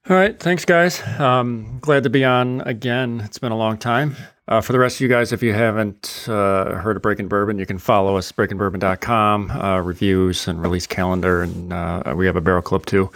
All 0.09 0.15
right, 0.15 0.39
thanks, 0.39 0.63
guys. 0.63 1.01
Um, 1.19 1.79
glad 1.81 2.03
to 2.03 2.09
be 2.09 2.23
on 2.23 2.61
again. 2.61 3.21
It's 3.25 3.39
been 3.39 3.51
a 3.51 3.57
long 3.57 3.77
time. 3.77 4.15
Uh, 4.47 4.61
for 4.61 4.71
the 4.71 4.79
rest 4.79 4.95
of 4.97 5.01
you 5.01 5.09
guys, 5.09 5.33
if 5.33 5.43
you 5.43 5.53
haven't 5.53 6.25
uh, 6.29 6.75
heard 6.75 6.95
of 6.95 7.01
Breaking 7.01 7.27
Bourbon, 7.27 7.59
you 7.59 7.65
can 7.65 7.77
follow 7.77 8.15
us 8.15 8.31
breakingbourbon.com, 8.31 9.51
uh, 9.51 9.79
reviews 9.81 10.47
and 10.47 10.61
release 10.61 10.87
calendar, 10.87 11.41
and 11.41 11.73
uh, 11.73 12.13
we 12.15 12.25
have 12.25 12.37
a 12.37 12.41
barrel 12.41 12.61
clip 12.61 12.85
too, 12.85 13.11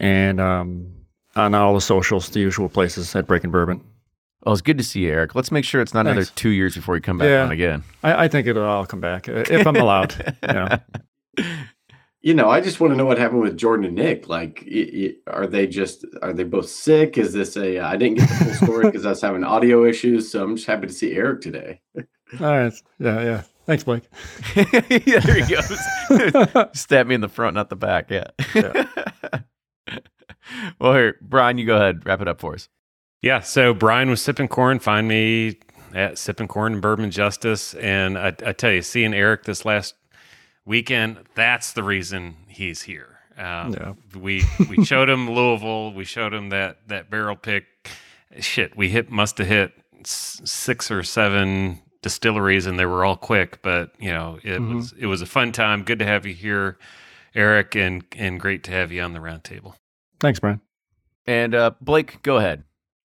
and 0.00 0.40
um, 0.40 0.90
on 1.36 1.54
all 1.54 1.74
the 1.74 1.82
socials, 1.82 2.30
the 2.30 2.40
usual 2.40 2.70
places 2.70 3.14
at 3.14 3.26
Breaking 3.26 3.50
Bourbon. 3.50 3.84
Well, 4.46 4.54
it's 4.54 4.62
good 4.62 4.78
to 4.78 4.84
see 4.84 5.00
you, 5.00 5.10
Eric. 5.10 5.34
Let's 5.34 5.52
make 5.52 5.66
sure 5.66 5.82
it's 5.82 5.92
not 5.92 6.06
another 6.06 6.24
two 6.24 6.48
years 6.48 6.74
before 6.74 6.96
you 6.96 7.02
come 7.02 7.18
back 7.18 7.28
Yeah. 7.28 7.44
on 7.44 7.52
again. 7.52 7.84
I, 8.02 8.24
I 8.24 8.28
think 8.28 8.46
it'll 8.46 8.64
all 8.64 8.86
come 8.86 9.00
back 9.02 9.28
if 9.28 9.66
I'm 9.66 9.76
allowed. 9.76 10.34
know. 10.42 10.78
You 12.22 12.34
know, 12.34 12.48
I 12.48 12.60
just 12.60 12.78
want 12.78 12.92
to 12.92 12.96
know 12.96 13.04
what 13.04 13.18
happened 13.18 13.40
with 13.40 13.56
Jordan 13.56 13.84
and 13.84 13.96
Nick. 13.96 14.28
Like, 14.28 14.64
i- 14.70 14.90
i- 15.26 15.30
are 15.30 15.46
they 15.46 15.66
just 15.66 16.04
are 16.22 16.32
they 16.32 16.44
both 16.44 16.68
sick? 16.68 17.18
Is 17.18 17.32
this 17.32 17.56
a? 17.56 17.78
Uh, 17.78 17.88
I 17.88 17.96
didn't 17.96 18.18
get 18.18 18.28
the 18.28 18.34
full 18.44 18.54
story 18.54 18.84
because 18.86 19.04
I 19.04 19.10
was 19.10 19.20
having 19.20 19.42
audio 19.42 19.84
issues. 19.84 20.30
So 20.30 20.42
I'm 20.44 20.54
just 20.54 20.68
happy 20.68 20.86
to 20.86 20.92
see 20.92 21.12
Eric 21.14 21.40
today. 21.40 21.80
All 21.96 22.04
right, 22.40 22.72
yeah, 23.00 23.22
yeah. 23.22 23.42
Thanks, 23.66 23.84
Blake. 23.84 24.04
yeah, 24.56 25.18
there 25.20 25.44
he 25.44 25.54
goes. 25.54 26.68
Stab 26.78 27.06
me 27.06 27.14
in 27.14 27.20
the 27.20 27.28
front, 27.28 27.54
not 27.54 27.70
the 27.70 27.76
back. 27.76 28.10
Yeah. 28.10 28.28
well, 30.78 30.94
here, 30.94 31.16
Brian, 31.20 31.58
you 31.58 31.66
go 31.66 31.76
ahead. 31.76 32.04
Wrap 32.06 32.20
it 32.20 32.28
up 32.28 32.40
for 32.40 32.54
us. 32.54 32.68
Yeah, 33.20 33.40
so 33.40 33.72
Brian 33.74 34.10
was 34.10 34.20
Sipp'n 34.20 34.48
Corn. 34.48 34.78
Find 34.80 35.06
me 35.06 35.58
at 35.94 36.14
Sipp'n 36.14 36.48
Corn 36.48 36.72
and 36.74 36.82
bourbon 36.82 37.10
justice. 37.10 37.74
And 37.74 38.18
I, 38.18 38.28
I 38.44 38.52
tell 38.52 38.72
you, 38.72 38.82
seeing 38.82 39.14
Eric 39.14 39.44
this 39.44 39.64
last 39.64 39.94
weekend. 40.64 41.18
That's 41.34 41.72
the 41.72 41.82
reason 41.82 42.36
he's 42.48 42.82
here. 42.82 43.18
Um, 43.36 43.72
Yeah. 43.72 43.92
We 44.18 44.44
we 44.68 44.84
showed 44.84 45.08
him 45.08 45.30
Louisville. 45.30 45.92
We 45.92 46.04
showed 46.04 46.32
him 46.34 46.50
that 46.50 46.88
that 46.88 47.10
barrel 47.10 47.36
pick. 47.36 47.64
Shit, 48.40 48.76
we 48.76 48.88
hit 48.88 49.10
must 49.10 49.38
have 49.38 49.46
hit 49.46 49.72
six 50.04 50.90
or 50.90 51.02
seven 51.02 51.80
distilleries, 52.02 52.66
and 52.66 52.78
they 52.78 52.86
were 52.86 53.04
all 53.04 53.16
quick. 53.16 53.60
But 53.62 53.92
you 53.98 54.10
know, 54.12 54.38
it 54.42 54.60
Mhm. 54.60 54.74
was 54.76 54.92
it 54.98 55.06
was 55.06 55.22
a 55.22 55.26
fun 55.26 55.52
time. 55.52 55.82
Good 55.82 55.98
to 56.00 56.04
have 56.06 56.26
you 56.26 56.34
here, 56.34 56.78
Eric, 57.34 57.74
and 57.76 58.04
and 58.16 58.38
great 58.40 58.62
to 58.64 58.70
have 58.70 58.90
you 58.92 59.02
on 59.02 59.12
the 59.12 59.18
roundtable. 59.20 59.74
Thanks, 60.20 60.40
Brian. 60.40 60.60
And 61.26 61.54
uh, 61.54 61.70
Blake, 61.80 62.20
go 62.22 62.36
ahead. 62.38 62.64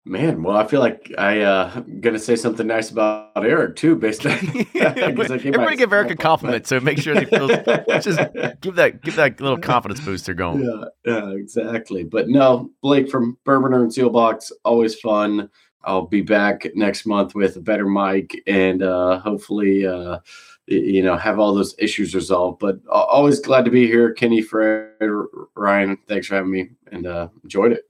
Man, 0.09 0.45
well, 0.45 0.57
I 0.57 0.65
feel 0.69 0.79
like 0.79 1.13
I 1.19 1.41
uh, 1.41 1.73
am 1.75 2.01
gonna 2.01 2.21
say 2.21 2.37
something 2.37 2.65
nice 2.65 2.91
about 2.93 3.33
Eric 3.35 3.75
too, 3.75 3.97
based 3.97 4.25
on 4.25 4.39
'cause 4.39 4.71
I 4.77 4.93
gave 4.95 5.17
my- 5.17 5.25
Everybody 5.25 5.77
give 5.77 5.93
Eric 5.93 6.13
a 6.13 6.17
compliment, 6.17 6.65
so 6.69 6.79
make 6.79 6.99
sure 6.99 7.19
he 7.19 7.25
feels. 7.27 7.51
just 8.05 8.21
give 8.61 8.77
that 8.77 9.03
give 9.03 9.17
that 9.17 9.41
little 9.41 9.59
confidence 9.59 10.01
booster 10.01 10.33
going. 10.33 10.63
Yeah, 10.63 10.85
yeah, 11.05 11.31
exactly. 11.33 12.05
But 12.05 12.29
no, 12.29 12.71
Blake 12.83 13.11
from 13.11 13.37
Bourbonr 13.45 13.83
and 13.83 13.91
Seelbach's, 13.91 14.53
always 14.65 14.95
fun. 14.95 15.51
I'll 15.83 16.07
be 16.07 16.23
back 16.23 16.69
next 16.77 17.05
month 17.05 17.35
with 17.35 17.57
a 17.57 17.61
better 17.61 17.87
mic 17.89 18.41
and 18.47 18.83
uh, 18.85 19.19
hopefully, 19.19 19.87
uh, 19.87 20.19
you 20.67 21.03
know, 21.03 21.17
have 21.17 21.41
all 21.41 21.53
those 21.55 21.75
issues 21.79 22.15
resolved. 22.15 22.61
But 22.61 22.79
always 22.89 23.41
glad 23.41 23.65
to 23.65 23.71
be 23.73 23.87
here. 23.89 24.13
Kenny, 24.13 24.41
Fred, 24.41 24.93
Ryan, 25.57 25.99
thanks 26.09 26.29
for 26.29 26.37
having 26.37 26.51
me 26.53 26.71
and 26.93 27.07
uh, 27.09 27.29
enjoyed 27.43 27.73
it. 27.73 27.85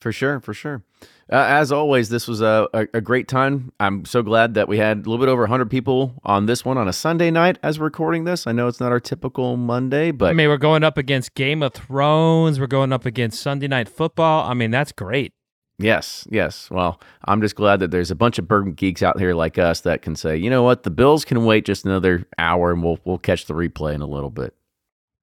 For 0.00 0.12
sure, 0.12 0.40
for 0.40 0.54
sure. 0.54 0.82
Uh, 1.30 1.36
as 1.46 1.70
always, 1.70 2.08
this 2.08 2.26
was 2.26 2.40
a, 2.40 2.66
a, 2.72 2.86
a 2.94 3.00
great 3.02 3.28
time. 3.28 3.70
I'm 3.78 4.04
so 4.06 4.22
glad 4.22 4.54
that 4.54 4.66
we 4.66 4.78
had 4.78 4.96
a 4.98 5.10
little 5.10 5.18
bit 5.18 5.28
over 5.30 5.42
100 5.42 5.70
people 5.70 6.14
on 6.24 6.46
this 6.46 6.64
one 6.64 6.78
on 6.78 6.88
a 6.88 6.92
Sunday 6.92 7.30
night 7.30 7.58
as 7.62 7.78
we're 7.78 7.84
recording 7.84 8.24
this. 8.24 8.46
I 8.46 8.52
know 8.52 8.66
it's 8.66 8.80
not 8.80 8.92
our 8.92 8.98
typical 8.98 9.56
Monday, 9.58 10.10
but 10.10 10.30
I 10.30 10.32
mean, 10.32 10.48
we're 10.48 10.56
going 10.56 10.82
up 10.82 10.96
against 10.96 11.34
Game 11.34 11.62
of 11.62 11.74
Thrones. 11.74 12.58
We're 12.58 12.66
going 12.66 12.92
up 12.92 13.04
against 13.04 13.42
Sunday 13.42 13.68
Night 13.68 13.88
Football. 13.88 14.48
I 14.50 14.54
mean, 14.54 14.70
that's 14.70 14.90
great. 14.90 15.34
yes, 15.78 16.26
yes. 16.30 16.70
Well, 16.70 16.98
I'm 17.26 17.40
just 17.42 17.54
glad 17.54 17.80
that 17.80 17.90
there's 17.90 18.10
a 18.10 18.16
bunch 18.16 18.38
of 18.38 18.48
bourbon 18.48 18.72
geeks 18.72 19.02
out 19.02 19.20
here 19.20 19.34
like 19.34 19.58
us 19.58 19.82
that 19.82 20.00
can 20.02 20.16
say, 20.16 20.36
you 20.36 20.48
know 20.48 20.62
what, 20.62 20.82
the 20.82 20.90
Bills 20.90 21.24
can 21.26 21.44
wait 21.44 21.66
just 21.66 21.84
another 21.84 22.26
hour 22.38 22.72
and 22.72 22.82
we'll 22.82 22.98
we'll 23.04 23.18
catch 23.18 23.44
the 23.44 23.54
replay 23.54 23.94
in 23.94 24.00
a 24.00 24.06
little 24.06 24.30
bit. 24.30 24.54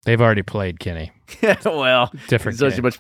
They've 0.05 0.21
already 0.21 0.43
played 0.43 0.79
Kenny. 0.79 1.11
well, 1.65 2.13
Different. 2.27 2.57
such 2.59 2.77
a 2.77 2.81
much. 2.81 2.99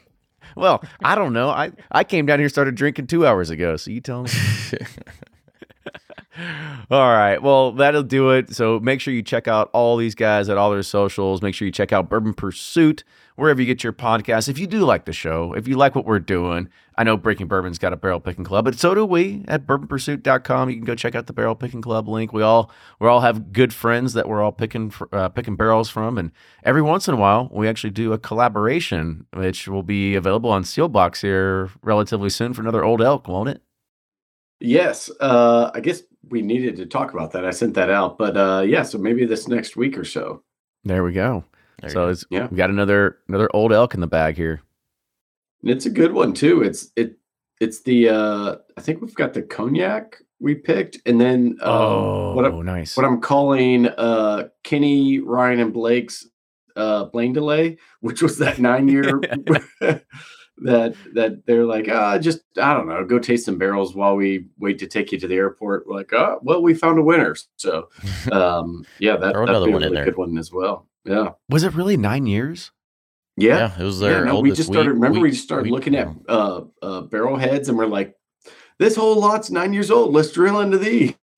Well, 0.57 0.83
I 1.03 1.15
don't 1.15 1.33
know. 1.33 1.49
I, 1.49 1.71
I 1.91 2.03
came 2.03 2.25
down 2.25 2.39
here 2.39 2.49
started 2.49 2.75
drinking 2.75 3.07
two 3.07 3.25
hours 3.25 3.49
ago. 3.49 3.77
So 3.77 3.91
you 3.91 4.01
tell 4.01 4.23
me. 4.23 4.31
all 6.91 7.13
right. 7.13 7.41
Well, 7.41 7.71
that'll 7.73 8.03
do 8.03 8.31
it. 8.31 8.53
So 8.55 8.79
make 8.79 9.01
sure 9.01 9.13
you 9.13 9.21
check 9.23 9.47
out 9.47 9.69
all 9.73 9.97
these 9.97 10.15
guys 10.15 10.49
at 10.49 10.57
all 10.57 10.71
their 10.71 10.83
socials. 10.83 11.41
Make 11.41 11.55
sure 11.55 11.65
you 11.65 11.71
check 11.71 11.93
out 11.93 12.09
Bourbon 12.09 12.33
Pursuit 12.33 13.03
wherever 13.37 13.61
you 13.61 13.67
get 13.67 13.83
your 13.83 13.93
podcast. 13.93 14.49
If 14.49 14.59
you 14.59 14.67
do 14.67 14.79
like 14.79 15.05
the 15.05 15.13
show, 15.13 15.53
if 15.53 15.67
you 15.67 15.77
like 15.77 15.95
what 15.95 16.05
we're 16.05 16.19
doing, 16.19 16.69
I 16.97 17.03
know 17.03 17.15
Breaking 17.15 17.47
Bourbon's 17.47 17.77
got 17.77 17.93
a 17.93 17.95
barrel 17.95 18.19
picking 18.19 18.43
club, 18.43 18.65
but 18.65 18.75
so 18.75 18.93
do 18.93 19.05
we 19.05 19.45
at 19.47 19.65
bourbonpursuit.com. 19.65 20.69
You 20.69 20.75
can 20.75 20.85
go 20.85 20.95
check 20.95 21.15
out 21.15 21.27
the 21.27 21.33
barrel 21.33 21.55
picking 21.55 21.81
club 21.81 22.09
link. 22.09 22.33
We 22.33 22.41
all 22.41 22.71
we 22.99 23.07
all 23.07 23.21
have 23.21 23.53
good 23.53 23.73
friends 23.73 24.13
that 24.13 24.27
we're 24.27 24.41
all 24.41 24.51
picking 24.51 24.91
uh, 25.13 25.29
picking 25.29 25.55
barrels 25.55 25.89
from, 25.89 26.17
and 26.17 26.31
every 26.63 26.81
once 26.81 27.07
in 27.07 27.13
a 27.13 27.17
while 27.17 27.49
we 27.53 27.67
actually 27.67 27.91
do 27.91 28.11
a 28.11 28.17
collaboration, 28.17 29.25
which 29.33 29.67
will 29.67 29.83
be 29.83 30.15
available 30.15 30.49
on 30.49 30.63
Seelbach's 30.63 31.21
here 31.21 31.69
relatively 31.83 32.29
soon 32.29 32.53
for 32.53 32.61
another 32.61 32.83
Old 32.83 33.01
Elk, 33.01 33.27
won't 33.27 33.49
it? 33.49 33.61
Yes, 34.59 35.11
uh, 35.19 35.69
I 35.75 35.79
guess 35.79 36.01
we 36.29 36.41
needed 36.41 36.77
to 36.77 36.87
talk 36.87 37.13
about 37.13 37.31
that. 37.33 37.45
I 37.45 37.51
sent 37.51 37.75
that 37.75 37.91
out, 37.91 38.17
but 38.17 38.35
uh, 38.35 38.63
yeah, 38.65 38.81
so 38.81 38.97
maybe 38.97 39.25
this 39.25 39.47
next 39.47 39.77
week 39.77 39.95
or 39.95 40.03
so. 40.03 40.41
There 40.83 41.03
we 41.03 41.13
go. 41.13 41.43
There 41.81 41.89
so 41.89 42.05
go. 42.05 42.09
it's, 42.09 42.25
Yeah. 42.29 42.47
we 42.49 42.57
got 42.57 42.69
another 42.69 43.17
another 43.27 43.49
Old 43.53 43.71
Elk 43.73 43.93
in 43.93 43.99
the 44.01 44.07
bag 44.07 44.35
here. 44.35 44.61
And 45.61 45.71
it's 45.71 45.85
a 45.85 45.89
good 45.91 46.11
one 46.13 46.33
too. 46.33 46.61
It's 46.61 46.91
it 46.95 47.17
it's 47.59 47.81
the 47.81 48.09
uh 48.09 48.55
I 48.77 48.81
think 48.81 49.01
we've 49.01 49.15
got 49.15 49.33
the 49.33 49.41
cognac 49.41 50.17
we 50.39 50.53
picked, 50.53 50.99
and 51.07 51.19
then 51.19 51.57
uh, 51.61 51.65
oh, 51.65 52.33
what 52.35 52.45
I, 52.45 52.49
nice. 52.61 52.95
what 52.95 53.05
I'm 53.05 53.19
calling 53.21 53.87
uh 53.87 54.49
Kenny, 54.63 55.19
Ryan, 55.19 55.59
and 55.59 55.73
Blake's 55.73 56.27
uh 56.75 57.05
Blaine 57.05 57.33
delay, 57.33 57.77
which 58.01 58.21
was 58.21 58.37
that 58.37 58.59
nine 58.59 58.87
year 58.87 59.19
that 60.59 60.95
that 61.13 61.43
they're 61.45 61.65
like, 61.65 61.87
ah, 61.89 62.17
just 62.17 62.41
I 62.61 62.73
don't 62.73 62.87
know, 62.87 63.03
go 63.03 63.19
taste 63.19 63.45
some 63.45 63.57
barrels 63.57 63.95
while 63.95 64.15
we 64.15 64.47
wait 64.59 64.79
to 64.79 64.87
take 64.87 65.11
you 65.11 65.19
to 65.19 65.27
the 65.27 65.35
airport. 65.35 65.87
We're 65.87 65.97
like, 65.97 66.13
oh, 66.13 66.39
well, 66.43 66.61
we 66.61 66.73
found 66.73 66.99
a 66.99 67.03
winner. 67.03 67.35
So 67.57 67.89
um 68.31 68.85
yeah, 68.99 69.17
that, 69.17 69.33
Throw 69.33 69.45
that'd 69.45 69.49
another 69.55 69.65
be 69.65 69.71
a 69.71 69.73
one 69.73 69.83
in 69.83 69.89
really 69.91 69.95
there. 69.95 70.05
good 70.05 70.17
one 70.17 70.37
as 70.37 70.51
well. 70.51 70.87
Yeah. 71.05 71.29
Was 71.49 71.63
it 71.63 71.73
really 71.73 71.97
nine 71.97 72.25
years? 72.27 72.71
Yeah. 73.37 73.57
Yeah, 73.77 73.81
it 73.81 73.83
was 73.83 74.01
Yeah, 74.01 74.23
no, 74.23 74.39
we 74.39 74.51
just 74.51 74.63
started. 74.69 74.89
wheat- 74.89 74.95
remember, 74.95 75.19
we 75.19 75.31
just 75.31 75.43
started 75.43 75.65
wheat 75.65 75.71
looking 75.73 75.95
at 75.95 76.25
barrel. 76.25 76.73
uh, 76.81 76.85
uh, 76.85 77.01
barrel 77.01 77.37
heads, 77.37 77.69
and 77.69 77.77
we're 77.77 77.85
like, 77.85 78.15
"This 78.79 78.95
whole 78.95 79.19
lot's 79.19 79.51
nine 79.51 79.73
years 79.73 79.91
old. 79.91 80.13
Let's 80.13 80.31
drill 80.31 80.59
into 80.59 80.77
these." 80.79 81.13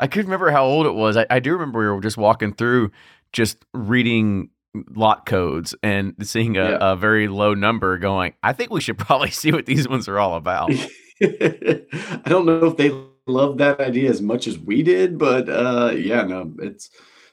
I 0.00 0.06
couldn't 0.06 0.26
remember 0.26 0.50
how 0.50 0.64
old 0.64 0.86
it 0.86 0.94
was. 0.94 1.16
I, 1.16 1.26
I 1.28 1.40
do 1.40 1.52
remember 1.52 1.80
we 1.80 1.86
were 1.90 2.00
just 2.00 2.16
walking 2.16 2.52
through, 2.54 2.90
just 3.32 3.64
reading 3.74 4.50
lot 4.94 5.26
codes 5.26 5.74
and 5.82 6.14
seeing 6.22 6.56
a, 6.56 6.70
Yeah. 6.70 6.78
a 6.92 6.96
very 6.96 7.28
low 7.28 7.54
number. 7.54 7.98
Going, 7.98 8.34
I 8.42 8.52
think 8.52 8.70
we 8.70 8.80
should 8.80 8.98
probably 8.98 9.30
see 9.32 9.52
what 9.52 9.66
these 9.66 9.88
ones 9.88 10.08
are 10.08 10.18
all 10.18 10.36
about. 10.36 10.70
I 11.22 12.22
don't 12.26 12.46
know 12.46 12.66
if 12.66 12.76
they 12.76 12.92
love 13.26 13.58
that 13.58 13.80
idea 13.80 14.08
as 14.10 14.22
much 14.22 14.46
as 14.46 14.58
we 14.58 14.82
did, 14.82 15.18
but 15.18 15.48
uh, 15.48 15.92
yeah, 15.96 16.22
no, 16.22 16.52
it's 16.60 16.88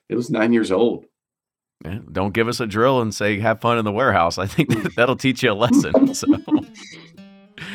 it 0.10 0.16
was 0.16 0.30
nine 0.30 0.54
years 0.54 0.72
old. 0.72 1.06
Yeah, 1.84 2.00
don't 2.12 2.34
give 2.34 2.48
us 2.48 2.60
a 2.60 2.66
drill 2.66 3.02
and 3.02 3.14
say 3.14 3.40
have 3.40 3.62
fun 3.62 3.78
in 3.78 3.86
the 3.86 3.92
warehouse. 3.92 4.38
I 4.38 4.48
think 4.48 4.70
that, 4.70 4.78
mm. 4.78 4.94
that'll 4.96 5.18
teach 5.18 5.44
you 5.44 5.52
a 5.52 5.54
lesson. 5.54 5.94
So. 6.16 6.28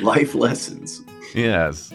Life 0.03 0.35
lessons. 0.35 1.03
Yes. 1.35 1.93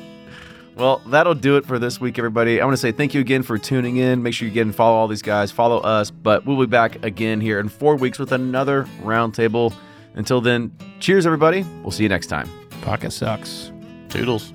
Well, 0.75 1.01
that'll 1.07 1.35
do 1.35 1.55
it 1.57 1.65
for 1.65 1.79
this 1.79 2.01
week, 2.01 2.19
everybody. 2.19 2.59
I 2.59 2.65
want 2.65 2.73
to 2.73 2.81
say 2.81 2.91
thank 2.91 3.13
you 3.13 3.21
again 3.21 3.41
for 3.41 3.57
tuning 3.57 3.97
in. 3.97 4.21
Make 4.21 4.33
sure 4.33 4.47
you 4.47 4.53
get 4.53 4.61
and 4.61 4.75
follow 4.75 4.95
all 4.95 5.07
these 5.07 5.21
guys, 5.21 5.51
follow 5.51 5.79
us. 5.79 6.11
But 6.11 6.45
we'll 6.45 6.59
be 6.59 6.65
back 6.65 7.03
again 7.03 7.41
here 7.41 7.59
in 7.59 7.69
four 7.69 7.95
weeks 7.95 8.19
with 8.19 8.31
another 8.31 8.83
roundtable. 9.01 9.73
Until 10.15 10.41
then, 10.41 10.75
cheers, 10.99 11.25
everybody. 11.25 11.65
We'll 11.81 11.91
see 11.91 12.03
you 12.03 12.09
next 12.09 12.27
time. 12.27 12.49
Pocket 12.81 13.11
sucks. 13.11 13.71
Toodles. 14.09 14.53